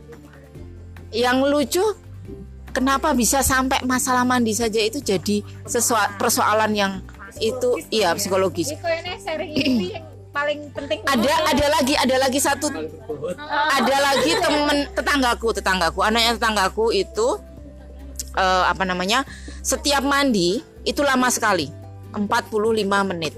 yang 1.11 1.43
lucu 1.43 1.83
kenapa 2.73 3.13
bisa 3.13 3.45
sampai 3.45 3.85
masalah 3.85 4.27
mandi 4.27 4.57
saja 4.57 4.81
itu 4.81 4.99
jadi 4.99 5.45
sesuatu 5.69 6.19
persoalan 6.19 6.73
yang 6.73 6.93
itu 7.41 7.81
iya 7.89 8.13
psikologis. 8.17 8.73
Ini 8.73 9.89
yang 10.01 10.07
paling 10.33 10.73
penting. 10.73 11.05
Ada 11.05 11.33
ada 11.53 11.67
lagi 11.81 11.95
ada 11.97 12.17
lagi 12.17 12.39
satu 12.41 12.69
ada 13.53 13.97
lagi 14.01 14.31
temen 14.37 14.79
tetanggaku 14.93 15.49
tetanggaku 15.57 16.01
anaknya 16.05 16.37
tetanggaku 16.37 16.93
itu 16.93 17.41
eh, 18.37 18.65
apa 18.69 18.85
namanya 18.85 19.25
setiap 19.61 20.05
mandi 20.05 20.61
itu 20.83 21.01
lama 21.05 21.31
sekali 21.31 21.71
45 22.13 22.29
menit 23.09 23.33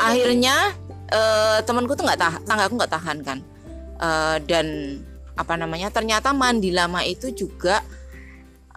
akhirnya 0.00 0.76
eh, 1.08 1.58
temanku 1.64 1.96
tuh 1.96 2.04
nggak 2.08 2.20
tahan 2.20 2.40
tetanggaku 2.44 2.72
nggak 2.80 2.92
tahan 2.92 3.18
kan 3.24 3.38
Eh, 4.00 4.36
dan 4.48 4.96
apa 5.36 5.60
namanya 5.60 5.92
ternyata 5.92 6.32
mandi 6.32 6.72
lama 6.72 7.04
itu 7.04 7.36
juga 7.36 7.84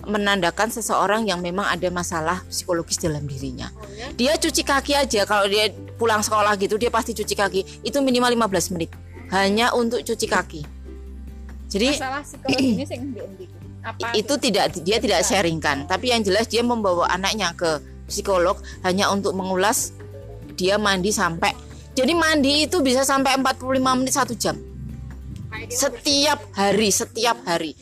menandakan 0.03 0.67
seseorang 0.67 1.27
yang 1.27 1.39
memang 1.39 1.63
ada 1.63 1.87
masalah 1.87 2.43
psikologis 2.51 2.99
dalam 2.99 3.23
dirinya. 3.23 3.71
Dia 4.19 4.35
cuci 4.35 4.63
kaki 4.63 4.93
aja 4.99 5.23
kalau 5.23 5.47
dia 5.47 5.71
pulang 5.95 6.19
sekolah 6.19 6.59
gitu 6.59 6.75
dia 6.75 6.91
pasti 6.91 7.15
cuci 7.15 7.35
kaki. 7.35 7.61
Itu 7.87 8.03
minimal 8.03 8.35
15 8.35 8.73
menit. 8.75 8.91
Hanya 9.31 9.71
untuk 9.71 10.03
cuci 10.03 10.27
kaki. 10.27 10.61
Jadi 11.71 11.89
Masalah 11.97 12.21
Apa? 13.83 14.15
itu 14.15 14.33
tidak 14.39 14.77
dia 14.79 15.01
tidak 15.01 15.27
sharingkan, 15.27 15.89
tapi 15.89 16.13
yang 16.13 16.23
jelas 16.23 16.47
dia 16.47 16.63
membawa 16.63 17.09
anaknya 17.11 17.51
ke 17.51 17.83
psikolog 18.07 18.55
hanya 18.85 19.09
untuk 19.11 19.33
mengulas 19.35 19.91
dia 20.55 20.77
mandi 20.77 21.09
sampai. 21.09 21.51
Jadi 21.97 22.13
mandi 22.13 22.69
itu 22.69 22.79
bisa 22.79 23.03
sampai 23.03 23.35
45 23.41 23.99
menit 23.99 24.13
satu 24.13 24.33
jam. 24.37 24.55
Setiap 25.67 26.39
hari 26.53 26.89
setiap 26.91 27.37
hari 27.47 27.73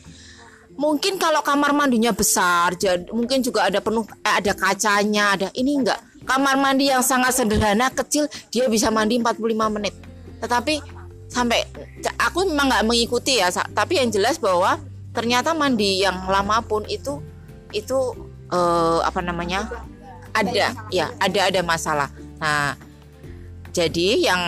mungkin 0.76 1.20
kalau 1.20 1.44
kamar 1.44 1.76
mandinya 1.76 2.12
besar 2.12 2.72
jadi 2.76 3.04
mungkin 3.12 3.44
juga 3.44 3.68
ada 3.68 3.78
penuh 3.78 4.08
eh, 4.24 4.34
ada 4.40 4.52
kacanya 4.56 5.36
ada 5.36 5.48
ini 5.52 5.80
enggak. 5.80 6.00
Kamar 6.22 6.54
mandi 6.54 6.86
yang 6.86 7.02
sangat 7.02 7.34
sederhana 7.34 7.90
kecil 7.90 8.30
dia 8.54 8.70
bisa 8.70 8.94
mandi 8.94 9.18
45 9.18 9.74
menit. 9.74 9.94
Tetapi 10.38 10.78
sampai 11.26 11.66
aku 12.14 12.46
memang 12.46 12.70
nggak 12.70 12.86
mengikuti 12.86 13.42
ya 13.42 13.50
tapi 13.50 13.98
yang 13.98 14.12
jelas 14.12 14.38
bahwa 14.38 14.78
ternyata 15.10 15.50
mandi 15.50 16.04
yang 16.06 16.14
lama 16.30 16.62
pun 16.62 16.86
itu 16.86 17.18
itu 17.74 17.98
eh, 18.54 19.00
apa 19.02 19.18
namanya 19.18 19.66
ada 20.30 20.72
ya 20.94 21.10
ada 21.18 21.50
ada 21.50 21.60
masalah. 21.66 22.08
Nah 22.38 22.78
jadi 23.72 24.08
yang 24.30 24.42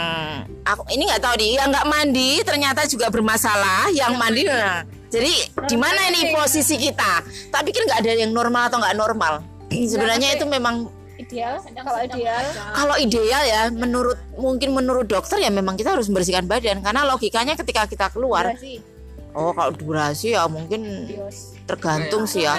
aku 0.68 0.84
ini 0.92 1.08
nggak 1.08 1.22
tahu 1.24 1.34
yang 1.40 1.72
nggak 1.72 1.88
mandi 1.88 2.44
ternyata 2.44 2.84
juga 2.84 3.08
bermasalah 3.08 3.88
yang 3.90 4.20
mandi 4.20 4.44
nah, 4.44 4.84
jadi 5.14 5.32
di 5.70 5.76
mana 5.78 6.10
ini 6.10 6.34
posisi 6.34 6.74
kita? 6.74 7.22
Tapi 7.54 7.70
kan 7.70 7.82
nggak 7.86 8.00
ada 8.02 8.12
yang 8.18 8.34
normal 8.34 8.66
atau 8.66 8.78
nggak 8.82 8.96
normal. 8.98 9.32
Sebenarnya 9.70 10.34
itu 10.34 10.44
memang 10.46 10.90
ideal 11.14 11.62
kalau 11.62 12.00
ideal. 12.02 12.42
kalau 12.74 12.96
ideal 12.98 13.42
ya 13.46 13.60
menurut 13.70 14.18
mungkin 14.34 14.74
menurut 14.74 15.06
dokter 15.06 15.38
ya 15.38 15.50
memang 15.54 15.78
kita 15.78 15.94
harus 15.94 16.10
membersihkan 16.10 16.50
badan. 16.50 16.82
Karena 16.82 17.06
logikanya 17.06 17.54
ketika 17.54 17.86
kita 17.86 18.10
keluar 18.10 18.50
durasi. 18.50 18.82
oh 19.34 19.54
kalau 19.54 19.72
durasi 19.74 20.34
ya 20.34 20.50
mungkin 20.50 21.06
tergantung 21.70 22.26
sih 22.26 22.42
ya. 22.42 22.58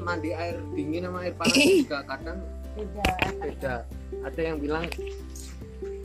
Mandi 0.00 0.30
air 0.32 0.56
dingin 0.72 1.04
sama 1.10 1.26
air 1.26 1.34
panas 1.36 1.56
juga 1.58 1.98
kadang 2.06 2.38
beda. 3.42 3.76
Ada 4.24 4.40
yang 4.40 4.56
bilang 4.62 4.84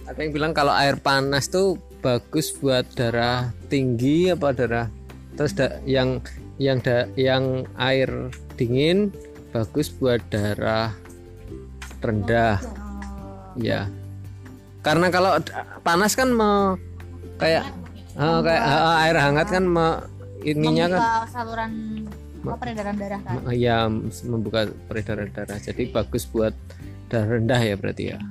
ada 0.09 0.19
yang 0.19 0.33
bilang 0.33 0.51
kalau 0.51 0.73
air 0.73 0.97
panas 0.97 1.47
tuh 1.47 1.77
bagus 2.01 2.49
buat 2.57 2.83
darah 2.97 3.53
tinggi 3.69 4.33
apa 4.33 4.49
darah 4.51 4.87
terus 5.41 5.57
da- 5.57 5.81
yang 5.89 6.21
yang 6.61 6.77
da- 6.85 7.09
yang 7.17 7.65
air 7.81 8.29
dingin 8.61 9.09
bagus 9.49 9.89
buat 9.89 10.21
darah 10.29 10.93
rendah. 11.97 12.61
Ya. 13.57 13.89
Karena 14.85 15.09
kalau 15.09 15.41
panas 15.81 16.13
kan 16.13 16.29
me, 16.29 16.77
kayak 17.41 17.73
eh, 18.13 18.39
kayak 18.45 18.63
eh, 18.69 19.03
air 19.09 19.17
hangat 19.17 19.47
kan 19.49 19.65
me, 19.65 20.05
ininya 20.45 20.93
kan 20.93 21.01
saluran 21.25 21.71
apa 22.45 22.57
peredaran 22.61 22.95
darah 23.01 23.21
kan? 23.25 23.33
ya 23.57 23.89
membuka 24.29 24.69
peredaran 24.85 25.33
darah. 25.33 25.57
Jadi 25.57 25.89
bagus 25.89 26.29
buat 26.29 26.53
darah 27.09 27.41
rendah 27.41 27.61
ya 27.65 27.73
berarti 27.81 28.13
ya. 28.13 28.21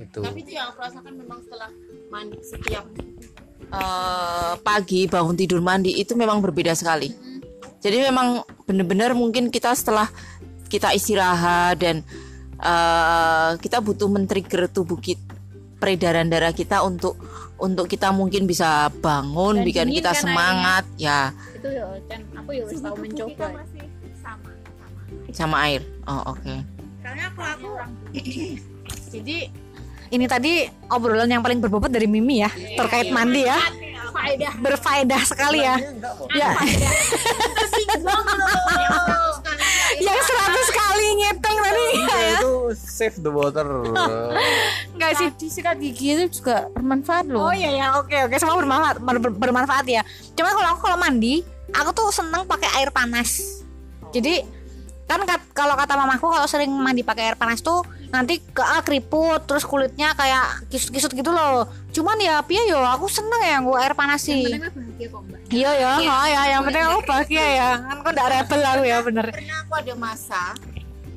Itu. 0.00 0.24
Tapi 0.24 0.40
itu 0.40 0.56
yang 0.56 0.72
aku 0.72 0.80
rasakan 0.80 1.12
memang 1.12 1.44
setelah 1.44 1.68
mandi 2.08 2.40
setiap 2.40 2.88
eh, 3.72 4.52
pagi 4.60 5.06
bangun 5.08 5.36
tidur 5.36 5.60
mandi 5.60 5.96
itu 5.96 6.16
memang 6.16 6.40
berbeda 6.40 6.72
sekali. 6.72 7.12
Jadi 7.78 8.02
memang 8.02 8.42
benar-benar 8.66 9.14
mungkin 9.14 9.54
kita 9.54 9.70
setelah 9.72 10.10
kita 10.68 10.92
istirahat 10.92 11.80
dan 11.80 12.02
eh, 12.58 13.50
kita 13.60 13.80
butuh 13.80 14.08
men-trigger 14.10 14.68
tubuh 14.68 14.98
kita 14.98 15.24
peredaran 15.78 16.26
darah 16.26 16.50
kita 16.50 16.82
untuk 16.82 17.14
untuk 17.58 17.86
kita 17.86 18.10
mungkin 18.10 18.50
bisa 18.50 18.90
bangun, 18.98 19.62
Dan 19.62 19.66
bikin 19.66 19.88
kita 19.94 20.10
kan 20.10 20.22
semangat 20.26 20.84
ya 20.98 21.30
itu 21.54 21.68
ya 21.70 21.86
kan 22.10 22.20
aku 22.34 22.50
ya 22.54 22.64
wis 22.66 22.82
tahu 22.82 22.96
mencoba 22.98 23.46
sama 25.32 25.56
air. 25.68 25.82
Oh 26.08 26.34
oke. 26.34 26.54
Karena 27.04 27.22
aku 27.30 27.42
aku 27.44 27.68
jadi 29.14 29.52
ini 30.08 30.24
tadi 30.24 30.52
obrolan 30.88 31.28
yang 31.28 31.40
paling 31.40 31.58
berbobot 31.58 31.88
dari 31.88 32.04
Mimi 32.04 32.40
ya 32.40 32.48
terkait 32.74 33.08
mandi 33.08 33.44
ya. 33.44 33.58
Berfaedah 34.58 35.22
sekali 35.22 35.60
ya. 35.60 35.76
Ya. 36.32 36.50
yang 39.98 40.18
seratus 40.20 40.68
kali 40.70 41.06
ngeteng 41.18 41.56
tadi 41.58 41.84
ya. 41.96 42.18
itu 42.36 42.52
save 42.76 43.16
the 43.18 43.30
water 43.30 43.66
Enggak 44.94 45.12
sih. 45.16 45.28
sikat 45.48 45.78
gigi 45.78 46.14
itu 46.14 46.24
juga 46.32 46.68
bermanfaat 46.70 47.26
loh 47.26 47.48
Oh 47.48 47.54
iya 47.54 47.70
ya, 47.72 47.86
oke 47.96 48.14
oke 48.28 48.36
semua 48.36 48.54
bermanfaat 48.54 48.96
ber- 48.98 49.18
ber- 49.20 49.38
bermanfaat 49.38 49.86
ya. 49.88 50.02
Cuma 50.34 50.50
kalau 50.50 50.68
aku 50.70 50.80
kalau 50.82 50.98
mandi, 50.98 51.40
aku 51.70 51.90
tuh 51.92 52.08
seneng 52.10 52.44
pakai 52.44 52.68
air 52.76 52.90
panas. 52.90 53.62
Jadi 54.10 54.44
kan 55.04 55.24
kat- 55.24 55.50
kalau 55.52 55.72
kata 55.74 55.94
mamaku 55.94 56.28
kalau 56.28 56.44
sering 56.44 56.70
mandi 56.70 57.00
pakai 57.00 57.32
air 57.32 57.36
panas 57.36 57.58
tuh 57.58 57.80
nanti 58.08 58.40
ke 58.40 58.62
ah, 58.64 58.80
keriput 58.80 59.44
terus 59.44 59.64
kulitnya 59.68 60.16
kayak 60.16 60.68
kisut-kisut 60.72 61.12
gitu 61.12 61.30
loh. 61.32 61.68
Cuman 61.92 62.16
ya 62.20 62.40
piye 62.44 62.68
yo 62.68 62.80
aku 62.80 63.08
seneng 63.08 63.40
ya 63.44 63.58
gue 63.60 63.76
air 63.76 63.92
panas 63.92 64.24
sih. 64.24 64.48
Iya 65.48 65.70
ya, 65.80 65.92
oh, 65.96 66.26
ya 66.28 66.42
yang 66.52 66.62
penting 66.68 66.82
aku 66.84 67.00
bahagia 67.08 67.46
ya. 67.56 67.70
Kan 67.80 67.96
kok 68.04 68.12
ndak 68.12 68.28
rebel 68.28 68.60
aku 68.64 68.82
ya 68.84 68.98
bener. 69.00 69.26
Karena 69.32 69.54
aku 69.64 69.72
ada 69.76 69.94
masa 69.96 70.42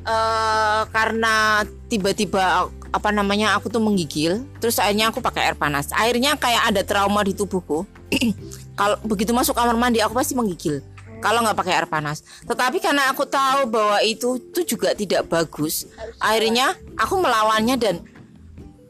eh 0.02 0.82
karena 0.90 1.62
tiba-tiba 1.86 2.74
apa 2.92 3.10
namanya 3.14 3.56
aku 3.56 3.72
tuh 3.72 3.80
menggigil, 3.80 4.44
terus 4.60 4.82
akhirnya 4.82 5.14
aku 5.14 5.24
pakai 5.24 5.52
air 5.52 5.56
panas. 5.56 5.94
Akhirnya 5.96 6.36
kayak 6.36 6.74
ada 6.74 6.82
trauma 6.84 7.24
di 7.24 7.32
tubuhku. 7.32 7.88
Kalau 8.80 8.98
begitu 9.06 9.32
masuk 9.32 9.56
kamar 9.56 9.78
mandi 9.78 10.04
aku 10.04 10.12
pasti 10.18 10.34
menggigil. 10.36 10.84
Kalau 11.22 11.46
nggak 11.46 11.58
pakai 11.58 11.74
air 11.78 11.88
panas. 11.88 12.26
Tetapi 12.50 12.82
karena 12.82 13.14
aku 13.14 13.30
tahu 13.30 13.70
bahwa 13.70 14.02
itu 14.02 14.42
tuh 14.50 14.66
juga 14.66 14.98
tidak 14.98 15.30
bagus, 15.30 15.86
akhirnya 16.18 16.74
aku 16.98 17.22
melawannya 17.22 17.78
dan 17.78 17.96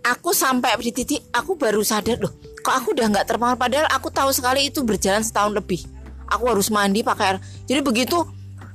aku 0.02 0.34
sampai 0.34 0.74
di 0.82 0.92
titik 0.96 1.22
aku 1.30 1.54
baru 1.54 1.86
sadar 1.86 2.18
loh 2.18 2.34
kok 2.62 2.74
aku 2.74 2.94
udah 2.94 3.06
nggak 3.10 3.26
terpengaruh 3.26 3.58
padahal 3.58 3.88
aku 3.94 4.10
tahu 4.10 4.34
sekali 4.34 4.70
itu 4.70 4.82
berjalan 4.82 5.22
setahun 5.22 5.54
lebih 5.54 5.86
aku 6.26 6.50
harus 6.50 6.74
mandi 6.74 7.06
pakai 7.06 7.26
air 7.34 7.38
jadi 7.70 7.86
begitu 7.86 8.18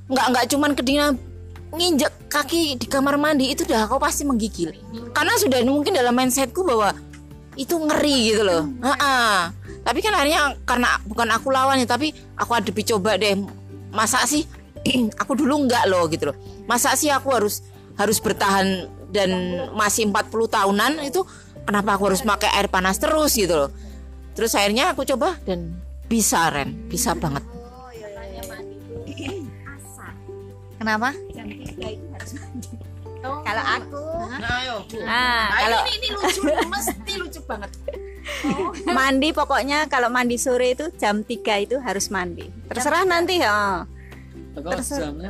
nggak 0.06 0.26
nggak 0.30 0.44
cuman 0.54 0.70
kedinginan 0.78 1.18
nginjek 1.74 2.30
kaki 2.30 2.78
di 2.78 2.86
kamar 2.86 3.18
mandi 3.18 3.50
itu 3.50 3.66
udah 3.66 3.90
aku 3.90 3.98
pasti 3.98 4.22
menggigil 4.22 4.70
karena 5.10 5.34
sudah 5.34 5.58
mungkin 5.66 5.98
dalam 5.98 6.14
mindsetku 6.14 6.62
bahwa 6.62 6.94
itu 7.56 7.72
ngeri 7.72 8.16
gitu 8.30 8.42
loh. 8.44 8.68
Ha-ha. 8.84 9.50
Tapi 9.86 10.02
kan 10.02 10.18
akhirnya 10.18 10.58
karena 10.66 10.98
bukan 11.06 11.30
aku 11.30 11.54
lawannya 11.54 11.86
tapi 11.86 12.10
aku 12.34 12.50
hadapi 12.58 12.82
coba 12.82 13.14
deh. 13.14 13.38
Masa 13.94 14.26
sih 14.26 14.42
aku 15.22 15.38
dulu 15.38 15.62
enggak 15.62 15.86
loh 15.86 16.10
gitu 16.10 16.34
loh. 16.34 16.36
Masa 16.66 16.98
sih 16.98 17.06
aku 17.06 17.30
harus 17.30 17.62
harus 17.94 18.18
bertahan 18.18 18.90
dan 19.14 19.30
masih 19.78 20.10
40 20.10 20.26
tahunan 20.50 20.92
itu 21.06 21.22
kenapa 21.62 21.94
aku 21.94 22.10
harus 22.10 22.20
pakai 22.26 22.50
air 22.58 22.66
panas 22.66 22.98
terus 22.98 23.38
gitu 23.38 23.54
loh. 23.54 23.70
Terus 24.34 24.52
akhirnya 24.58 24.90
aku 24.90 25.06
coba 25.06 25.38
dan 25.46 25.78
bisa 26.10 26.50
Ren, 26.50 26.90
bisa 26.90 27.14
banget. 27.14 27.46
Kenapa? 30.76 31.14
Kalau 33.26 33.64
aku 33.64 34.06
Nah, 34.36 34.54
ayo. 34.60 34.76
Nah, 35.06 35.48
kalau 35.56 35.80
ini, 35.88 35.92
ini 35.96 36.08
lucu, 36.12 36.40
mesti 36.68 37.12
lucu 37.16 37.40
banget. 37.48 37.70
Mandi 38.90 39.30
pokoknya 39.30 39.86
kalau 39.86 40.10
mandi 40.10 40.36
sore 40.36 40.74
itu 40.74 40.90
jam 40.98 41.22
3 41.22 41.64
itu 41.66 41.76
harus 41.78 42.10
mandi. 42.10 42.46
Terserah 42.68 43.04
nanti 43.06 43.40
ya. 43.40 43.86
Belanda 44.56 45.28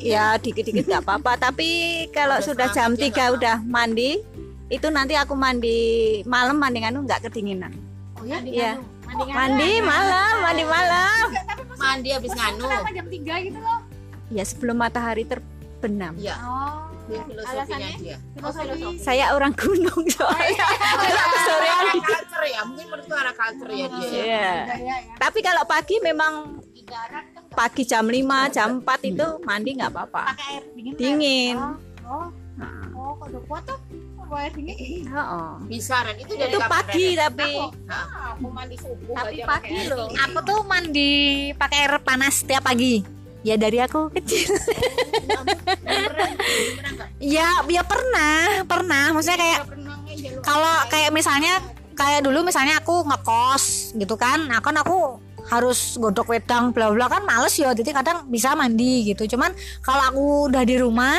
Ya 0.00 0.40
dikit-dikit 0.40 0.88
nggak 0.88 1.04
apa-apa, 1.04 1.36
tapi 1.36 2.04
kalau 2.08 2.40
sudah 2.40 2.72
jam 2.72 2.96
3 2.96 3.36
udah 3.36 3.60
mandi 3.68 4.24
itu 4.70 4.86
nanti 4.88 5.18
aku 5.18 5.34
mandi 5.36 6.20
malam 6.24 6.56
mandi 6.56 6.80
anu 6.80 7.04
nggak 7.04 7.28
kedinginan. 7.28 7.74
Oh 8.16 8.24
ya? 8.24 8.40
Iya. 8.40 8.72
Mandi 9.10 9.82
malam, 9.82 10.34
mandi 10.40 10.64
malam. 10.64 11.24
Mandi 11.76 12.08
habis 12.14 12.32
nganu. 12.32 12.68
Ya 14.30 14.44
sebelum 14.46 14.78
matahari 14.78 15.26
terbenam. 15.26 16.14
Iya. 16.16 16.38
Dia 17.10 17.22
filosofinya 17.26 17.88
dia. 17.98 18.16
Saya 18.96 19.34
orang 19.34 19.52
gunung 19.52 20.04
soalnya. 20.14 20.66
Kalau 20.70 21.26
kesorean 21.34 21.84
di- 21.90 22.00
Culture 22.00 22.46
ya, 22.46 22.60
mungkin 22.62 22.86
menurut 22.86 23.10
anak 23.12 23.34
culture 23.34 23.70
ya 23.72 23.86
dia. 23.90 24.08
Iya. 24.08 24.52
Tapi 25.18 25.38
kalau 25.42 25.64
pagi 25.66 25.96
memang 25.98 26.62
pagi 27.50 27.82
jam 27.82 28.06
5, 28.06 28.14
jam 28.48 28.78
4 28.80 29.10
itu 29.10 29.26
mandi 29.42 29.70
nggak 29.74 29.90
apa-apa. 29.90 30.24
dingin. 30.94 31.58
Oh, 32.00 32.26
Bisa 35.66 36.06
Ren, 36.06 36.14
itu 36.14 36.32
dari 36.34 36.54
Itu 36.54 36.58
pagi 36.62 37.06
Ren? 37.10 37.20
tapi 37.20 37.50
Hah, 37.86 38.06
aku 38.30 38.46
mandi 38.46 38.76
subuh 38.78 39.10
tapi 39.10 39.38
aja 39.38 39.44
pagi 39.44 39.66
pakai 39.66 39.74
air 39.76 39.90
loh. 39.90 40.06
dingin. 40.06 40.22
Aku 40.22 40.38
tuh 40.46 40.60
mandi 40.62 41.12
pakai 41.54 41.78
air 41.80 41.94
panas 41.98 42.34
tiap 42.42 42.62
pagi. 42.62 43.02
Ya 43.40 43.56
dari 43.56 43.80
aku. 43.80 44.12
Kecil. 44.12 44.46
ya, 47.34 47.64
ya 47.64 47.82
pernah, 47.84 48.64
pernah. 48.68 49.16
Maksudnya 49.16 49.38
kayak 49.40 49.60
kalau 50.44 50.74
kayak 50.92 51.10
misalnya 51.12 51.60
kayak 51.96 52.24
dulu 52.24 52.44
misalnya 52.44 52.80
aku 52.80 53.04
ngekos 53.04 53.96
gitu 53.96 54.14
kan. 54.20 54.48
Nah, 54.48 54.60
kan 54.60 54.76
aku 54.76 55.20
harus 55.50 55.98
godok 55.98 56.30
wedang 56.30 56.70
bla 56.70 56.92
bla 56.92 57.08
kan 57.08 57.24
males 57.24 57.56
ya. 57.56 57.72
Jadi 57.72 57.90
kadang 57.90 58.28
bisa 58.28 58.52
mandi 58.52 59.08
gitu. 59.08 59.24
Cuman 59.36 59.50
kalau 59.80 60.04
aku 60.12 60.24
udah 60.52 60.62
di 60.62 60.76
rumah 60.76 61.16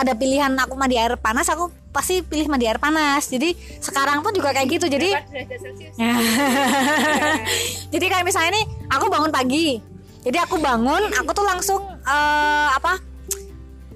ada 0.00 0.16
pilihan 0.16 0.56
aku 0.56 0.80
mandi 0.80 0.96
air 0.96 1.12
panas 1.20 1.44
aku 1.52 1.68
pasti 1.92 2.24
pilih 2.24 2.48
mandi 2.48 2.70
air 2.70 2.78
panas. 2.78 3.28
Jadi 3.28 3.52
sekarang 3.82 4.24
pun 4.24 4.32
juga 4.32 4.54
kayak 4.54 4.80
gitu. 4.80 4.86
Jadi 4.86 5.10
jadi 7.92 8.06
kayak 8.06 8.24
misalnya 8.24 8.56
nih 8.56 8.64
aku 8.88 9.10
bangun 9.10 9.34
pagi 9.34 9.82
jadi 10.20 10.44
aku 10.44 10.60
bangun 10.60 11.00
aku 11.16 11.30
tuh 11.32 11.46
langsung 11.48 11.80
eh, 12.04 12.68
apa 12.76 13.00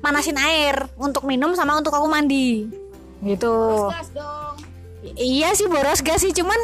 manasin 0.01 0.37
air 0.37 0.89
untuk 1.01 1.25
minum 1.25 1.57
sama 1.57 1.81
untuk 1.81 1.93
aku 1.93 2.09
mandi. 2.09 2.68
Gitu. 3.25 3.57
I- 5.05 5.41
iya 5.41 5.57
sih 5.57 5.68
boros 5.68 6.05
gas 6.05 6.20
sih. 6.20 6.33
Cuman 6.33 6.57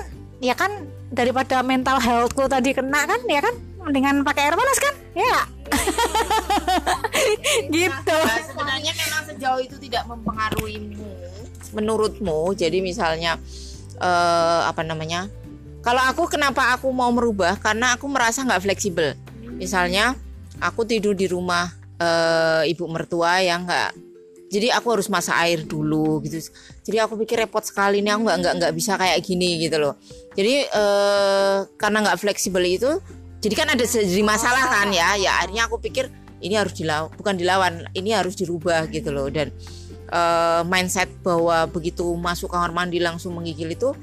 ya 0.45 0.53
kan 0.53 0.89
daripada 1.13 1.65
mental 1.65 2.01
healthku 2.01 2.49
tadi 2.49 2.77
kena 2.77 3.09
kan 3.09 3.21
ya 3.29 3.41
kan 3.41 3.55
mendingan 3.81 4.25
pakai 4.25 4.49
air 4.49 4.57
panas 4.57 4.79
kan? 4.81 4.95
Ya 5.17 5.41
gitu. 7.81 8.17
Nah, 8.17 8.41
sebenarnya 8.45 8.93
memang 8.97 9.23
sejauh 9.29 9.61
itu 9.61 9.77
tidak 9.81 10.09
mempengaruhimu. 10.09 11.09
Menurutmu 11.77 12.57
jadi 12.57 12.81
misalnya 12.81 13.37
eh, 14.01 14.61
apa 14.65 14.81
namanya 14.85 15.29
kalau 15.81 16.01
aku 16.05 16.29
kenapa 16.29 16.77
aku 16.77 16.93
mau 16.93 17.09
merubah? 17.09 17.57
Karena 17.57 17.97
aku 17.97 18.05
merasa 18.09 18.45
nggak 18.45 18.69
fleksibel 18.69 19.17
misalnya 19.61 20.17
aku 20.65 20.89
tidur 20.89 21.13
di 21.13 21.29
rumah 21.29 21.69
eh, 22.01 22.73
ibu 22.73 22.89
mertua 22.89 23.45
yang 23.45 23.69
nggak 23.69 24.11
jadi 24.51 24.75
aku 24.75 24.99
harus 24.99 25.07
masak 25.07 25.39
air 25.47 25.63
dulu 25.63 26.19
gitu. 26.27 26.43
Jadi 26.83 26.99
aku 26.99 27.15
pikir 27.23 27.39
repot 27.39 27.63
sekali 27.63 28.03
nih 28.03 28.19
aku 28.19 28.27
nggak 28.27 28.55
nggak 28.59 28.73
bisa 28.75 28.99
kayak 28.99 29.23
gini 29.23 29.63
gitu 29.63 29.79
loh. 29.79 29.95
Jadi 30.35 30.67
eh, 30.67 31.59
karena 31.79 31.99
nggak 32.03 32.19
fleksibel 32.19 32.65
itu 32.67 32.99
jadi 33.39 33.55
kan 33.55 33.69
ada 33.79 33.85
jadi 33.87 34.25
masalah 34.27 34.67
kan 34.67 34.91
ya. 34.91 35.15
Ya 35.15 35.39
akhirnya 35.39 35.71
aku 35.71 35.79
pikir 35.79 36.11
ini 36.43 36.59
harus 36.59 36.75
dilawan 36.75 37.15
bukan 37.15 37.39
dilawan 37.39 37.87
ini 37.95 38.11
harus 38.11 38.35
dirubah 38.35 38.91
gitu 38.91 39.15
loh. 39.15 39.31
Dan 39.31 39.55
eh, 40.11 40.63
mindset 40.67 41.07
bahwa 41.23 41.71
begitu 41.71 42.03
masuk 42.19 42.51
kamar 42.51 42.75
mandi 42.75 42.99
langsung 42.99 43.39
menggigil 43.39 43.71
itu 43.71 43.95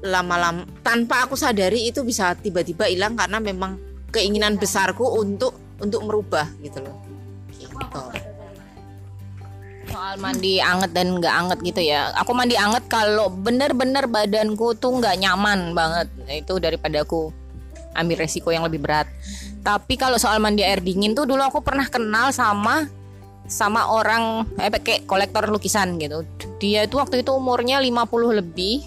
lama-lama 0.00 0.64
tanpa 0.80 1.28
aku 1.28 1.36
sadari 1.36 1.92
itu 1.92 2.00
bisa 2.00 2.32
tiba-tiba 2.32 2.88
hilang 2.88 3.12
karena 3.12 3.44
memang 3.44 3.76
keinginan 4.16 4.56
besarku 4.56 5.04
untuk 5.04 5.52
untuk 5.76 6.00
merubah 6.08 6.48
gitu 6.64 6.80
loh. 6.80 6.96
Gitu. 7.52 8.00
soal 9.86 10.18
mandi 10.18 10.58
anget 10.58 10.90
dan 10.92 11.14
nggak 11.20 11.34
anget 11.34 11.58
gitu 11.62 11.80
ya. 11.94 12.10
Aku 12.20 12.34
mandi 12.34 12.58
anget 12.58 12.84
kalau 12.90 13.30
bener-bener 13.30 14.10
badanku 14.10 14.74
tuh 14.76 14.98
nggak 14.98 15.22
nyaman 15.22 15.72
banget. 15.72 16.10
Nah, 16.26 16.34
itu 16.36 16.58
daripada 16.58 17.06
aku 17.06 17.30
ambil 17.94 18.16
resiko 18.26 18.50
yang 18.50 18.66
lebih 18.66 18.82
berat. 18.82 19.06
Tapi 19.62 19.94
kalau 19.94 20.18
soal 20.18 20.42
mandi 20.42 20.66
air 20.66 20.82
dingin 20.82 21.14
tuh 21.14 21.24
dulu 21.24 21.40
aku 21.40 21.62
pernah 21.62 21.86
kenal 21.86 22.34
sama 22.34 22.90
sama 23.46 23.88
orang 23.94 24.42
eh 24.58 24.68
kayak 24.74 25.06
kolektor 25.06 25.46
lukisan 25.48 25.96
gitu. 26.02 26.26
Dia 26.58 26.84
itu 26.84 26.98
waktu 26.98 27.22
itu 27.22 27.30
umurnya 27.30 27.78
50 27.78 28.40
lebih 28.42 28.82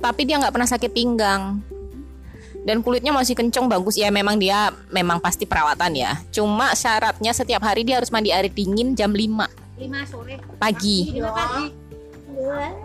tapi 0.00 0.28
dia 0.28 0.40
nggak 0.40 0.52
pernah 0.52 0.68
sakit 0.68 0.90
pinggang 0.92 1.64
dan 2.64 2.80
kulitnya 2.80 3.12
masih 3.12 3.36
kenceng 3.36 3.68
bagus. 3.68 3.94
Ya 3.94 4.08
memang 4.08 4.40
dia 4.40 4.72
memang 4.88 5.20
pasti 5.20 5.44
perawatan 5.44 5.92
ya. 5.94 6.18
Cuma 6.32 6.72
syaratnya 6.72 7.30
setiap 7.36 7.62
hari 7.62 7.84
dia 7.84 8.00
harus 8.00 8.08
mandi 8.08 8.32
air 8.32 8.48
dingin 8.48 8.96
jam 8.96 9.12
5 9.12 9.62
pagi. 10.58 11.20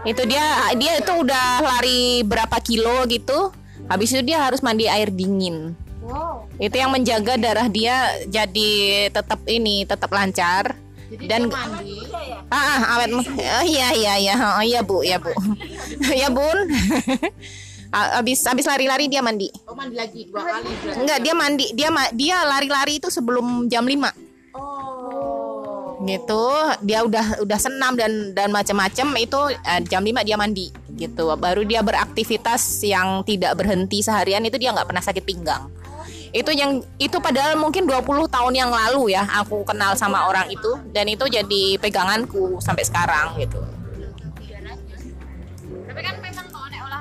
Itu 0.03 0.21
dia 0.27 0.45
dia 0.75 0.91
itu 0.99 1.11
udah 1.15 1.63
lari 1.63 2.21
berapa 2.27 2.59
kilo 2.59 3.07
gitu. 3.07 3.55
Habis 3.89 4.13
itu 4.13 4.21
dia 4.29 4.43
harus 4.43 4.59
mandi 4.61 4.85
air 4.85 5.09
dingin. 5.09 5.73
Itu 6.59 6.75
yang 6.75 6.91
menjaga 6.91 7.39
darah 7.39 7.71
dia 7.71 8.19
jadi 8.27 9.07
tetap 9.09 9.39
ini 9.47 9.87
tetap 9.87 10.11
lancar. 10.11 10.75
Dan 11.09 11.49
ah, 11.49 12.53
ah, 12.53 12.79
awet. 13.01 13.09
Oh, 13.09 13.25
iya 13.65 13.89
iya 13.97 14.13
iya. 14.21 14.35
Oh, 14.37 14.61
iya 14.61 14.85
bu. 14.85 15.01
Ya 15.01 15.17
bu. 15.17 15.33
Ya 16.21 16.29
bun 16.29 16.57
Ah, 17.89 18.21
habis 18.21 18.45
lari-lari 18.69 19.09
dia 19.09 19.17
mandi. 19.25 19.49
Oh 19.65 19.73
mandi 19.73 19.97
lagi 19.97 20.29
dua 20.29 20.45
kali 20.45 20.69
berarti. 20.77 20.99
enggak 21.01 21.19
dia 21.25 21.33
mandi 21.33 21.65
dia 21.73 21.89
ma- 21.89 22.13
dia 22.13 22.37
lari-lari 22.45 23.01
itu 23.01 23.09
sebelum 23.09 23.65
jam 23.65 23.81
5 23.81 24.13
gitu. 26.05 26.45
Dia 26.85 26.99
udah 27.01 27.41
udah 27.41 27.59
senam 27.59 27.97
dan 27.97 28.37
dan 28.37 28.53
macam-macam 28.53 29.07
itu 29.17 29.39
eh, 29.57 29.81
jam 29.89 30.05
5 30.05 30.21
dia 30.21 30.37
mandi. 30.37 30.69
Gitu. 30.93 31.25
Baru 31.33 31.65
dia 31.65 31.81
beraktivitas 31.81 32.61
yang 32.85 33.25
tidak 33.25 33.57
berhenti 33.57 34.05
seharian 34.05 34.45
itu 34.45 34.61
dia 34.61 34.69
nggak 34.69 34.85
pernah 34.85 35.01
sakit 35.01 35.25
pinggang. 35.25 35.65
Itu 36.29 36.53
yang 36.53 36.85
itu 37.01 37.17
padahal 37.17 37.57
mungkin 37.57 37.89
20 37.89 38.05
tahun 38.29 38.53
yang 38.53 38.69
lalu 38.69 39.17
ya 39.17 39.25
aku 39.33 39.65
kenal 39.65 39.97
sama 39.97 40.29
orang 40.29 40.45
itu. 40.53 40.77
Dan 40.93 41.09
itu 41.09 41.25
jadi 41.25 41.81
peganganku 41.81 42.61
sampai 42.61 42.85
sekarang 42.85 43.33
gitu 43.41 43.78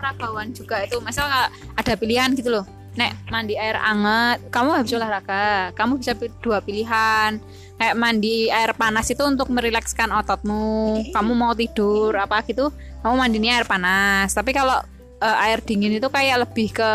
olahragawan 0.09 0.56
juga 0.56 0.80
itu. 0.84 0.96
Misal 1.04 1.28
ada 1.76 1.92
pilihan 1.96 2.32
gitu 2.32 2.48
loh. 2.48 2.64
Nek 2.96 3.30
mandi 3.30 3.54
air 3.54 3.76
anget 3.78 4.48
kamu 4.48 4.80
habis 4.80 4.92
olahraga. 4.96 5.70
Kamu 5.76 6.00
bisa 6.00 6.16
dua 6.40 6.64
pilihan. 6.64 7.36
Kayak 7.78 7.94
mandi 7.94 8.50
air 8.50 8.74
panas 8.74 9.06
itu 9.06 9.22
untuk 9.22 9.52
merilekskan 9.52 10.11
ototmu. 10.11 11.04
Kamu 11.12 11.32
mau 11.36 11.52
tidur 11.52 12.16
apa 12.16 12.42
gitu 12.48 12.72
kamu 13.04 13.14
mandinya 13.14 13.61
air 13.61 13.66
panas. 13.68 14.32
Tapi 14.34 14.50
kalau 14.56 14.80
eh, 15.20 15.44
air 15.46 15.61
dingin 15.62 16.00
itu 16.00 16.09
kayak 16.09 16.48
lebih 16.48 16.74
ke 16.74 16.92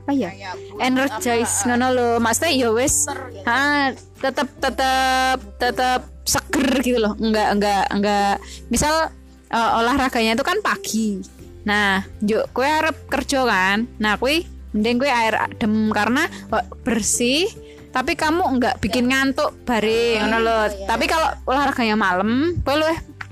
apa 0.00 0.10
ya 0.14 0.30
energize 0.78 1.66
ngono 1.66 1.86
lho. 1.90 2.08
Maksudnya 2.22 2.52
ya 2.54 2.68
wis 2.70 3.08
ha 3.48 3.90
tetep 4.20 4.46
tetep 4.60 5.38
tetep 5.58 6.00
seger 6.22 6.70
gitu 6.84 6.98
loh. 7.02 7.18
Enggak 7.18 7.58
enggak 7.58 7.84
enggak. 7.90 8.36
Misal 8.70 9.10
eh, 9.50 9.70
olahraganya 9.82 10.38
itu 10.38 10.44
kan 10.46 10.62
pagi 10.62 11.40
nah 11.66 12.02
yuk 12.24 12.48
kue 12.56 12.64
arep 12.64 12.96
kerja 13.08 13.44
kan 13.44 13.88
nah 14.00 14.16
kue 14.16 14.44
mending 14.72 14.96
kue 15.02 15.10
air 15.10 15.36
adem 15.36 15.92
karena 15.92 16.24
eh, 16.28 16.66
bersih 16.86 17.46
tapi 17.90 18.14
kamu 18.14 18.58
enggak 18.58 18.78
bikin 18.78 19.10
ngantuk 19.10 19.50
bareng 19.66 20.22
ngono 20.24 20.38
lho 20.40 20.58
tapi 20.86 21.10
kalau 21.10 21.28
olahraganya 21.44 21.98
malam 21.98 22.54
kue 22.62 22.74
lu 22.78 22.86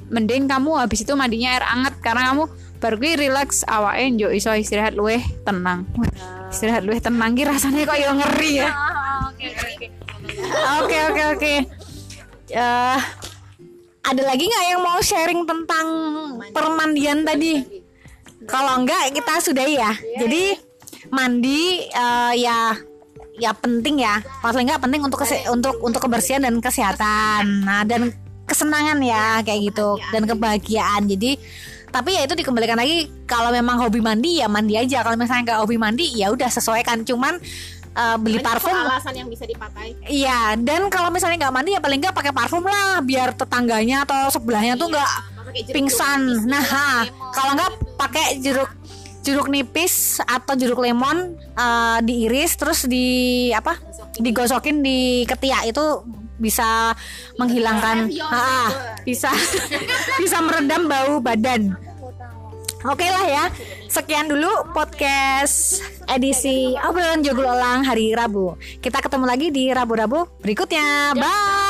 mending 0.09 0.49
kamu 0.49 0.81
habis 0.81 1.05
itu 1.05 1.13
mandinya 1.15 1.57
air 1.57 1.65
anget 1.65 1.95
karena 2.01 2.33
kamu 2.33 2.45
bar 2.79 2.95
kuwi 2.95 3.19
relax 3.19 3.67
awake 3.67 4.07
njuk 4.15 4.31
iso 4.39 4.55
istirahat 4.55 4.95
luwih 4.95 5.21
tenang. 5.43 5.83
Wah, 5.99 6.49
Istirahat 6.49 6.87
luwih 6.87 7.03
tenang 7.03 7.35
ki 7.35 7.43
rasanya 7.45 7.83
kok 7.85 7.99
yo 7.99 8.11
ngeri 8.15 8.53
ya. 8.63 8.71
Oke 10.81 10.99
oke 11.11 11.23
oke. 11.35 11.55
Eh, 12.49 12.99
ada 14.09 14.23
lagi 14.25 14.45
nggak 14.47 14.65
yang 14.73 14.81
mau 14.81 14.99
sharing 15.03 15.43
tentang 15.45 15.87
permandian 16.55 17.27
tadi? 17.27 17.78
Kalau 18.49 18.81
enggak 18.81 19.13
kita 19.13 19.39
sudahi 19.39 19.77
ya. 19.77 19.93
Jadi 20.17 20.57
mandi 21.09 21.85
eh, 21.85 22.33
ya 22.41 22.73
ya 23.39 23.53
penting 23.55 24.03
ya. 24.03 24.19
Paling 24.41 24.67
enggak 24.67 24.83
penting 24.83 25.05
untuk 25.05 25.21
kese- 25.23 25.47
untuk 25.53 25.77
untuk 25.85 26.01
kebersihan 26.01 26.43
dan 26.43 26.59
kesehatan. 26.59 27.63
Nah, 27.63 27.85
dan 27.85 28.11
kesenangan 28.49 28.99
ya 29.05 29.45
kayak 29.45 29.61
gitu 29.71 30.01
dan 30.11 30.25
kebahagiaan. 30.25 31.05
Jadi 31.05 31.37
tapi 31.89 32.17
ya 32.17 32.25
itu 32.29 32.37
dikembalikan 32.37 32.77
lagi 32.77 33.09
kalau 33.25 33.49
memang 33.49 33.81
hobi 33.81 34.01
mandi 34.01 34.41
ya 34.41 34.49
mandi 34.49 34.77
aja. 34.77 35.05
Kalau 35.05 35.17
misalnya 35.17 35.55
nggak 35.55 35.61
hobi 35.63 35.77
mandi 35.77 36.05
ya 36.17 36.33
udah 36.33 36.49
sesuaikan. 36.49 37.05
Cuman 37.05 37.37
eh, 37.93 38.17
beli 38.17 38.41
parfum 38.41 38.73
alasan 38.73 39.13
yang 39.17 39.29
bisa 39.29 39.45
dipakai. 39.45 39.97
Iya, 40.09 40.57
dan 40.57 40.89
kalau 40.89 41.13
misalnya 41.13 41.49
nggak 41.49 41.55
mandi 41.55 41.71
ya 41.77 41.81
paling 41.81 42.01
nggak 42.01 42.17
pakai 42.17 42.33
parfum 42.33 42.65
lah, 42.65 43.05
biar 43.05 43.37
tetangganya 43.37 44.09
atau 44.09 44.29
sebelahnya 44.33 44.77
tuh 44.77 44.89
nggak 44.89 45.11
pingsan. 45.71 46.49
Nah, 46.49 46.65
ha, 46.65 47.07
kalau 47.35 47.53
nggak 47.57 47.73
pakai 47.99 48.41
jeruk 48.41 48.71
jeruk 49.27 49.53
nipis 49.53 50.25
atau 50.25 50.57
jeruk 50.57 50.81
lemon 50.81 51.37
eh, 51.37 51.99
diiris 52.01 52.57
terus 52.57 52.89
di 52.89 53.49
apa? 53.53 53.77
Digosokin 54.19 54.81
di 54.81 55.29
ketiak 55.29 55.69
itu 55.69 55.85
bisa 56.39 56.95
menghilangkan, 57.35 58.15
ha, 58.31 58.71
bisa 59.03 59.29
bisa 60.23 60.39
meredam 60.39 60.87
bau 60.87 61.19
badan. 61.19 61.75
Oke 62.87 63.11
lah 63.11 63.27
ya, 63.27 63.45
sekian 63.91 64.31
dulu 64.31 64.71
podcast 64.71 65.83
edisi 66.07 66.79
obrolan 66.79 67.27
joglo 67.27 67.51
elang 67.51 67.83
hari 67.83 68.15
Rabu. 68.15 68.55
Kita 68.79 69.03
ketemu 69.03 69.27
lagi 69.27 69.51
di 69.51 69.67
Rabu-Rabu 69.75 70.39
berikutnya. 70.39 71.19
Bye. 71.19 71.68